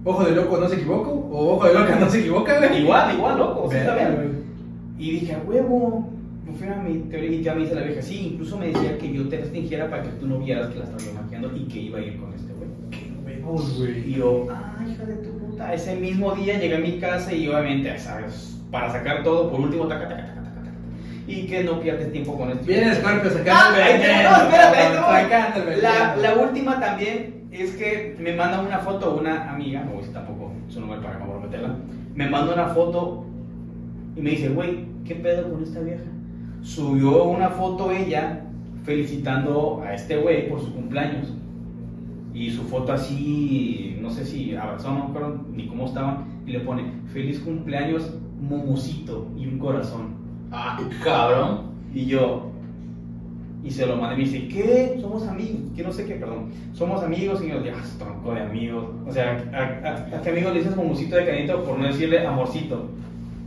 Ojo 0.06 0.24
de 0.26 0.32
loco, 0.36 0.58
no 0.58 0.68
se 0.68 0.76
equivoco, 0.76 1.12
o 1.12 1.54
ojo 1.56 1.68
de 1.68 1.74
loca, 1.74 1.96
no 1.96 2.10
se 2.10 2.20
equivoca, 2.20 2.58
güey. 2.60 2.82
Igual, 2.82 3.16
igual, 3.16 3.38
loco, 3.38 3.70
sí, 3.72 3.78
está 3.78 3.96
Verga, 3.96 4.10
bien. 4.10 4.22
güey. 4.98 5.08
Y 5.08 5.12
dije, 5.20 5.34
a 5.36 5.40
huevo, 5.48 6.10
me 6.46 6.54
fui 6.58 6.68
a 6.68 6.76
mi 6.76 7.00
teoría 7.10 7.32
y 7.32 7.42
ya 7.42 7.54
me 7.56 7.62
dice 7.62 7.76
la 7.76 7.82
vieja, 7.84 8.02
sí, 8.02 8.32
incluso 8.34 8.58
me 8.58 8.68
decía 8.68 8.98
que 8.98 9.14
yo 9.14 9.28
te 9.30 9.38
restringiera 9.38 9.90
para 9.90 10.04
que 10.04 10.10
tú 10.10 10.28
no 10.28 10.40
vieras 10.40 10.68
que 10.68 10.80
la 10.80 10.86
estaba 10.86 11.22
maquillando 11.22 11.52
y 11.56 11.62
que 11.68 11.80
iba 11.80 12.00
a 12.00 12.02
ir 12.02 12.18
con 12.20 12.34
este 12.34 12.52
güey. 12.54 12.70
Qué 12.92 13.12
huevos, 13.26 13.78
güey. 13.80 14.10
Y 14.10 14.16
yo, 14.16 14.48
ah, 14.52 14.76
hija 14.88 15.06
de 15.06 15.16
tu 15.16 15.30
puta. 15.40 15.74
Ese 15.74 15.96
mismo 15.96 16.34
día 16.36 16.60
llegué 16.60 16.76
a 16.76 16.80
mi 16.80 17.00
casa 17.00 17.34
y 17.34 17.48
obviamente, 17.48 17.98
¿sabes? 17.98 18.60
Para 18.72 18.92
sacar 18.92 19.24
todo, 19.24 19.50
por 19.52 19.62
último, 19.62 19.88
taca, 19.88 20.10
taca, 20.10 20.18
taca, 20.26 20.34
taca, 20.44 20.54
taca. 20.56 20.72
Y 21.28 21.46
que 21.48 21.64
no 21.64 21.80
pierdes 21.80 22.12
tiempo 22.12 22.38
con 22.38 22.50
esto. 22.50 22.66
Viene 22.66 22.94
Scorpio 22.96 23.30
sacando 23.32 23.52
Ah, 23.54 23.70
no, 23.72 24.44
espérate, 24.44 25.82
La, 25.82 26.14
veneno. 26.16 26.22
la 26.22 26.44
última 26.44 26.80
también 26.80 27.33
es 27.62 27.76
que 27.76 28.16
me 28.20 28.36
manda 28.36 28.62
una 28.62 28.80
foto 28.80 29.18
una 29.20 29.52
amiga, 29.52 29.84
no 29.84 29.94
voy 29.94 30.04
tampoco 30.06 30.52
su 30.70 30.80
nombre 30.80 31.00
para 31.00 31.20
comprometerla, 31.20 31.76
me 32.16 32.30
manda 32.30 32.54
una 32.54 32.68
foto 32.68 33.26
y 34.16 34.22
me 34.22 34.32
dice, 34.32 34.50
güey, 34.50 34.86
¿qué 35.06 35.16
pedo 35.16 35.52
con 35.52 35.64
esta 35.64 35.80
vieja? 35.80 36.04
Subió 36.62 37.24
una 37.26 37.50
foto 37.50 37.92
ella 37.92 38.44
felicitando 38.84 39.82
a 39.84 39.94
este 39.94 40.18
güey 40.18 40.50
por 40.50 40.62
su 40.62 40.74
cumpleaños. 40.74 41.34
Y 42.34 42.50
su 42.50 42.64
foto 42.64 42.94
así, 42.94 43.98
no 44.02 44.10
sé 44.10 44.26
si 44.26 44.56
abrazó, 44.56 44.90
no 44.90 44.96
me 44.96 45.10
acuerdo 45.10 45.46
ni 45.52 45.68
cómo 45.68 45.86
estaba, 45.86 46.26
y 46.46 46.52
le 46.52 46.62
pone, 46.62 46.92
feliz 47.14 47.40
cumpleaños, 47.40 48.18
momusito, 48.42 49.28
y 49.38 49.48
un 49.48 49.60
corazón. 49.60 50.16
Ah, 50.52 50.80
cabrón. 51.04 51.74
Y 51.94 52.06
yo, 52.06 52.53
y 53.64 53.72
se 53.72 53.86
lo 53.86 53.96
mandé 53.96 54.16
y 54.16 54.26
me 54.26 54.32
dice, 54.32 54.48
¿qué? 54.50 54.98
Somos 55.00 55.28
amigos, 55.28 55.62
que 55.76 55.84
no 55.84 55.92
sé 55.94 56.06
qué, 56.06 56.16
perdón. 56.16 56.52
Somos 56.74 57.02
amigos 57.04 57.42
y 57.44 57.50
yo, 57.50 57.64
ya, 57.64 57.74
tronco 57.98 58.34
de 58.34 58.42
amigos. 58.42 58.86
O 59.08 59.12
sea, 59.12 59.42
¿a, 59.54 59.88
a, 59.88 60.18
a 60.18 60.22
qué 60.22 60.30
amigo 60.32 60.50
le 60.52 60.60
dices 60.60 60.76
momusito 60.76 61.16
de 61.16 61.26
cariñito 61.26 61.64
por 61.64 61.80
no 61.80 61.88
decirle 61.88 62.26
amorcito? 62.28 62.90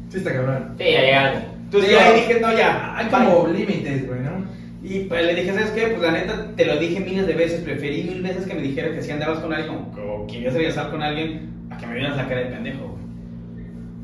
Sí, 0.09 0.19
está 0.19 0.33
cabrón. 0.33 0.75
Sí, 0.79 0.85
ya 0.85 1.01
llega 1.03 1.21
algo. 1.29 1.41
Entonces 1.65 1.91
Sí, 1.91 1.95
yo 1.97 2.01
hay- 2.01 2.13
le 2.13 2.19
dije, 2.21 2.41
no, 2.41 2.53
ya, 2.57 2.97
Hay 2.97 3.07
bye". 3.07 3.13
como 3.27 3.49
límites, 3.49 4.07
güey, 4.07 4.21
¿no? 4.21 4.57
Y 4.83 5.01
pues 5.01 5.25
le 5.27 5.35
dije, 5.35 5.53
¿sabes 5.53 5.71
qué? 5.71 5.89
Pues 5.89 6.01
la 6.01 6.13
neta, 6.13 6.47
te 6.55 6.65
lo 6.65 6.79
dije 6.79 7.01
miles 7.01 7.27
de 7.27 7.35
veces, 7.35 7.61
preferí 7.63 8.05
mil 8.05 8.23
veces 8.23 8.47
que 8.47 8.55
me 8.55 8.63
dijera 8.63 8.93
que 8.95 9.03
si 9.03 9.11
andabas 9.11 9.41
con 9.41 9.53
alguien 9.53 9.75
o, 9.75 10.23
o 10.23 10.27
querías 10.29 10.55
regresar 10.55 10.91
con 10.93 11.03
alguien, 11.03 11.51
a 11.71 11.77
que 11.77 11.87
me 11.89 11.95
vieras 11.97 12.17
la 12.17 12.29
cara 12.29 12.43
de 12.43 12.47
pendejo. 12.47 12.85
güey. 12.87 13.06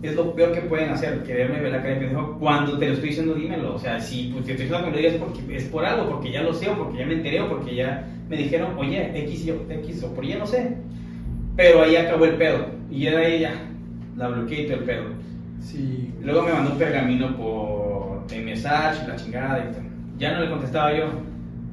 Es 0.02 0.16
lo 0.16 0.34
peor 0.34 0.52
que 0.52 0.62
pueden 0.62 0.90
hacer, 0.90 1.22
quererme 1.22 1.60
ver 1.60 1.70
la 1.70 1.78
cara 1.78 1.94
de 1.94 2.00
pendejo. 2.00 2.36
Cuando 2.40 2.76
te 2.76 2.88
lo 2.88 2.94
estoy 2.94 3.10
diciendo, 3.10 3.34
dímelo. 3.34 3.76
O 3.76 3.78
sea, 3.78 4.00
si 4.00 4.30
pues, 4.32 4.44
te 4.44 4.52
estoy 4.52 4.66
diciendo 4.66 4.84
que 4.84 4.90
me 4.90 4.96
lo 4.96 5.08
digas 5.08 5.14
porque 5.20 5.56
es 5.56 5.64
por 5.64 5.84
algo, 5.84 6.10
porque 6.10 6.32
ya 6.32 6.42
lo 6.42 6.52
sé, 6.52 6.68
o 6.68 6.76
porque 6.76 6.98
ya 6.98 7.06
me 7.06 7.14
enteré, 7.14 7.40
o 7.40 7.48
porque 7.48 7.74
ya 7.76 8.08
me 8.28 8.36
dijeron, 8.36 8.76
oye, 8.76 9.12
X 9.14 9.44
y 9.44 9.46
yo, 9.46 9.54
X, 9.68 10.02
o 10.02 10.12
por 10.12 10.26
ya 10.26 10.38
no 10.38 10.46
sé. 10.46 10.76
Pero 11.56 11.82
ahí 11.82 11.94
acabó 11.94 12.24
el 12.24 12.34
pedo. 12.34 12.66
Y 12.90 13.06
era 13.06 13.24
ella, 13.24 13.52
la 14.16 14.28
bloqueé 14.28 14.62
y 14.62 14.66
todo 14.66 14.78
el 14.78 14.84
pedo. 14.84 15.04
Sí. 15.60 16.12
Luego 16.20 16.42
me 16.42 16.52
mandó 16.52 16.72
un 16.72 16.78
pergamino 16.78 17.36
por 17.36 18.24
el 18.32 18.44
mensaje, 18.44 19.06
la 19.06 19.16
chingada 19.16 19.68
y 19.70 19.72
tal. 19.72 19.84
Ya 20.18 20.32
no 20.32 20.40
le 20.40 20.50
contestaba 20.50 20.96
yo. 20.96 21.06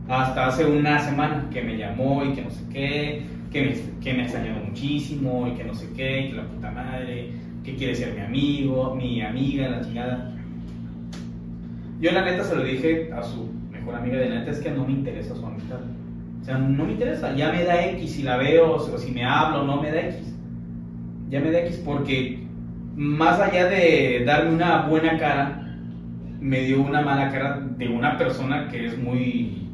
Hasta 0.07 0.47
hace 0.47 0.65
una 0.65 0.99
semana 0.99 1.47
que 1.51 1.61
me 1.61 1.77
llamó 1.77 2.23
y 2.23 2.33
que 2.33 2.41
no 2.41 2.49
sé 2.49 2.61
qué, 2.71 3.23
que 3.51 3.61
me, 3.61 3.99
que 4.01 4.13
me 4.13 4.21
ha 4.21 4.23
extrañado 4.23 4.63
muchísimo 4.65 5.47
y 5.47 5.57
que 5.57 5.63
no 5.63 5.73
sé 5.73 5.87
qué, 5.95 6.29
que 6.29 6.33
la 6.35 6.47
puta 6.47 6.71
madre, 6.71 7.31
que 7.63 7.75
quiere 7.75 7.95
ser 7.95 8.13
mi 8.13 8.21
amigo, 8.21 8.95
mi 8.95 9.21
amiga, 9.21 9.69
la 9.69 9.81
chingada. 9.81 10.31
Yo 11.99 12.11
la 12.11 12.23
neta 12.23 12.43
se 12.43 12.55
lo 12.55 12.63
dije 12.63 13.11
a 13.13 13.21
su 13.23 13.49
mejor 13.71 13.95
amiga 13.95 14.17
de 14.17 14.29
neta, 14.29 14.51
es 14.51 14.59
que 14.59 14.71
no 14.71 14.85
me 14.85 14.93
interesa 14.93 15.35
su 15.35 15.45
amistad. 15.45 15.79
O 16.41 16.45
sea, 16.45 16.57
no 16.57 16.85
me 16.85 16.93
interesa, 16.93 17.35
ya 17.35 17.51
me 17.51 17.63
da 17.63 17.85
X 17.87 18.11
si 18.11 18.23
la 18.23 18.37
veo 18.37 18.73
o 18.73 18.97
si 18.97 19.11
me 19.11 19.25
hablo, 19.25 19.65
no 19.65 19.81
me 19.81 19.91
da 19.91 20.01
X. 20.01 20.33
Ya 21.29 21.39
me 21.41 21.51
da 21.51 21.59
X 21.59 21.81
porque 21.85 22.39
más 22.95 23.39
allá 23.39 23.67
de 23.67 24.23
darme 24.25 24.55
una 24.55 24.87
buena 24.87 25.17
cara, 25.17 25.77
me 26.39 26.61
dio 26.61 26.81
una 26.81 27.01
mala 27.01 27.31
cara 27.31 27.61
de 27.77 27.87
una 27.89 28.17
persona 28.17 28.69
que 28.69 28.85
es 28.85 28.97
muy, 28.97 29.67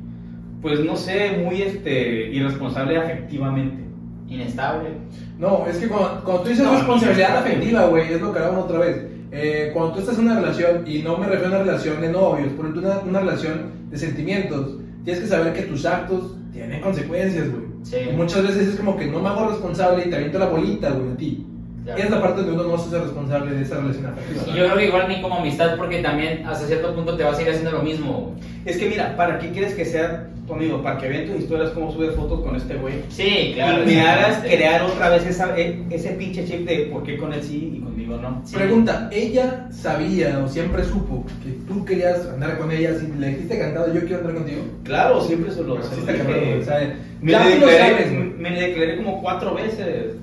pues 0.62 0.80
no 0.84 0.96
sé, 0.96 1.38
muy 1.44 1.62
este, 1.62 2.32
irresponsable 2.32 2.98
afectivamente. 2.98 3.85
Inestable. 4.28 4.90
No, 5.38 5.66
es 5.68 5.78
que 5.78 5.88
cuando, 5.88 6.24
cuando 6.24 6.44
tú 6.44 6.50
dices 6.50 6.66
No, 6.66 6.74
responsabilidad 6.74 7.34
no, 7.34 7.40
afectiva, 7.40 7.86
güey, 7.86 8.14
es 8.14 8.22
lo 8.22 8.34
que 8.34 8.40
hablamos 8.40 8.66
otra 8.66 8.80
vez. 8.80 9.06
Eh, 9.32 9.72
cuando 9.74 9.94
tú 9.94 10.00
estás 10.00 10.18
en 10.18 10.26
una 10.26 10.40
relación, 10.40 10.84
y 10.88 11.00
no 11.00 11.18
me 11.18 11.28
refiero 11.28 11.48
a 11.48 11.50
una 11.58 11.64
relación 11.66 12.02
de 12.02 12.10
novios, 12.10 12.54
por 12.54 12.66
ejemplo, 12.66 12.90
una, 12.90 13.00
una 13.00 13.20
relación 13.20 13.72
de 13.90 13.98
sentimientos, 13.98 14.78
tienes 15.04 15.24
que 15.24 15.28
saber 15.28 15.54
que 15.54 15.64
tus 15.64 15.86
actos 15.86 16.36
tienen 16.54 16.82
consecuencias, 16.82 17.52
güey. 17.52 17.66
Sí. 17.84 17.98
Y 18.12 18.16
muchas 18.16 18.44
veces 18.44 18.70
es 18.70 18.76
como 18.78 18.98
que 18.98 19.06
no 19.06 19.20
me 19.20 19.30
hago 19.30 19.50
responsable 19.50 20.06
y 20.06 20.10
te 20.10 20.16
aviento 20.16 20.40
la 20.40 20.48
bolita, 20.48 20.90
güey, 20.90 21.12
a 21.12 21.18
ti. 21.18 21.46
Claro. 21.84 22.02
Es 22.02 22.10
la 22.10 22.22
parte 22.22 22.42
donde 22.42 22.54
uno 22.54 22.64
no 22.64 22.78
se 22.80 22.88
hace 22.88 23.00
responsable 23.00 23.54
de 23.54 23.62
esa 23.62 23.76
relación 23.76 24.08
afectiva. 24.08 24.44
Y 24.48 24.58
yo 24.58 24.66
creo 24.66 24.78
que 24.78 24.88
igual 24.88 25.08
ni 25.08 25.22
como 25.22 25.36
amistad, 25.36 25.78
porque 25.78 26.02
también 26.02 26.44
hasta 26.48 26.66
cierto 26.66 26.96
punto 26.96 27.16
te 27.16 27.24
vas 27.24 27.38
a 27.38 27.42
ir 27.44 27.50
haciendo 27.50 27.72
lo 27.72 27.84
mismo. 27.84 28.36
Es 28.66 28.78
que 28.78 28.90
mira, 28.90 29.16
¿para 29.16 29.38
qué 29.38 29.52
quieres 29.52 29.76
que 29.76 29.86
sea 29.86 30.30
tu 30.48 30.54
amigo? 30.54 30.82
Para 30.82 30.98
que 30.98 31.08
vean 31.10 31.26
tus 31.28 31.42
historias, 31.42 31.72
cómo 31.72 31.92
subes 31.92 32.16
fotos 32.16 32.42
con 32.42 32.56
este 32.56 32.76
güey. 32.76 32.96
Sí, 33.10 33.52
claro. 33.56 33.84
y 33.84 33.88
me 33.88 34.02
hagas 34.02 34.40
crear 34.44 34.82
otra 34.84 35.10
vez 35.10 35.26
esa, 35.26 35.58
e- 35.58 35.84
ese 35.90 36.10
pinche 36.12 36.46
chip 36.46 36.68
de 36.68 36.88
por 36.92 37.04
qué 37.04 37.18
con 37.18 37.34
él 37.34 37.42
sí 37.44 37.74
y 37.78 37.80
conmigo 37.82 38.18
no. 38.18 38.42
Sí. 38.46 38.56
Pregunta, 38.56 39.10
¿ella 39.12 39.68
sabía 39.72 40.40
o 40.44 40.48
siempre 40.48 40.84
supo 40.84 41.26
que 41.44 41.52
tú 41.68 41.84
querías 41.86 42.26
andar 42.28 42.58
con 42.58 42.72
ella? 42.72 42.92
Si 43.00 43.08
le 43.20 43.28
dijiste 43.30 43.58
cantado, 43.60 43.94
yo 43.94 44.02
quiero 44.02 44.18
andar 44.20 44.34
contigo. 44.36 44.62
Claro, 44.84 45.22
siempre 45.22 45.52
se 45.52 45.64
lo, 45.64 45.82
se 45.82 45.96
dije. 45.96 46.24
güey, 46.24 46.54
o 46.60 46.64
sea, 46.64 46.96
Me 47.22 47.32
ya 47.32 47.44
le, 47.46 47.56
tú 47.56 47.62
lo 47.62 47.68
declaré, 47.68 47.92
sabes, 48.06 48.12
me 48.38 48.50
le 48.52 48.62
declaré 48.68 48.98
como 48.98 49.22
cuatro 49.22 49.56
veces. 49.56 50.14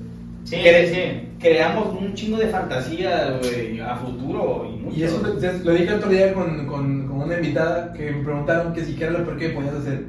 Sí, 0.45 0.57
Cre- 0.57 0.87
sí. 0.89 1.29
Creamos 1.39 1.97
un 1.99 2.13
chingo 2.13 2.37
de 2.37 2.47
fantasía, 2.47 3.37
güey, 3.41 3.79
a 3.81 3.95
futuro 3.97 4.65
y 4.73 4.77
mucho. 4.81 4.97
Y 4.97 5.03
eso 5.03 5.21
lo, 5.21 5.33
lo 5.63 5.71
dije 5.77 5.93
otro 5.93 6.09
día 6.09 6.33
con, 6.33 6.65
con 6.67 7.02
una 7.23 7.35
invitada 7.35 7.93
que 7.93 8.11
me 8.11 8.23
preguntaron 8.23 8.73
que 8.73 8.83
si 8.83 8.95
era 9.01 9.11
lo 9.11 9.23
peor 9.25 9.37
que 9.37 9.49
podías 9.49 9.75
hacer. 9.75 10.03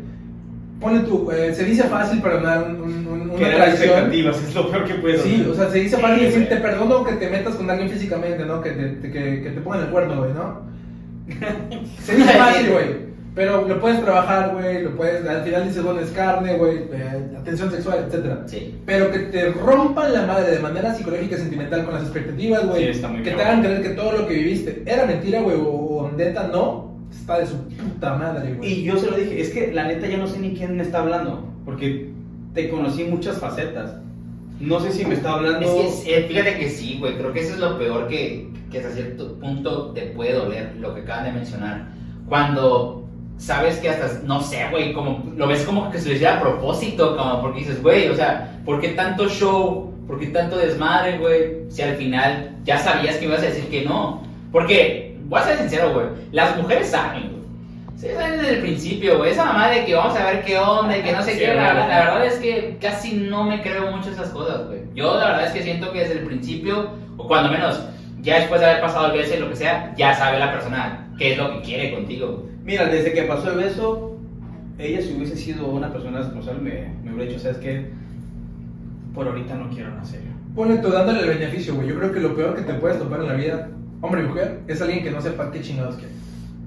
Pone 0.81 1.01
tú, 1.01 1.31
eh, 1.31 1.55
se 1.55 1.65
dice 1.65 1.85
fácil 1.85 2.21
perdonar 2.21 2.65
un, 2.65 2.77
un, 2.83 3.07
un- 3.07 3.31
una 3.31 3.39
traición. 3.39 3.89
expectativas, 3.91 4.43
es 4.43 4.55
lo 4.55 4.71
peor 4.71 4.85
que 4.85 4.95
puedes 4.95 5.23
Sí, 5.23 5.35
hacer. 5.37 5.49
o 5.49 5.55
sea, 5.55 5.71
se 5.71 5.79
dice 5.79 5.97
fácil 5.99 6.19
Sí, 6.19 6.25
decir 6.27 6.49
te 6.49 6.57
perdono 6.57 7.05
que 7.05 7.13
te 7.15 7.31
metas 7.31 7.55
con 7.55 7.71
alguien 7.71 7.89
físicamente, 7.89 8.45
¿no? 8.45 8.61
Que 8.61 8.71
te, 8.71 8.89
te- 8.89 9.11
que, 9.11 9.43
que 9.43 9.51
te 9.51 9.61
pongan 9.61 9.81
el 9.83 9.87
cuerno, 9.89 10.19
güey, 10.19 10.33
¿no? 10.35 10.61
se 12.03 12.17
dice 12.17 12.33
fácil, 12.33 12.71
güey. 12.73 13.05
Pero 13.35 13.67
lo 13.67 13.81
puedes 13.81 14.01
trabajar, 14.01 14.53
güey, 14.55 14.85
lo 14.85 14.95
puedes, 14.95 15.27
al 15.27 15.43
final 15.43 15.67
dices, 15.67 15.83
bueno, 15.83 15.99
es 16.01 16.11
carne, 16.11 16.57
güey, 16.57 16.77
eh, 16.93 17.37
atención 17.37 17.69
sexual, 17.71 18.05
etcétera. 18.07 18.43
Sí. 18.47 18.79
Pero 18.87 19.11
que 19.11 19.19
te 19.21 19.51
rompan 19.51 20.13
la 20.13 20.25
madre 20.25 20.53
de 20.53 20.61
manera 20.61 20.95
psicológica 20.95 21.35
y 21.35 21.39
sentimental 21.41 21.85
con 21.85 21.95
las 21.95 22.05
expectativas, 22.05 22.65
güey. 22.65 22.85
Sí, 22.85 22.91
está 22.91 23.09
muy 23.09 23.23
que 23.25 23.31
te 23.31 23.37
cabrón. 23.37 23.49
hagan 23.49 23.63
creer 23.65 23.83
que 23.83 23.89
todo 23.91 24.13
lo 24.13 24.29
que 24.29 24.35
viviste 24.35 24.83
era 24.87 25.05
mentira, 25.07 25.41
güey, 25.41 25.57
o, 25.57 25.63
o 25.69 26.11
neta 26.13 26.47
no. 26.53 26.94
Está 27.11 27.39
de 27.39 27.47
su 27.47 27.57
puta 27.69 28.15
madre, 28.15 28.55
güey. 28.55 28.73
Y 28.81 28.83
yo 28.85 28.97
se 28.99 29.11
lo 29.11 29.17
dije, 29.17 29.41
es 29.41 29.51
que 29.51 29.73
la 29.73 29.85
neta 29.87 30.07
ya 30.07 30.17
no 30.19 30.27
sé 30.27 30.39
ni 30.39 30.55
quién 30.55 30.77
me 30.77 30.83
está 30.83 31.01
hablando, 31.01 31.49
porque 31.65 32.11
te 32.55 32.69
conocí 32.69 33.03
en 33.03 33.11
muchas 33.11 33.39
facetas. 33.39 33.97
No 34.61 34.79
sé 34.81 34.93
si 34.93 35.05
me 35.05 35.15
está 35.15 35.35
hablando... 35.35 35.61
Es 35.67 35.71
que, 35.73 35.87
es- 35.89 36.05
eh, 36.07 36.27
fíjate 36.29 36.59
que 36.59 36.69
sí, 36.71 36.97
güey. 37.01 37.17
Creo 37.17 37.33
que 37.33 37.41
eso 37.41 37.55
es 37.55 37.61
lo 37.61 37.77
peor 37.79 38.07
que, 38.09 38.49
que 38.71 38.79
hasta 38.79 38.91
cierto 38.93 39.35
punto 39.39 39.91
te 39.93 40.03
puede 40.09 40.33
doler, 40.35 40.75
lo 40.81 40.95
que 40.95 41.01
acaban 41.03 41.25
de 41.25 41.33
mencionar. 41.33 41.89
Cuando 42.29 43.05
sabes 43.37 43.77
que 43.79 43.89
hasta, 43.89 44.21
no 44.25 44.41
sé, 44.41 44.59
güey, 44.71 44.93
como 44.93 45.33
lo 45.37 45.47
ves 45.49 45.63
como 45.63 45.91
que 45.91 45.99
se 45.99 46.09
lo 46.09 46.15
hiciera 46.15 46.39
a 46.39 46.41
propósito, 46.41 47.17
como 47.17 47.41
porque 47.41 47.61
dices, 47.61 47.83
güey, 47.83 48.09
o 48.09 48.15
sea, 48.17 48.61
¿por 48.65 48.81
qué 48.81 48.91
tanto 48.91 49.29
show? 49.29 49.93
¿Por 50.07 50.21
qué 50.21 50.27
tanto 50.29 50.57
desmadre, 50.57 51.19
güey? 51.19 51.69
Si 51.71 51.83
al 51.83 51.97
final 51.97 52.57
ya 52.65 52.79
sabías 52.79 53.17
que 53.17 53.25
ibas 53.25 53.41
a 53.41 53.47
decir 53.47 53.65
que 53.69 53.85
no. 53.85 54.23
Porque, 54.53 55.04
voy 55.25 55.41
a 55.41 55.45
ser 55.45 55.59
sincero, 55.59 55.93
güey, 55.93 56.07
las 56.33 56.57
mujeres 56.57 56.89
saben, 56.89 57.31
güey. 57.31 57.45
Sí, 57.97 58.09
saben 58.15 58.41
desde 58.41 58.55
el 58.57 58.61
principio, 58.61 59.19
güey. 59.19 59.31
Esa 59.31 59.45
mamá 59.45 59.69
de 59.69 59.85
que 59.85 59.95
vamos 59.95 60.19
a 60.19 60.25
ver 60.25 60.45
qué 60.45 60.59
onda 60.59 60.97
y 60.97 61.03
que 61.03 61.13
no 61.13 61.23
sé 61.23 61.33
Sí, 61.33 61.39
qué, 61.39 61.55
la, 61.55 61.73
verdad 61.73 62.27
es 62.27 62.35
que 62.35 62.77
casi 62.81 63.15
no 63.15 63.45
me 63.45 63.63
creo 63.63 63.91
mucho 63.93 64.11
esas 64.11 64.31
cosas, 64.31 64.67
güey. 64.67 64.81
Yo 64.95 65.17
la 65.19 65.29
verdad 65.29 65.47
es 65.47 65.53
que 65.53 65.63
siento 65.63 65.93
que 65.93 66.01
desde 66.01 66.19
el 66.19 66.27
principio, 66.27 66.91
o 67.17 67.29
cuando 67.29 67.51
menos, 67.51 67.81
ya 68.21 68.41
después 68.41 68.61
de 68.61 68.67
haber 68.67 68.81
pasado 68.81 69.13
el 69.13 69.19
beso 69.19 69.35
y 69.35 69.39
lo 69.39 69.49
que 69.49 69.57
sea, 69.57 69.95
ya 69.97 70.15
sabe 70.15 70.39
la 70.39 70.53
persona 70.53 71.09
qué 71.19 71.33
es 71.33 71.39
lo 71.39 71.53
que 71.53 71.61
quiere 71.63 71.95
contigo. 71.95 72.47
Mira, 72.65 72.87
desde 72.87 73.13
que 73.13 73.23
pasó 73.23 73.51
el 73.51 73.59
beso, 73.59 74.19
ella 74.79 75.01
si 75.01 75.15
hubiese 75.15 75.37
sido 75.37 75.67
una 75.67 75.93
persona 75.93 76.19
responsable 76.19 76.61
me, 76.61 76.95
me 77.05 77.15
hubiera 77.15 77.31
dicho, 77.31 77.43
¿sabes 77.43 77.59
qué? 77.59 77.91
Por 79.15 79.29
ahorita 79.29 79.55
no 79.55 79.71
quiero 79.71 79.93
una 79.93 80.05
serio. 80.05 80.31
Pone 80.55 80.79
tú 80.79 80.91
dándole 80.91 81.21
el 81.21 81.39
beneficio, 81.39 81.75
güey. 81.75 81.89
Yo 81.89 81.97
creo 81.99 82.13
que 82.13 82.21
lo 82.21 82.35
peor 82.35 82.57
que 82.57 82.63
te 82.63 82.75
puedes 82.75 82.99
topar 82.99 83.21
en 83.21 83.29
la 83.29 83.35
vida, 83.35 83.69
hombre 84.05 84.23
y 84.23 84.27
mujer, 84.27 84.61
es 84.69 84.81
alguien 84.83 85.03
que 85.03 85.11
no 85.11 85.21
sepa 85.21 85.51
qué 85.51 85.61
chingados 85.61 85.97
quiere. 85.97 86.13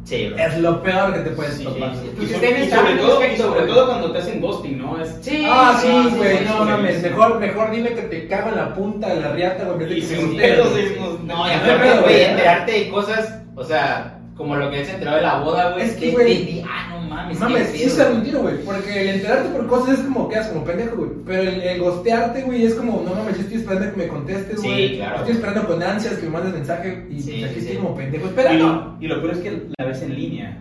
Sí, 0.05 0.29
bro. 0.29 0.37
Es 0.37 0.57
lo 0.59 0.81
peor 0.81 1.13
que 1.13 1.19
te 1.19 1.29
puedes 1.31 1.55
Sí, 1.55 1.63
topar. 1.65 1.93
sí. 1.95 1.99
Y, 2.05 2.15
Pues 2.15 2.31
sobre, 2.31 2.35
ustedes 2.47 2.67
y 2.67 2.69
sobre 2.69 2.81
saben, 2.81 2.97
todo, 2.99 3.25
y 3.25 3.35
sobre 3.37 3.61
todo 3.67 3.85
cuando 3.87 4.11
te 4.13 4.19
hacen 4.19 4.39
ghosting, 4.41 4.77
¿no? 4.77 5.01
Es, 5.01 5.17
Sí. 5.21 5.45
Ah, 5.49 5.77
sí, 5.81 5.87
sí, 6.09 6.15
güey, 6.15 6.37
sí, 6.37 6.43
no 6.45 6.51
sí, 6.63 6.63
mames. 6.63 6.95
sí. 6.95 7.01
Mejor, 7.09 7.39
mejor 7.39 7.71
dime 7.71 7.89
que 7.93 8.01
te 8.03 8.27
cago 8.27 8.49
en 8.49 8.55
la 8.55 8.73
punta 8.73 9.09
de 9.13 9.19
la 9.19 9.31
riata, 9.33 9.65
güey. 9.65 9.97
y 9.97 10.01
que 10.01 10.07
te 10.07 10.15
sin 10.15 10.37
pedos, 10.37 10.69
No, 10.71 11.17
y 11.25 11.25
No 11.25 11.35
aparte, 11.73 11.99
güey, 12.03 12.21
enterarte 12.23 12.71
de 12.71 12.89
cosas, 12.89 13.39
o 13.55 13.63
sea, 13.65 14.17
como 14.37 14.55
lo 14.55 14.71
que 14.71 14.85
se 14.85 14.93
enteró 14.93 15.15
de 15.15 15.21
la 15.23 15.39
boda, 15.39 15.71
güey. 15.73 15.83
Es 15.85 15.93
que, 15.97 16.11
güey, 16.11 16.63
Ah, 16.65 16.87
no 16.91 16.96
mames. 17.07 17.39
Mames, 17.39 17.69
sí 17.69 17.89
güey. 17.89 18.11
un 18.13 18.23
tiro, 18.23 18.39
güey. 18.41 18.55
Porque 18.63 19.01
el 19.01 19.15
enterarte 19.15 19.49
por 19.49 19.67
cosas 19.67 19.99
es 19.99 20.05
como, 20.05 20.29
quedas 20.29 20.47
como 20.47 20.63
pendejo, 20.63 20.95
güey. 20.97 21.09
Pero 21.25 21.41
el, 21.41 21.61
el 21.61 21.79
gostearte, 21.81 22.41
güey, 22.43 22.65
es 22.65 22.73
como, 22.75 23.01
no 23.03 23.15
mames, 23.15 23.35
yo 23.35 23.41
estoy 23.41 23.57
esperando 23.57 23.91
que 23.91 23.97
me 23.97 24.07
contestes, 24.07 24.61
Sí, 24.61 24.67
güey. 24.67 24.97
claro. 24.97 25.17
Estoy 25.17 25.33
esperando 25.33 25.67
con 25.67 25.83
ansias 25.83 26.13
que 26.15 26.23
me 26.25 26.31
mandes 26.31 26.53
mensaje 26.53 27.05
y 27.09 27.19
Sí, 27.21 27.31
pues, 27.39 27.43
aquí 27.45 27.53
sí, 27.53 27.59
estoy 27.59 27.75
sí. 27.75 27.81
como 27.81 27.95
pendejo. 27.95 28.25
Y 28.25 28.29
Espera, 28.29 28.53
no. 28.53 28.67
lo, 28.67 28.97
y 28.99 29.07
lo 29.07 29.21
peor 29.21 29.33
es 29.33 29.39
que 29.39 29.61
la 29.77 29.85
ves 29.85 30.01
en 30.01 30.15
línea. 30.15 30.57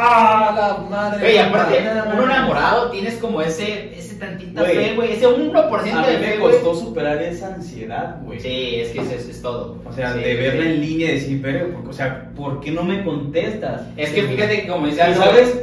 ¡Ah, 0.00 0.54
la 0.80 0.88
madre! 0.88 1.18
Güey, 1.20 1.38
aparte, 1.38 1.80
no. 1.82 2.22
enamorado 2.22 2.88
tienes 2.90 3.14
como 3.14 3.42
ese, 3.42 3.98
ese 3.98 4.14
tantita 4.14 4.60
Güey. 4.62 4.76
fe, 4.76 4.94
güey, 4.94 5.12
ese 5.14 5.26
1% 5.26 5.92
A 5.92 6.06
de 6.06 6.18
mí 6.18 6.24
fe, 6.24 6.34
me 6.36 6.40
costó 6.40 6.74
superar 6.76 7.20
esa 7.20 7.52
ansiedad, 7.54 8.20
güey. 8.22 8.38
Sí, 8.38 8.76
es 8.76 8.90
que 8.90 9.00
eso 9.00 9.10
es, 9.16 9.28
es 9.28 9.42
todo. 9.42 9.76
O 9.84 9.92
sea, 9.92 10.12
Sí, 10.12 10.20
de 10.20 10.34
verla 10.36 10.62
sí. 10.62 10.68
en 10.68 10.80
línea 10.80 11.08
y 11.10 11.14
decir, 11.14 11.40
pero, 11.42 11.66
o 11.88 11.92
sea, 11.92 12.30
¿por 12.36 12.60
qué 12.60 12.70
no 12.70 12.84
me 12.84 13.02
contestas? 13.02 13.82
Es 13.96 14.10
que 14.10 14.22
fíjate 14.22 14.62
que 14.62 14.68
como 14.68 14.86
¿Y 14.86 14.90
dice 14.90 15.14
sabes 15.14 15.62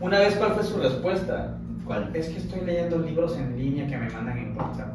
una 0.00 0.18
vez 0.20 0.34
cuál 0.34 0.52
fue 0.52 0.64
su 0.64 0.78
respuesta? 0.78 1.58
¿Cuál? 1.84 2.10
Es 2.14 2.28
que 2.28 2.38
estoy 2.38 2.60
leyendo 2.66 2.98
libros 2.98 3.36
en 3.36 3.56
línea 3.58 3.86
que 3.86 3.96
me 3.96 4.10
mandan 4.10 4.38
en 4.38 4.56
WhatsApp. 4.56 4.88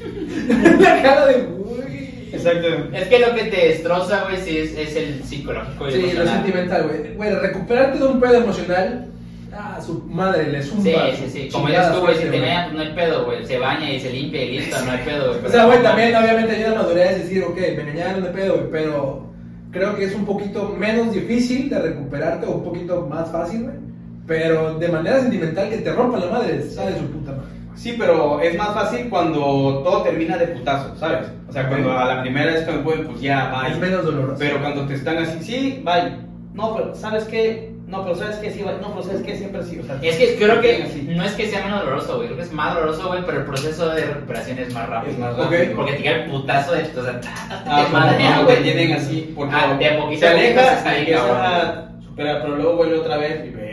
la 0.80 1.02
cara 1.02 1.26
de, 1.26 1.42
güey. 1.42 2.30
Exacto. 2.32 2.68
Es 2.92 3.08
que 3.08 3.18
lo 3.18 3.34
que 3.34 3.44
te 3.44 3.68
destroza, 3.68 4.24
güey, 4.24 4.36
sí 4.38 4.58
es, 4.58 4.76
es 4.76 4.96
el 4.96 5.24
psicológico 5.24 5.88
y 5.88 5.92
Sí, 5.92 6.12
lo 6.16 6.26
sentimental, 6.26 6.88
güey. 6.88 7.14
Güey, 7.14 7.34
recuperarte 7.34 7.98
de 7.98 8.06
un 8.06 8.20
pedo 8.20 8.34
emocional, 8.34 9.08
ah, 9.52 9.80
su 9.84 10.02
madre, 10.04 10.50
le 10.50 10.62
zumba. 10.62 11.10
Sí, 11.10 11.24
sí, 11.24 11.30
sí. 11.30 11.48
Como 11.50 11.66
dices 11.66 11.92
tú, 11.92 12.00
güey, 12.00 12.14
si 12.14 12.22
te 12.22 12.28
pues 12.30 12.72
no 12.72 12.80
hay 12.80 12.92
pedo, 12.94 13.24
güey. 13.24 13.44
Se 13.46 13.58
baña 13.58 13.92
y 13.92 14.00
se 14.00 14.12
limpia 14.12 14.44
y 14.44 14.58
listo, 14.58 14.76
no 14.84 14.92
hay 14.92 15.04
pedo, 15.04 15.28
güey. 15.28 15.44
O 15.44 15.48
sea, 15.48 15.62
no 15.62 15.68
güey, 15.68 15.82
también 15.82 16.14
obviamente 16.14 16.56
hay 16.56 16.64
una 16.64 16.82
madurez 16.82 17.10
de 17.10 17.18
decir, 17.24 17.42
ok, 17.44 17.56
me 17.56 17.82
engañaron 17.82 18.22
de 18.22 18.30
pedo, 18.30 18.54
güey, 18.54 18.70
pero 18.70 19.26
creo 19.72 19.96
que 19.96 20.04
es 20.04 20.14
un 20.14 20.24
poquito 20.24 20.68
menos 20.68 21.12
difícil 21.12 21.68
de 21.68 21.80
recuperarte 21.80 22.46
o 22.46 22.52
un 22.52 22.64
poquito 22.64 23.06
más 23.06 23.30
fácil, 23.30 23.64
güey. 23.64 23.89
Pero 24.30 24.74
de 24.78 24.86
manera 24.86 25.18
sentimental 25.18 25.68
que 25.68 25.78
te 25.78 25.92
rompa 25.92 26.18
la 26.20 26.26
madre, 26.30 26.62
sale 26.62 26.96
su 26.96 27.04
puta 27.10 27.32
madre. 27.32 27.48
Sí, 27.74 27.96
pero 27.98 28.40
es 28.40 28.56
más 28.56 28.68
fácil 28.74 29.08
cuando 29.10 29.40
todo 29.82 30.02
termina 30.02 30.36
de 30.38 30.46
putazo, 30.46 30.94
¿sabes? 30.96 31.26
O 31.48 31.52
sea, 31.52 31.66
cuando 31.68 31.98
a 31.98 32.04
la 32.14 32.22
primera 32.22 32.52
vez 32.52 32.62
que 32.64 32.70
me 32.70 32.78
pueden, 32.78 33.08
pues 33.08 33.20
ya, 33.20 33.50
bye. 33.60 33.72
Es 33.72 33.78
menos 33.78 34.04
doloroso. 34.04 34.36
Pero 34.38 34.60
cuando 34.60 34.86
te 34.86 34.94
están 34.94 35.18
así, 35.18 35.42
sí, 35.42 35.82
bye. 35.84 36.12
No, 36.54 36.76
pero 36.76 36.94
¿sabes 36.94 37.24
qué? 37.24 37.72
No, 37.88 38.04
pero 38.04 38.14
¿sabes 38.14 38.36
qué? 38.36 38.52
Sí, 38.52 38.62
bye. 38.62 38.74
No, 38.80 38.90
pero 38.92 39.02
¿sabes 39.02 39.22
qué? 39.22 39.36
Siempre 39.36 39.64
sí. 39.64 39.80
O 39.80 39.84
sea, 39.84 39.98
Es 40.00 40.16
que 40.16 40.36
creo 40.36 40.60
que 40.60 40.82
así. 40.84 41.02
no 41.10 41.24
es 41.24 41.32
que 41.32 41.48
sea 41.48 41.64
menos 41.64 41.80
doloroso, 41.80 42.14
güey. 42.18 42.26
Creo 42.28 42.36
que 42.38 42.44
es 42.44 42.52
más 42.52 42.74
doloroso, 42.76 43.08
güey, 43.08 43.24
pero 43.26 43.38
el 43.38 43.44
proceso 43.46 43.88
de 43.88 44.04
recuperación 44.04 44.58
es 44.60 44.72
más 44.72 44.88
rápido. 44.88 45.12
Es 45.14 45.18
más 45.18 45.36
rápido. 45.36 45.74
Porque 45.74 45.92
te 45.94 46.02
queda 46.04 46.16
el 46.22 46.30
putazo 46.30 46.72
de 46.74 46.82
o 46.82 47.02
sea, 47.02 47.20
Ah, 47.66 47.82
te 47.88 47.92
madrean, 47.92 48.32
cuando 48.34 48.44
güey. 48.44 48.56
te 48.58 48.62
tienen 48.62 48.92
así, 48.92 49.32
porque 49.34 49.54
Ah, 49.56 49.74
de 49.76 49.88
a 49.88 49.98
poquito 49.98 50.20
se 50.20 50.28
a 50.28 50.32
poquito 50.32 50.54
se 50.54 50.60
aleja 50.60 50.72
está 50.78 50.92
y 50.92 50.94
ahí, 50.94 50.98
empieza 51.00 51.26
cabrón. 51.26 51.40
a 51.46 52.02
superar, 52.04 52.42
pero 52.42 52.56
luego 52.56 52.76
vuelve 52.76 52.98
otra 52.98 53.16
vez 53.16 53.44
y 53.46 53.50
ve 53.50 53.69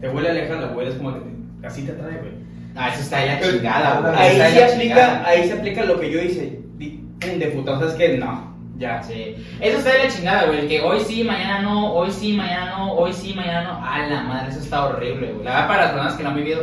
Te 0.00 0.08
vuelve 0.08 0.28
a 0.28 0.32
alejar, 0.32 0.58
la 0.58 0.66
vuelves 0.68 0.94
como 0.96 1.14
que 1.14 1.20
te- 1.20 1.66
así 1.66 1.82
te 1.82 1.92
atrae, 1.92 2.18
güey. 2.18 2.32
Ah, 2.76 2.88
eso 2.92 3.02
está 3.02 3.24
ya 3.24 3.40
chingada, 3.40 4.00
güey. 4.00 4.14
Ahí 4.16 4.36
se 4.36 4.64
aplica, 4.64 4.78
chingada. 4.80 5.26
ahí 5.28 5.46
se 5.48 5.52
aplica 5.54 5.84
lo 5.84 6.00
que 6.00 6.10
yo 6.10 6.20
hice. 6.20 6.60
De 7.38 7.46
puta, 7.54 7.72
o 7.72 7.78
sea, 7.78 7.88
es 7.88 7.94
que 7.94 8.18
no, 8.18 8.54
ya. 8.78 9.02
Sí. 9.02 9.36
Eso 9.60 9.78
está 9.78 9.92
de 9.92 9.98
la 10.04 10.08
chingada, 10.10 10.46
güey. 10.46 10.58
El 10.60 10.68
que 10.68 10.80
hoy 10.82 11.00
sí, 11.00 11.24
mañana 11.24 11.62
no, 11.62 11.94
hoy 11.94 12.10
sí, 12.10 12.32
mañana 12.34 12.76
no, 12.76 12.92
hoy 12.92 13.12
sí, 13.12 13.32
mañana 13.34 13.62
no. 13.62 13.84
A 13.86 14.06
la 14.06 14.22
madre, 14.24 14.50
eso 14.50 14.60
está 14.60 14.86
horrible, 14.86 15.32
güey. 15.32 15.44
La 15.44 15.52
verdad, 15.52 15.68
para 15.68 15.82
las 15.82 15.90
personas 15.92 16.14
que 16.14 16.22
lo 16.24 16.28
han 16.30 16.34
vivido. 16.36 16.62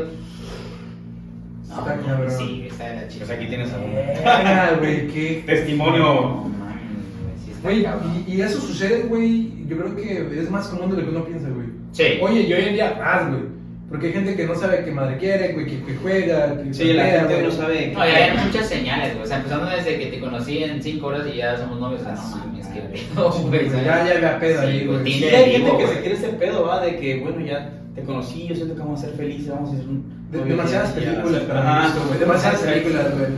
No, 1.69 1.79
Está 1.79 1.95
no, 1.95 2.05
cabrón. 2.05 2.31
sí, 2.31 2.67
está 2.69 2.83
de 2.89 2.95
la 2.95 3.01
Pues 3.01 3.13
chingada. 3.13 3.33
aquí 3.35 3.45
tienes 3.47 3.73
algún 3.73 3.95
Verga, 3.95 4.75
güey, 4.79 5.07
qué. 5.07 5.43
testimonio. 5.47 6.03
No, 6.03 6.43
mames, 6.59 6.83
güey, 7.23 7.37
sí 7.45 7.51
está 7.51 7.61
Güey, 7.63 7.83
cabrón. 7.83 8.25
y, 8.27 8.31
y 8.33 8.41
eso 8.41 8.59
sucede, 8.61 9.03
güey, 9.03 9.65
yo 9.67 9.77
creo 9.77 9.95
que 9.95 10.39
es 10.41 10.49
más 10.51 10.67
común 10.67 10.91
de 10.91 10.97
lo 10.97 11.03
que 11.03 11.09
uno 11.15 11.23
piensa, 11.25 11.47
güey. 11.49 11.67
Sí. 11.91 12.03
Oye, 12.21 12.41
y 12.41 12.53
hoy 12.53 12.61
en 12.69 12.73
día 12.75 12.95
más, 12.99 13.27
güey. 13.29 13.41
Porque 13.89 14.07
hay 14.07 14.13
gente 14.13 14.35
que 14.37 14.45
no 14.45 14.55
sabe 14.55 14.85
qué 14.85 14.91
madre 14.91 15.17
quiere, 15.17 15.51
güey, 15.51 15.65
que, 15.65 15.83
que 15.83 15.95
juega, 16.01 16.63
que 16.63 16.73
Sí, 16.73 16.93
la 16.93 17.03
gente 17.07 17.33
güey. 17.33 17.43
no 17.45 17.51
sabe. 17.51 17.91
No, 17.93 18.05
y 18.05 18.09
hay 18.09 18.37
muchas 18.45 18.69
señales, 18.69 19.11
güey. 19.13 19.23
O 19.23 19.27
sea, 19.27 19.37
empezando 19.37 19.65
desde 19.69 19.99
que 19.99 20.05
te 20.05 20.19
conocí 20.21 20.63
en 20.63 20.81
5 20.81 21.05
horas 21.07 21.27
y 21.33 21.37
ya 21.37 21.57
somos 21.57 21.77
novios. 21.79 22.01
Sea, 22.01 22.13
no 22.13 22.37
mames, 22.37 22.67
qué 22.67 22.79
pedo, 22.81 23.31
güey. 23.31 23.69
Ya, 23.69 23.83
ya 24.07 24.15
había 24.15 24.39
pedo 24.39 24.61
ahí, 24.61 24.79
Sí, 24.79 24.85
güey. 24.85 25.11
Sí, 25.13 25.25
hay 25.25 25.51
gente 25.51 25.77
que 25.77 25.87
se 25.87 25.99
quiere 25.99 26.15
ese 26.15 26.27
pedo, 26.29 26.65
va, 26.65 26.79
de 26.85 26.95
que, 26.97 27.19
bueno, 27.19 27.45
ya 27.45 27.69
te 27.93 28.01
conocí, 28.03 28.47
yo 28.47 28.55
siento 28.55 28.75
que 28.75 28.79
vamos 28.79 29.03
a 29.03 29.07
ser 29.07 29.15
felices, 29.17 29.49
vamos 29.49 29.73
a 29.73 29.77
ser 29.77 29.85
un. 29.85 30.21
De- 30.31 30.45
demasiadas 30.45 30.91
películas 30.91 31.41
para 31.43 31.59
Ajá, 31.59 31.81
mí, 31.81 31.87
esto, 31.89 32.07
güey. 32.07 32.19
Demasiadas 32.19 32.61
películas, 32.61 33.05
güey. 33.17 33.31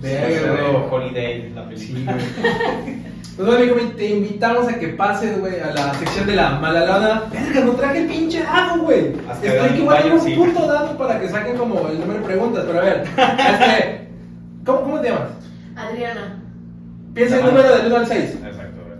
Güey. 0.00 0.86
Holiday, 0.90 1.52
la 1.52 1.68
Sí, 1.76 1.86
película. 1.92 2.16
Pues 3.36 3.48
bueno, 3.48 3.72
amigo, 3.72 3.92
te 3.96 4.10
invitamos 4.10 4.68
a 4.68 4.78
que 4.78 4.88
pases, 4.88 5.38
güey, 5.40 5.60
a 5.60 5.72
la 5.72 5.94
sección 5.94 6.26
de 6.26 6.36
la 6.36 6.50
malalada. 6.58 7.24
Verga, 7.32 7.60
no 7.64 7.72
traje 7.72 8.00
el 8.00 8.06
pinche 8.06 8.42
dado, 8.42 8.82
güey. 8.82 9.14
Estoy 9.42 9.68
que 9.70 9.80
un 9.80 9.86
voy 9.86 9.96
a 9.96 10.00
baño, 10.00 10.14
un 10.14 10.20
sí. 10.20 10.34
puto 10.34 10.66
dado 10.66 10.98
para 10.98 11.18
que 11.20 11.28
saquen 11.28 11.56
como 11.56 11.88
el 11.88 12.00
número 12.00 12.20
de 12.20 12.26
preguntas. 12.26 12.64
Pero 12.66 12.78
a 12.80 12.82
ver, 12.82 13.04
este, 13.04 14.08
¿cómo, 14.66 14.80
¿cómo 14.82 15.00
te 15.00 15.08
llamas? 15.08 15.28
Adriana, 15.76 16.36
Piensa 17.14 17.38
el 17.38 17.46
número 17.46 17.76
del 17.76 17.86
1 17.86 17.96
al 17.96 18.06
6. 18.06 18.20
Exacto, 18.44 18.82
güey. 18.86 18.98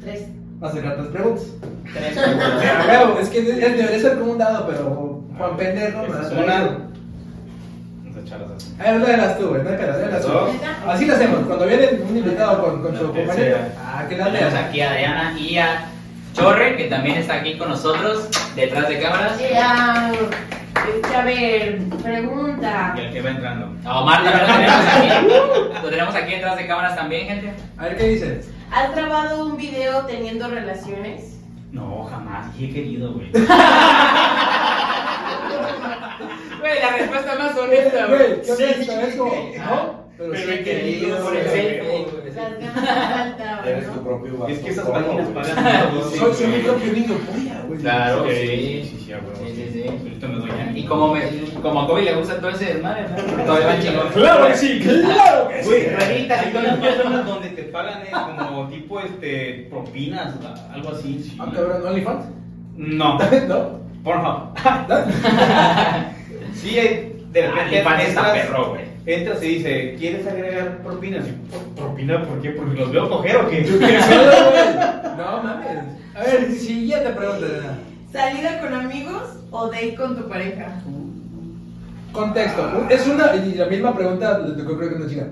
tres. 0.00 0.28
Vas 0.58 0.72
a 0.72 0.76
sacar 0.76 0.94
tres 0.96 1.06
preguntas. 1.08 1.44
Tres 1.92 2.18
preguntas. 2.18 3.22
es 3.22 3.28
que 3.28 3.42
debería 3.42 4.00
ser 4.00 4.18
como 4.18 4.32
un 4.32 4.38
dado, 4.38 4.66
pero 4.66 5.22
Juan 5.36 5.56
Pendejo, 5.56 5.98
¿no? 6.06 6.20
es 6.20 6.32
una. 6.32 6.60
Vamos 6.62 6.89
a 8.32 8.56
así. 8.56 8.74
A 8.78 8.92
ver, 8.92 9.00
léelas 9.00 9.38
tú, 9.38 9.48
güey, 9.48 9.62
no 9.62 9.70
hay 9.70 9.76
pedo, 9.76 9.98
léelas 9.98 10.22
tú. 10.22 10.32
Así 10.86 11.06
lo 11.06 11.14
hacemos, 11.14 11.46
cuando 11.46 11.66
viene 11.66 11.88
un 12.08 12.16
invitado 12.16 12.62
con, 12.62 12.82
con 12.82 12.96
su 12.96 13.06
compañero. 13.06 13.58
Ah, 13.78 14.04
que 14.08 14.16
la 14.16 14.26
Tenemos 14.26 14.54
aquí 14.54 14.80
a 14.80 14.92
Diana 14.92 15.34
y 15.38 15.58
a 15.58 15.84
Chorre, 16.34 16.76
que 16.76 16.84
también 16.84 17.18
está 17.18 17.34
aquí 17.34 17.58
con 17.58 17.70
nosotros, 17.70 18.28
detrás 18.54 18.88
de 18.88 19.00
cámaras. 19.00 19.40
Eh, 19.40 19.58
ah, 19.60 20.12
este, 20.74 21.14
a 21.14 21.24
ver, 21.24 21.78
pregunta. 22.02 22.94
Y 22.96 23.00
el 23.00 23.12
que 23.12 23.22
va 23.22 23.30
entrando. 23.30 23.74
A 23.84 24.00
Omar 24.00 24.22
también 24.22 24.46
lo 24.46 24.54
tenemos 24.54 24.86
aquí. 24.86 25.80
Lo 25.82 25.90
tenemos 25.90 26.14
aquí 26.14 26.32
detrás 26.32 26.56
de 26.56 26.66
cámaras 26.66 26.96
también, 26.96 27.26
gente. 27.26 27.54
A 27.76 27.84
ver, 27.84 27.96
¿qué 27.96 28.08
dice? 28.08 28.42
¿Has 28.70 28.94
grabado 28.94 29.46
un 29.46 29.56
video 29.56 30.04
teniendo 30.06 30.48
relaciones? 30.48 31.38
No, 31.72 32.04
jamás. 32.04 32.46
Y 32.58 32.66
he 32.66 32.72
querido, 32.72 33.12
güey. 33.12 33.30
Güey, 36.60 36.80
la 36.80 36.96
respuesta 36.98 37.34
más 37.38 37.56
honesta, 37.56 38.06
Güey, 38.06 38.36
¿qué 38.40 38.44
Sí. 38.44 38.52
honesta 38.64 39.02
es 39.02 39.14
como, 39.16 39.32
Ah, 39.58 39.70
¿no? 39.70 40.00
Pero 40.20 40.32
pero 40.32 40.52
sí 40.52 40.62
querido, 40.64 41.16
Por 41.24 41.34
el. 41.36 41.44
Las 42.36 42.74
faltaban, 42.74 43.68
Eres 43.68 43.92
tu 43.92 44.04
propio 44.04 44.36
vaso. 44.38 44.52
Es 44.52 44.58
que 44.58 44.70
esas 44.70 44.88
páginas 44.88 45.28
pagan. 45.28 45.90
Soy, 46.18 46.34
soy 46.34 46.46
mi 46.48 46.58
propio 46.58 46.92
niño 46.92 47.14
polla, 47.26 47.62
güey. 47.66 47.80
Claro, 47.80 48.26
Sí, 48.28 48.34
sí. 48.36 48.82
sí, 48.82 49.06
sí, 49.06 49.14
Sí, 49.54 49.70
sí. 49.72 50.78
Y 50.78 50.84
como, 50.84 51.14
me, 51.14 51.22
como 51.62 51.80
a 51.82 51.86
Kobe 51.86 52.02
le 52.02 52.14
gusta 52.14 52.38
todo 52.38 52.50
ese 52.50 52.66
desmadre, 52.66 53.06
¿no? 53.08 53.44
Todavía 53.44 53.66
va 53.66 53.80
chingón. 53.80 54.08
Claro 54.12 54.46
que 54.48 54.56
sí, 54.56 54.80
claro 54.80 55.48
que 55.48 55.62
sí. 55.62 55.68
Güey, 55.68 55.86
raritas 55.88 56.42
y 56.42 56.46
Hay 56.46 56.52
todo. 56.52 56.62
unas 56.62 56.78
personas 56.78 57.26
donde 57.26 57.48
te 57.50 57.62
pagan 57.64 58.02
eh, 58.02 58.10
como 58.38 58.68
tipo 58.68 59.00
este 59.00 59.66
propinas, 59.70 60.34
algo 60.72 60.90
así. 60.90 61.22
Sí. 61.24 61.36
Ah, 61.40 61.50
cabrón, 61.54 61.86
¿OnlyFans? 61.86 62.24
No, 62.76 63.18
¿No? 63.48 63.80
Pornhub. 64.04 64.54
Sí, 66.54 66.78
hay- 66.78 67.24
de 67.32 67.42
repente 67.50 67.78
está 67.78 68.06
entras, 68.06 68.32
perro, 68.32 68.70
güey. 68.70 68.82
entras 69.06 69.42
y 69.42 69.46
dice, 69.46 69.96
¿quieres 69.98 70.26
agregar 70.26 70.78
propinas? 70.82 71.24
Y, 71.26 71.32
"¿Pro- 71.48 71.84
¿Propina 71.86 72.22
por 72.26 72.42
qué? 72.42 72.50
Porque 72.50 72.80
los 72.80 72.92
veo 72.92 73.08
coger 73.08 73.36
o 73.36 73.48
qué. 73.48 73.62
No 75.16 75.42
mames. 75.42 75.68
A 76.14 76.22
ver, 76.24 76.50
siguiente 76.52 77.10
pregunta. 77.10 77.46
¿Salida 78.12 78.60
con 78.60 78.74
amigos 78.74 79.22
o 79.50 79.66
date 79.68 79.94
con 79.94 80.16
tu 80.16 80.28
pareja? 80.28 80.80
Contexto. 82.12 82.86
Es 82.90 83.06
una, 83.06 83.36
y 83.36 83.54
la 83.54 83.66
misma 83.66 83.94
pregunta 83.94 84.38
le 84.40 84.60
tocó 84.62 84.76
creo 84.76 84.90
que 84.90 84.96
una 84.96 85.08
chica. 85.08 85.26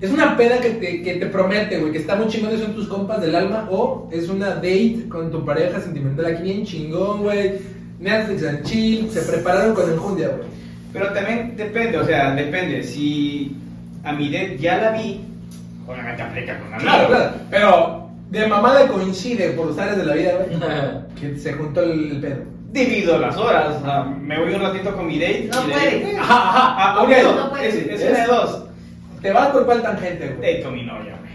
¿Es 0.00 0.10
una 0.10 0.36
peda 0.36 0.58
que 0.58 0.70
te, 0.70 1.02
que 1.02 1.14
te 1.14 1.26
promete, 1.26 1.78
güey, 1.78 1.92
que 1.92 1.98
está 1.98 2.16
muy 2.16 2.26
chingón 2.28 2.54
y 2.54 2.58
son 2.58 2.74
tus 2.74 2.88
compas 2.88 3.20
del 3.20 3.34
alma? 3.36 3.68
¿O 3.70 4.08
es 4.10 4.28
una 4.28 4.54
date 4.54 5.04
con 5.08 5.30
tu 5.30 5.44
pareja 5.44 5.78
sentimental 5.80 6.26
aquí 6.26 6.42
bien 6.44 6.64
chingón, 6.64 7.22
güey? 7.22 7.52
Netflix 8.02 8.44
and 8.44 8.64
chill, 8.64 9.08
se 9.10 9.22
prepararon 9.22 9.74
con 9.74 9.90
enjundia, 9.90 10.28
güey. 10.28 10.48
Pero 10.92 11.12
también 11.12 11.56
depende, 11.56 11.98
o 11.98 12.04
sea, 12.04 12.34
depende. 12.34 12.82
Si 12.82 13.56
a 14.04 14.12
mi 14.12 14.26
date 14.30 14.58
ya 14.58 14.76
la 14.78 14.90
vi, 14.90 15.20
obviamente 15.86 16.22
aplica 16.22 16.58
con 16.58 16.74
amigos. 16.74 16.82
Claro, 16.92 17.08
claro. 17.08 17.30
Pero 17.50 18.08
de 18.30 18.46
mamada 18.46 18.86
coincide 18.88 19.50
por 19.50 19.66
los 19.68 19.78
áreas 19.78 19.96
de 19.98 20.04
la 20.04 20.14
vida, 20.14 20.32
güey, 20.36 20.58
que 21.20 21.38
se 21.38 21.52
juntó 21.54 21.82
el, 21.82 22.10
el 22.12 22.20
pedo. 22.20 22.42
Divido 22.72 23.18
las 23.18 23.36
horas, 23.36 23.76
o 23.76 23.84
sea, 23.84 24.02
me 24.04 24.38
voy 24.40 24.54
un 24.54 24.62
ratito 24.62 24.94
con 24.96 25.06
mi 25.06 25.18
date. 25.18 25.50
No 25.52 25.62
y 25.64 25.66
de- 25.68 25.72
puedes. 25.72 26.18
Ajá, 26.18 26.34
ajá, 26.34 26.74
ah, 27.00 27.06
no 27.36 27.50
puedes. 27.50 27.74
es, 27.74 27.86
es 28.00 28.10
una 28.10 28.20
de 28.20 28.26
dos. 28.26 28.64
te 29.20 29.30
vas 29.32 29.48
por 29.48 29.64
cuál 29.66 29.82
tangente, 29.82 30.34
güey. 30.38 30.56
De 30.56 30.62
con 30.62 30.74
mi 30.74 30.82
novia, 30.82 31.16
güey. 31.20 31.32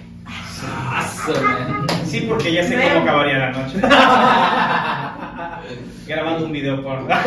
Aso, 0.96 1.32
man. 1.44 1.86
Sí, 2.06 2.26
porque 2.28 2.52
ya 2.52 2.64
sé 2.64 2.76
cómo 2.76 3.04
acabaría 3.04 3.38
la 3.38 3.52
noche. 3.52 3.78
Grabando 6.08 6.46
un 6.46 6.52
video 6.52 6.82
por. 6.84 7.08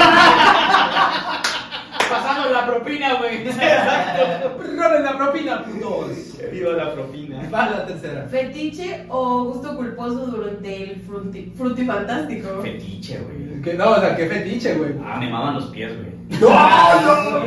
Pasando 2.10 2.50
la 2.50 2.66
propina, 2.66 3.14
güey. 3.14 3.44
Roben 3.44 5.04
la 5.04 5.16
propina, 5.16 5.64
putos. 5.64 6.38
Viva 6.50 6.72
la 6.72 6.92
propina. 6.92 7.48
Va 7.52 7.70
la 7.70 7.86
tercera. 7.86 8.26
¿Fetiche 8.28 9.04
o 9.08 9.44
gusto 9.44 9.76
culposo 9.76 10.26
durante 10.26 10.82
el 10.82 11.00
fruti, 11.02 11.52
frutifantástico? 11.56 12.60
Fetiche, 12.62 13.18
güey. 13.18 13.62
Que 13.62 13.74
no, 13.74 13.90
o 13.90 14.00
sea, 14.00 14.16
qué 14.16 14.26
fetiche, 14.26 14.74
güey. 14.74 14.94
Ah, 15.04 15.18
me 15.18 15.30
maman 15.30 15.54
los 15.54 15.66
pies, 15.66 15.92
güey. 15.96 16.40
¡No, 16.40 16.48
no, 16.50 17.46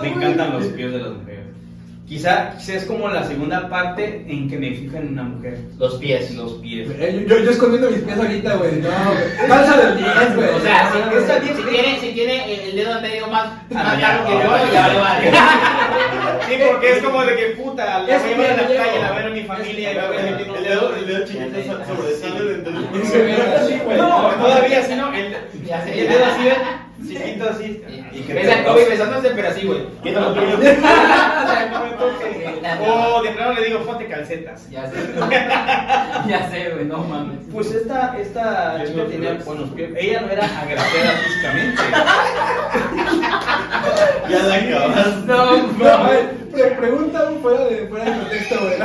Me 0.00 0.08
encantan 0.08 0.52
los 0.52 0.66
pies 0.66 0.92
de 0.92 0.98
las 0.98 1.12
mujeres. 1.12 1.33
Quizá, 2.06 2.52
quizá 2.58 2.74
es 2.74 2.84
como 2.84 3.08
la 3.08 3.24
segunda 3.26 3.66
parte 3.70 4.26
en 4.28 4.48
que 4.48 4.58
me 4.58 4.72
fijo 4.74 4.96
en 4.98 5.08
una 5.08 5.22
mujer. 5.22 5.58
Los 5.78 5.94
pies. 5.94 6.32
Los 6.32 6.52
pies. 6.54 6.86
Yo, 7.26 7.38
yo 7.38 7.50
escondiendo 7.50 7.90
mis 7.90 8.00
pies 8.00 8.18
ahorita, 8.18 8.54
güey. 8.56 8.72
No, 8.72 8.88
güey. 8.88 9.48
Falsa 9.48 9.76
del 9.78 9.96
10, 9.96 10.36
güey. 10.36 10.48
O 10.50 10.60
sea, 10.60 10.92
si, 10.92 10.98
No, 11.62 11.70
tiene, 11.70 12.00
si 12.00 12.08
tiene 12.12 12.54
el, 12.54 12.60
el 12.70 12.76
dedo 12.76 13.00
medio 13.00 13.26
más, 13.28 13.46
más 13.70 13.86
Ah, 13.86 13.96
ya, 13.98 14.08
largo 14.08 14.26
que 14.26 14.32
yo, 14.34 14.72
ya, 14.74 14.92
ya 14.92 15.00
vale. 15.00 15.30
Sí, 16.48 16.54
porque 16.70 16.92
es 16.92 16.98
como 17.02 17.24
de 17.24 17.36
que 17.36 17.42
puta, 17.56 17.84
la 17.86 18.00
voy 18.02 18.10
a 18.10 18.18
llevar 18.26 18.50
a 18.50 18.56
la 18.56 18.62
calle, 18.68 19.00
la 19.00 19.08
voy 19.08 19.18
a 19.18 19.22
ver 19.22 19.26
a 19.26 19.30
mi 19.30 19.42
familia 19.44 19.92
y 19.92 19.96
va 19.96 20.02
a 20.02 20.10
ver 20.10 20.46
un 20.50 20.62
dedo. 20.62 20.94
el 20.96 21.06
dedo 21.06 21.24
chiquito 21.24 21.84
sobresale 21.86 22.44
del 22.44 22.62
güey. 23.84 23.96
No, 23.98 24.28
todavía 24.30 24.80
así, 24.80 24.94
¿no? 24.94 25.12
El, 25.14 25.34
Ya 25.66 25.82
sé. 25.82 26.00
el 26.02 26.08
dedo 26.08 26.24
así. 26.26 26.42
Chiquito 27.06 27.48
así. 27.50 27.82
Y 28.12 28.20
que 28.20 28.62
Kobe 28.64 28.88
besándose, 28.88 29.30
pero 29.34 29.48
así, 29.48 29.66
güey. 29.66 29.80
Quítalo, 30.02 30.34
pero- 30.34 30.56
O 30.58 30.60
sea, 30.62 31.68
no 31.72 31.84
me 31.84 31.90
toques. 31.92 32.34
O 32.88 33.22
de 33.22 33.30
plano 33.30 33.52
le 33.52 33.64
digo, 33.66 33.80
ponte 33.80 34.06
calcetas. 34.06 34.70
Ya 34.70 34.86
sé. 34.90 34.96
Ya 36.28 36.48
sé, 36.50 36.70
güey, 36.70 36.86
no 36.86 36.98
mames. 37.04 37.38
Pues 37.52 37.70
esta, 37.72 38.16
esta 38.18 38.82
chica 38.86 39.04
tenía 39.06 39.34
buenos 39.44 39.68
pies. 39.70 39.90
Ella 39.96 40.20
no 40.22 40.30
era 40.30 40.44
agraciada 40.44 41.10
físicamente. 41.24 41.82
Ya 44.30 44.38
la 44.42 44.54
acabas. 44.54 45.24
No, 45.26 45.56
No, 45.78 45.88
a 45.88 46.08
ver, 46.10 46.30
pre- 46.52 46.70
pregunta 46.70 47.30
fuera 47.42 47.64
de, 47.66 47.86
fuera 47.88 48.04
de 48.06 48.12
contexto, 48.18 48.54
güey. 48.60 48.78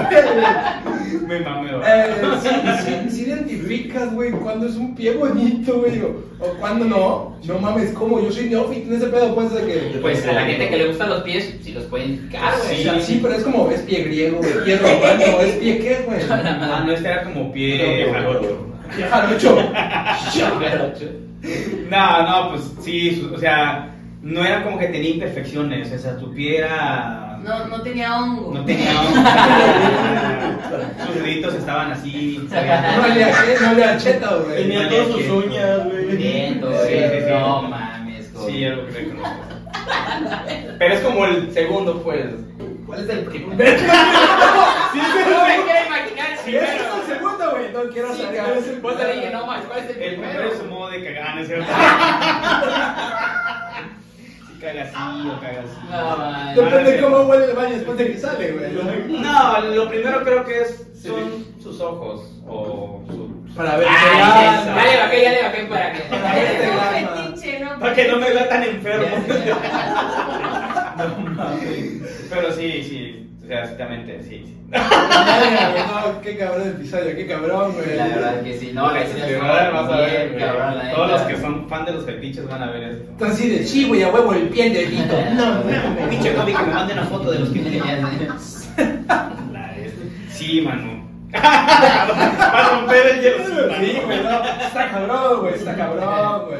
Me 1.27 1.39
mamé. 1.39 1.69
Eh, 1.85 2.15
si, 2.41 3.09
si, 3.09 3.15
si 3.15 3.29
identificas, 3.29 4.13
güey, 4.13 4.31
cuando 4.31 4.67
es 4.67 4.75
un 4.75 4.95
pie 4.95 5.13
bonito, 5.13 5.79
güey, 5.81 6.01
o, 6.01 6.23
o 6.39 6.47
cuando 6.59 6.85
no, 6.85 7.37
no 7.45 7.59
mames, 7.59 7.91
¿cómo? 7.93 8.21
Yo 8.21 8.31
soy 8.31 8.49
neófito 8.49 8.89
en 8.91 8.97
ese 8.97 9.07
pedo, 9.07 9.35
pues, 9.35 9.53
de 9.53 9.61
que... 9.65 9.97
Pues 10.01 10.25
a 10.27 10.33
la 10.33 10.45
gente 10.45 10.69
que 10.69 10.77
le 10.77 10.87
gustan 10.87 11.09
los 11.09 11.23
pies, 11.23 11.55
sí 11.61 11.71
los 11.71 11.83
pueden 11.85 12.11
indicar, 12.11 12.53
O 12.55 12.63
güey. 12.65 12.83
sea, 12.83 12.99
sí, 13.01 13.19
pero 13.21 13.35
es 13.35 13.43
como, 13.43 13.69
es 13.69 13.81
pie 13.81 14.03
griego, 14.03 14.37
güey, 14.37 14.63
pie 14.65 14.77
romano, 14.77 15.41
es 15.41 15.55
pie 15.55 15.79
qué, 15.79 16.03
güey. 16.05 16.19
Ah, 16.29 16.83
no, 16.85 16.91
este 16.93 17.07
era 17.07 17.23
como 17.23 17.51
pie 17.51 18.07
jarocho. 18.11 18.65
Pie 18.95 19.05
jarocho. 19.05 19.55
No, 21.89 22.23
no, 22.23 22.49
pues 22.51 22.71
sí, 22.81 23.27
o 23.33 23.37
sea, 23.37 23.89
no 24.21 24.43
era 24.43 24.63
como 24.63 24.79
que 24.79 24.87
tenía 24.87 25.11
imperfecciones, 25.11 25.91
o 25.91 25.97
sea, 25.97 26.17
tu 26.17 26.33
pie 26.33 26.57
era... 26.59 27.28
No, 27.43 27.65
no 27.67 27.81
tenía 27.81 28.17
hongo. 28.17 28.53
No 28.53 28.65
tenía... 28.65 28.91
Sus 31.05 31.15
deditos 31.15 31.53
estaban 31.55 31.91
así... 31.91 32.47
No 32.49 33.07
le 33.07 33.23
a 33.23 33.31
no 33.61 33.73
le 33.73 33.83
a 33.85 33.97
cheto, 33.97 34.43
güey. 34.45 34.57
Tenía 34.63 34.89
todas 34.89 35.07
sus 35.07 35.27
uñas, 35.29 35.85
güey. 35.85 36.05
Güey. 36.05 36.17
Sí, 36.17 36.59
sí, 36.61 37.19
sí. 37.19 37.25
No 37.29 37.61
mames, 37.63 38.27
Kobe. 38.29 38.51
Sí, 38.51 38.63
es 38.65 38.75
lo 38.77 38.85
que 38.87 38.91
reconozco. 38.91 39.35
Pero 40.79 40.93
es 40.93 40.99
como 41.01 41.25
el 41.25 41.53
segundo, 41.53 42.01
pues. 42.03 42.25
¿Cuál 42.85 42.99
es 43.03 43.09
el 43.09 43.19
primero? 43.25 43.63
Sí, 44.91 44.99
pero 45.13 45.43
me 45.45 45.55
quiero 45.63 45.85
imaginar 45.85 46.27
el 46.29 46.33
Ese 46.33 46.43
primero. 46.43 46.65
es 46.65 47.09
el 47.09 47.15
segundo, 47.15 47.51
güey, 47.51 47.71
no 47.71 47.81
quiero 47.93 48.11
Sí, 48.15 48.21
saber. 48.23 48.79
Vos 48.81 48.97
te 48.97 49.13
dije, 49.13 49.29
no 49.31 49.45
mames, 49.45 49.65
¿cuál 49.67 49.79
es 49.81 49.85
el 49.85 49.91
El 49.91 49.97
primero 50.15 50.31
primero? 50.31 50.51
es 50.51 50.57
su 50.57 50.65
modo 50.65 50.89
de 50.89 51.03
cagar, 51.03 51.35
¿no 51.35 51.41
es 51.41 51.47
cierto? 51.47 51.71
Caga 54.59 54.83
así 54.83 55.27
o 55.29 55.39
caga 55.39 55.61
así. 55.61 55.77
No 55.89 56.17
mames. 56.17 56.55
Depende 56.55 56.91
de 56.91 57.01
cómo 57.01 57.17
huele 57.21 57.45
el 57.45 57.53
baño 57.55 57.75
después 57.75 57.97
de 57.97 58.11
que 58.11 58.17
sale, 58.17 58.51
güey. 58.51 59.21
No, 59.21 59.59
lo 59.75 59.89
primero 59.89 60.23
creo 60.23 60.43
que 60.45 60.61
es 60.61 60.85
son 61.01 61.45
sus 61.63 61.79
ojos 61.79 62.21
o 62.45 63.01
su... 63.07 63.39
Para 63.55 63.77
ver 63.77 63.87
Ah, 63.89 64.59
si 64.61 64.67
ya 64.67 64.85
le 64.91 64.97
bajé, 64.99 65.21
ya 65.23 65.31
le 65.31 65.43
bajé 65.43 65.63
para 65.65 65.93
que. 65.93 65.99
Para 66.01 67.59
¿no? 67.75 67.79
Para 67.79 67.95
que 67.95 68.07
no 68.07 68.17
me 68.17 68.29
vea 68.31 68.49
tan 68.49 68.63
enfermo. 68.63 69.17
Ya, 69.27 69.45
ya. 69.45 70.95
No 70.97 71.29
mames. 71.31 72.25
Pero 72.29 72.51
sí, 72.53 72.83
sí. 72.83 73.28
O 73.49 73.51
sea, 73.51 73.65
ciertamente, 73.65 74.21
sí. 74.21 74.43
sí. 74.45 74.57
No, 74.69 74.77
qué 76.21 76.37
cabrón 76.37 76.61
el 76.61 76.67
episodio, 76.73 77.15
qué 77.15 77.25
cabrón, 77.25 77.73
güey. 77.73 77.95
La 77.95 78.07
verdad 78.09 78.43
que 78.43 78.59
sí, 78.59 78.69
no, 78.75 78.91
la 78.91 79.03
historia 79.03 79.39
vas 79.71 79.91
a 79.91 79.97
ver, 80.01 80.29
bien, 80.35 80.39
cabrón, 80.47 80.77
la 80.77 80.91
Todos 80.91 81.09
los 81.13 81.21
que 81.23 81.37
son 81.37 81.67
fan 81.67 81.85
de 81.85 81.93
los 81.93 82.05
fetiches 82.05 82.47
van 82.47 82.61
a 82.61 82.69
ver 82.69 82.83
esto. 82.83 83.05
Entonces 83.09 83.39
así 83.39 83.49
de 83.49 83.63
sí, 83.65 83.87
güey, 83.87 84.03
a 84.03 84.09
huevo 84.09 84.35
el 84.35 84.49
pie 84.49 84.69
de 84.69 84.85
dedito. 84.85 85.15
No, 85.33 85.63
no, 85.63 86.09
Pinche 86.11 86.35
Kobe 86.35 86.53
que 86.53 86.61
me 86.61 86.73
mande 86.75 86.93
una 86.93 87.03
foto 87.05 87.31
de 87.31 87.39
los 87.39 87.49
que 87.49 87.63
Ya 87.63 87.71
tiene. 87.71 88.39
sé. 88.39 88.87
La 89.51 89.75
es- 89.77 89.93
Sí, 90.31 90.61
Manu. 90.61 90.99
Va 91.33 92.59
a 92.59 92.69
romper 92.81 93.07
el 93.07 93.21
hielo. 93.21 93.73
Sí, 93.79 93.99
güey, 94.05 94.23
no. 94.23 94.43
Está 94.67 94.91
cabrón, 94.91 95.39
güey, 95.41 95.53
está 95.55 95.75
cabrón, 95.75 96.45
güey. 96.49 96.59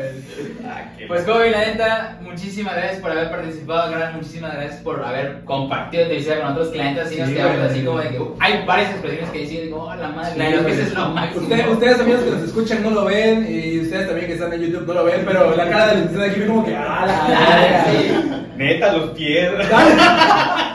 Pues 1.10 1.24
Kobe, 1.24 1.50
la 1.50 1.66
neta, 1.66 2.20
muchísimas 2.22 2.76
gracias 2.76 3.02
por 3.02 3.10
haber 3.10 3.32
participado, 3.32 3.90
gran, 3.92 4.16
muchísimas 4.16 4.54
gracias 4.54 4.80
por 4.82 5.04
haber 5.04 5.44
compartido 5.44 6.06
tu 6.06 6.14
historia 6.14 6.44
con 6.44 6.52
otros 6.52 6.68
clientes, 6.70 7.08
así 7.08 7.18
nos 7.18 7.30
Sí, 7.30 7.34
quedamos 7.34 7.58
güey. 7.58 7.68
así 7.70 7.84
como 7.84 7.98
de 8.00 8.10
que 8.10 8.20
hay 8.40 8.66
varias 8.68 8.92
expresiones 8.92 9.30
que 9.32 9.40
deciden, 9.40 9.74
oh 9.74 9.96
la 9.96 10.08
madre, 10.10 10.38
la 10.38 10.50
los 10.52 10.66
pies 10.66 10.78
es 10.78 10.94
lo 10.94 11.10
máximo. 11.10 11.42
Ustedes, 11.42 11.68
ustedes 11.68 12.00
amigos 12.00 12.22
que 12.22 12.30
nos 12.30 12.44
escuchan 12.44 12.84
no 12.84 12.90
lo 12.92 13.06
ven 13.06 13.48
y 13.50 13.80
ustedes 13.80 14.06
también 14.06 14.28
que 14.28 14.34
están 14.34 14.54
en 14.54 14.62
YouTube 14.62 14.86
no 14.86 14.94
lo 14.94 15.04
ven, 15.06 15.24
pero 15.26 15.56
la 15.56 15.68
cara 15.68 15.96
del 15.96 16.16
de 16.16 16.26
aquí 16.26 16.42
como 16.46 16.64
que 16.64 16.76
ah, 16.76 17.06
la 17.08 17.58
verga. 17.60 17.86
Sí. 17.86 18.46
Neta, 18.56 18.94
los 18.94 19.10
pies. 19.12 19.52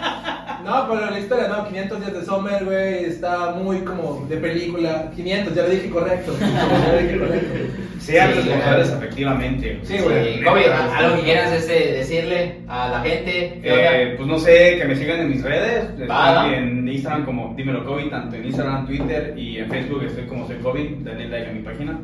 No, 0.65 0.89
pero 0.89 1.11
la 1.11 1.19
historia, 1.19 1.49
no, 1.49 1.67
500 1.69 2.01
días 2.01 2.13
de 2.15 2.25
Summer, 2.25 2.65
güey, 2.65 3.05
está 3.05 3.53
muy 3.53 3.79
como 3.81 4.25
de 4.29 4.37
película. 4.39 5.11
500, 5.15 5.55
ya 5.55 5.63
lo 5.63 5.69
dije 5.69 5.91
correcto. 5.91 6.33
Ya 6.41 6.93
lo 6.93 6.99
dije 6.99 7.19
correcto. 7.19 7.55
Sean 8.01 8.31
Sí, 8.33 8.41
responsables 8.41 8.89
güey. 8.91 8.99
efectivamente. 8.99 9.81
Sí, 9.83 9.97
güey. 9.99 10.39
Sí, 10.39 10.45
algo 10.45 11.17
que 11.17 11.23
quieras 11.23 11.53
este, 11.53 11.93
decirle 11.93 12.61
a 12.69 12.89
la 12.89 13.01
gente. 13.01 13.61
Eh, 13.63 14.15
pues 14.17 14.29
no 14.29 14.39
sé, 14.39 14.79
que 14.79 14.85
me 14.87 14.97
sigan 14.97 15.21
en 15.21 15.31
mis 15.31 15.43
redes. 15.43 15.85
Estoy 15.99 16.55
en 16.55 16.89
Instagram 16.89 17.25
como 17.25 17.55
Dímelo 17.57 17.85
Kobe, 17.85 18.05
tanto 18.05 18.37
en 18.37 18.45
Instagram, 18.47 18.87
Twitter 18.87 19.35
y 19.37 19.59
en 19.59 19.71
Facebook 19.71 20.03
estoy 20.05 20.25
como 20.27 20.47
Soy 20.47 20.57
Kobe. 20.57 20.97
Denle 21.01 21.29
like 21.29 21.51
a 21.51 21.53
mi 21.53 21.61
página. 21.61 21.99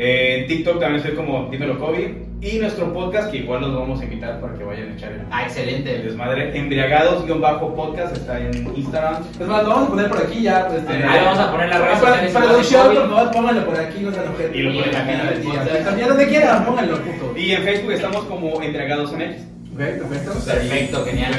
Eh, 0.00 0.38
en 0.42 0.46
TikTok 0.46 0.78
también 0.78 0.96
estoy 1.02 1.16
como 1.16 1.48
Dímelo 1.50 1.78
Kobe. 1.78 2.26
Y 2.40 2.58
nuestro 2.60 2.92
podcast, 2.92 3.32
que 3.32 3.38
igual 3.38 3.62
los 3.62 3.74
vamos 3.74 4.00
a 4.00 4.04
invitar 4.04 4.40
para 4.40 4.54
que 4.54 4.62
vayan 4.62 4.90
a 4.90 4.94
echar 4.94 5.10
el, 5.10 5.22
Ah, 5.28 5.40
el 5.42 5.46
excelente. 5.48 5.98
desmadre. 5.98 6.56
Embriagados-podcast 6.56 8.16
está 8.16 8.38
en 8.38 8.54
Instagram. 8.76 9.24
Es 9.40 9.46
más, 9.48 9.64
lo 9.64 9.70
vamos 9.70 9.88
a 9.88 9.90
poner 9.90 10.08
por 10.08 10.18
aquí 10.22 10.42
ya. 10.42 10.68
Pues, 10.68 10.82
este, 10.82 10.92
Ahí 11.04 11.24
vamos 11.24 11.38
a 11.40 11.50
poner 11.50 11.68
redes 11.70 11.82
Ah, 11.82 11.88
para- 11.88 11.98
sociales. 11.98 12.32
Para 12.32 12.46
producción, 12.46 12.86
por 12.94 13.10
favor, 13.10 13.30
pónganlo 13.32 13.64
por 13.66 13.80
aquí, 13.80 13.98
no 14.04 14.12
sean 14.12 14.28
objetos. 14.28 14.54
Y 14.56 14.62
lo 14.62 14.72
ponen 14.72 14.96
aquí 14.96 15.10
en 15.10 15.20
el 15.20 15.44
Y 15.44 15.84
También 15.84 16.08
donde 16.08 16.28
quieran, 16.28 16.64
pónganlo, 16.64 16.96
puto. 16.98 17.34
Y 17.36 17.50
en 17.50 17.62
Facebook 17.64 17.92
estamos 17.92 18.24
como 18.26 18.62
Embriagados 18.62 19.12
MX. 19.12 19.57
Perfecto, 19.78 20.08
perfecto. 20.08 20.44
Perfecto, 20.44 21.04
genial. 21.04 21.32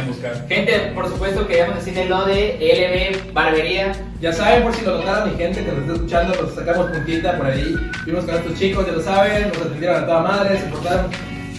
Gente, 0.47 0.91
por 0.95 1.09
supuesto 1.09 1.45
queríamos 1.45 1.75
decirle 1.75 2.05
lo 2.05 2.25
de 2.25 2.55
LB 2.55 3.33
Barbería. 3.33 3.91
Ya 4.21 4.31
saben, 4.31 4.63
por 4.63 4.73
si 4.73 4.85
lo 4.85 4.99
notaron, 4.99 5.31
mi 5.31 5.37
gente 5.37 5.61
que 5.61 5.69
nos 5.69 5.81
está 5.81 5.93
escuchando, 5.93 6.41
nos 6.41 6.55
sacamos 6.55 6.89
puntita 6.89 7.37
por 7.37 7.47
ahí. 7.47 7.75
Vimos 8.05 8.23
con 8.23 8.35
estos 8.35 8.57
chicos, 8.57 8.85
ya 8.85 8.93
lo 8.93 9.01
saben, 9.01 9.49
nos 9.49 9.57
atendieron 9.57 10.03
a 10.03 10.05
toda 10.05 10.21
madre, 10.21 10.57
se 10.57 10.65
portaron 10.67 11.11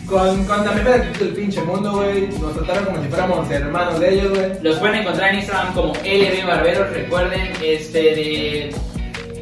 con, 0.07 0.45
con 0.47 0.65
la 0.65 0.73
mejor 0.73 0.95
actitud 0.95 1.27
del 1.27 1.35
pinche 1.35 1.61
mundo, 1.61 1.93
güey. 1.93 2.29
Nos 2.29 2.55
trataron 2.55 2.85
como 2.87 3.03
si 3.03 3.09
fuéramos 3.11 3.51
hermanos 3.51 4.01
de 4.01 4.15
ellos, 4.15 4.31
güey. 4.31 4.63
Los 4.63 4.79
pueden 4.79 5.01
encontrar 5.03 5.35
en 5.35 5.41
Instagram 5.41 5.75
como 5.75 5.93
LB 5.93 6.47
Barberos. 6.47 6.91
Recuerden, 6.95 7.53
este 7.63 7.99
de 7.99 8.75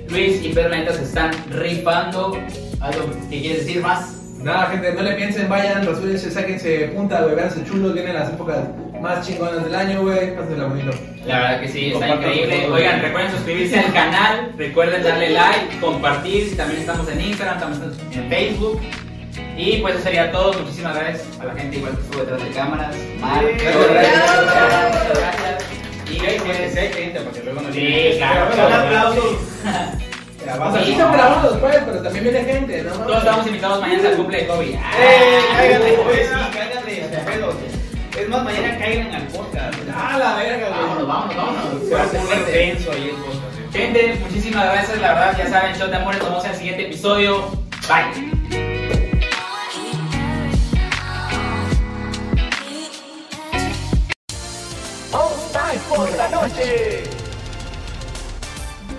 Luis 0.09 0.45
y 0.45 0.49
Pedro 0.49 0.71
la 0.71 0.79
neta 0.79 0.93
se 0.93 1.05
están 1.05 1.31
rifando. 1.51 2.37
¿Algo 2.81 3.11
que 3.31 3.41
quieres 3.41 3.65
decir 3.65 3.81
más? 3.81 4.18
Nada, 4.49 4.67
gente, 4.69 4.93
no 4.95 5.03
le 5.03 5.13
piensen, 5.13 5.47
vayan, 5.47 5.85
rasúrense, 5.85 6.31
sáquense 6.31 6.89
punta, 6.97 7.21
güey, 7.21 7.35
véanse 7.35 7.63
chulos, 7.67 7.93
vienen 7.93 8.15
las 8.15 8.31
épocas 8.31 8.57
más 8.99 9.27
chingonas 9.27 9.63
del 9.63 9.75
año, 9.75 10.01
güey. 10.01 10.35
Pásenla 10.35 10.65
bonito. 10.65 10.91
La 11.27 11.39
verdad 11.39 11.61
que 11.61 11.69
sí, 11.69 11.93
está 11.93 12.09
increíble. 12.09 12.61
todo. 12.65 12.77
Oigan, 12.77 13.03
recuerden 13.03 13.31
suscribirse 13.33 13.79
al 13.79 13.93
canal, 13.93 14.55
recuerden 14.57 15.03
darle 15.03 15.31
like, 15.33 15.79
compartir. 15.83 16.57
También 16.57 16.81
estamos 16.81 17.07
en 17.11 17.21
Instagram, 17.21 17.57
estamos 17.57 17.79
en 18.15 18.29
Facebook. 18.31 18.81
Y 19.59 19.77
pues 19.83 19.97
eso 19.97 20.05
sería 20.05 20.33
todo. 20.33 20.55
Muchísimas 20.55 20.97
gracias 20.97 21.27
a 21.41 21.45
la 21.45 21.55
gente 21.55 21.77
igual 21.77 21.95
que 21.95 22.01
estuvo 22.01 22.21
detrás 22.23 22.43
de 22.43 22.49
cámaras. 22.49 22.97
Mar, 23.21 23.45
Sí, 23.45 23.65
gracias. 23.67 24.31
muchas 24.31 25.19
gracias. 25.19 25.65
Y 26.11 26.19
pues, 26.41 26.95
gente, 26.95 27.21
porque 27.21 27.43
luego 27.43 27.61
nos 27.61 27.75
Sí, 27.75 28.15
claro. 28.17 28.57
Son 28.57 28.73
aplausos. 28.73 29.37
Sí 30.85 30.97
son 30.97 31.13
grabados, 31.13 31.59
pues, 31.59 31.77
pero 31.85 32.03
también 32.03 32.25
viene 32.25 32.45
gente, 32.45 32.83
¿no? 32.83 32.93
todos 32.93 33.19
estamos 33.19 33.47
invitados 33.47 33.81
mañana 33.81 34.09
al 34.09 34.17
cumple 34.17 34.39
de 34.39 34.47
Kobe. 34.47 34.67
¡Eh! 34.67 35.41
Cáiganle, 35.57 35.93
pues 36.05 36.27
sí, 36.27 36.59
cáiganle, 36.59 37.09
pedos. 37.27 37.55
Es 38.19 38.29
más, 38.29 38.45
mañana 38.45 38.79
caigan 38.79 39.15
al 39.15 39.27
podcast. 39.29 39.79
Ah, 39.95 40.17
la 40.19 40.35
verga, 40.37 40.69
güey. 40.69 40.81
Vámonos, 40.81 41.07
vámonos, 41.07 41.37
vámonos. 41.37 41.89
Se 41.89 41.95
va 41.95 42.03
a 42.03 42.07
poner 42.07 42.55
ahí 42.55 42.71
el 42.71 43.17
podcast. 43.17 43.73
Gente, 43.73 44.19
muchísimas 44.23 44.65
gracias, 44.65 45.01
la 45.01 45.15
verdad, 45.15 45.39
ya 45.39 45.51
saben, 45.51 45.75
Shot 45.77 45.91
de 45.91 45.97
Amores, 45.97 46.19
nos 46.21 46.29
vemos 46.29 46.45
en 46.45 46.51
el 46.51 46.57
siguiente 46.57 46.87
episodio. 46.87 47.51
Bye. 47.87 48.39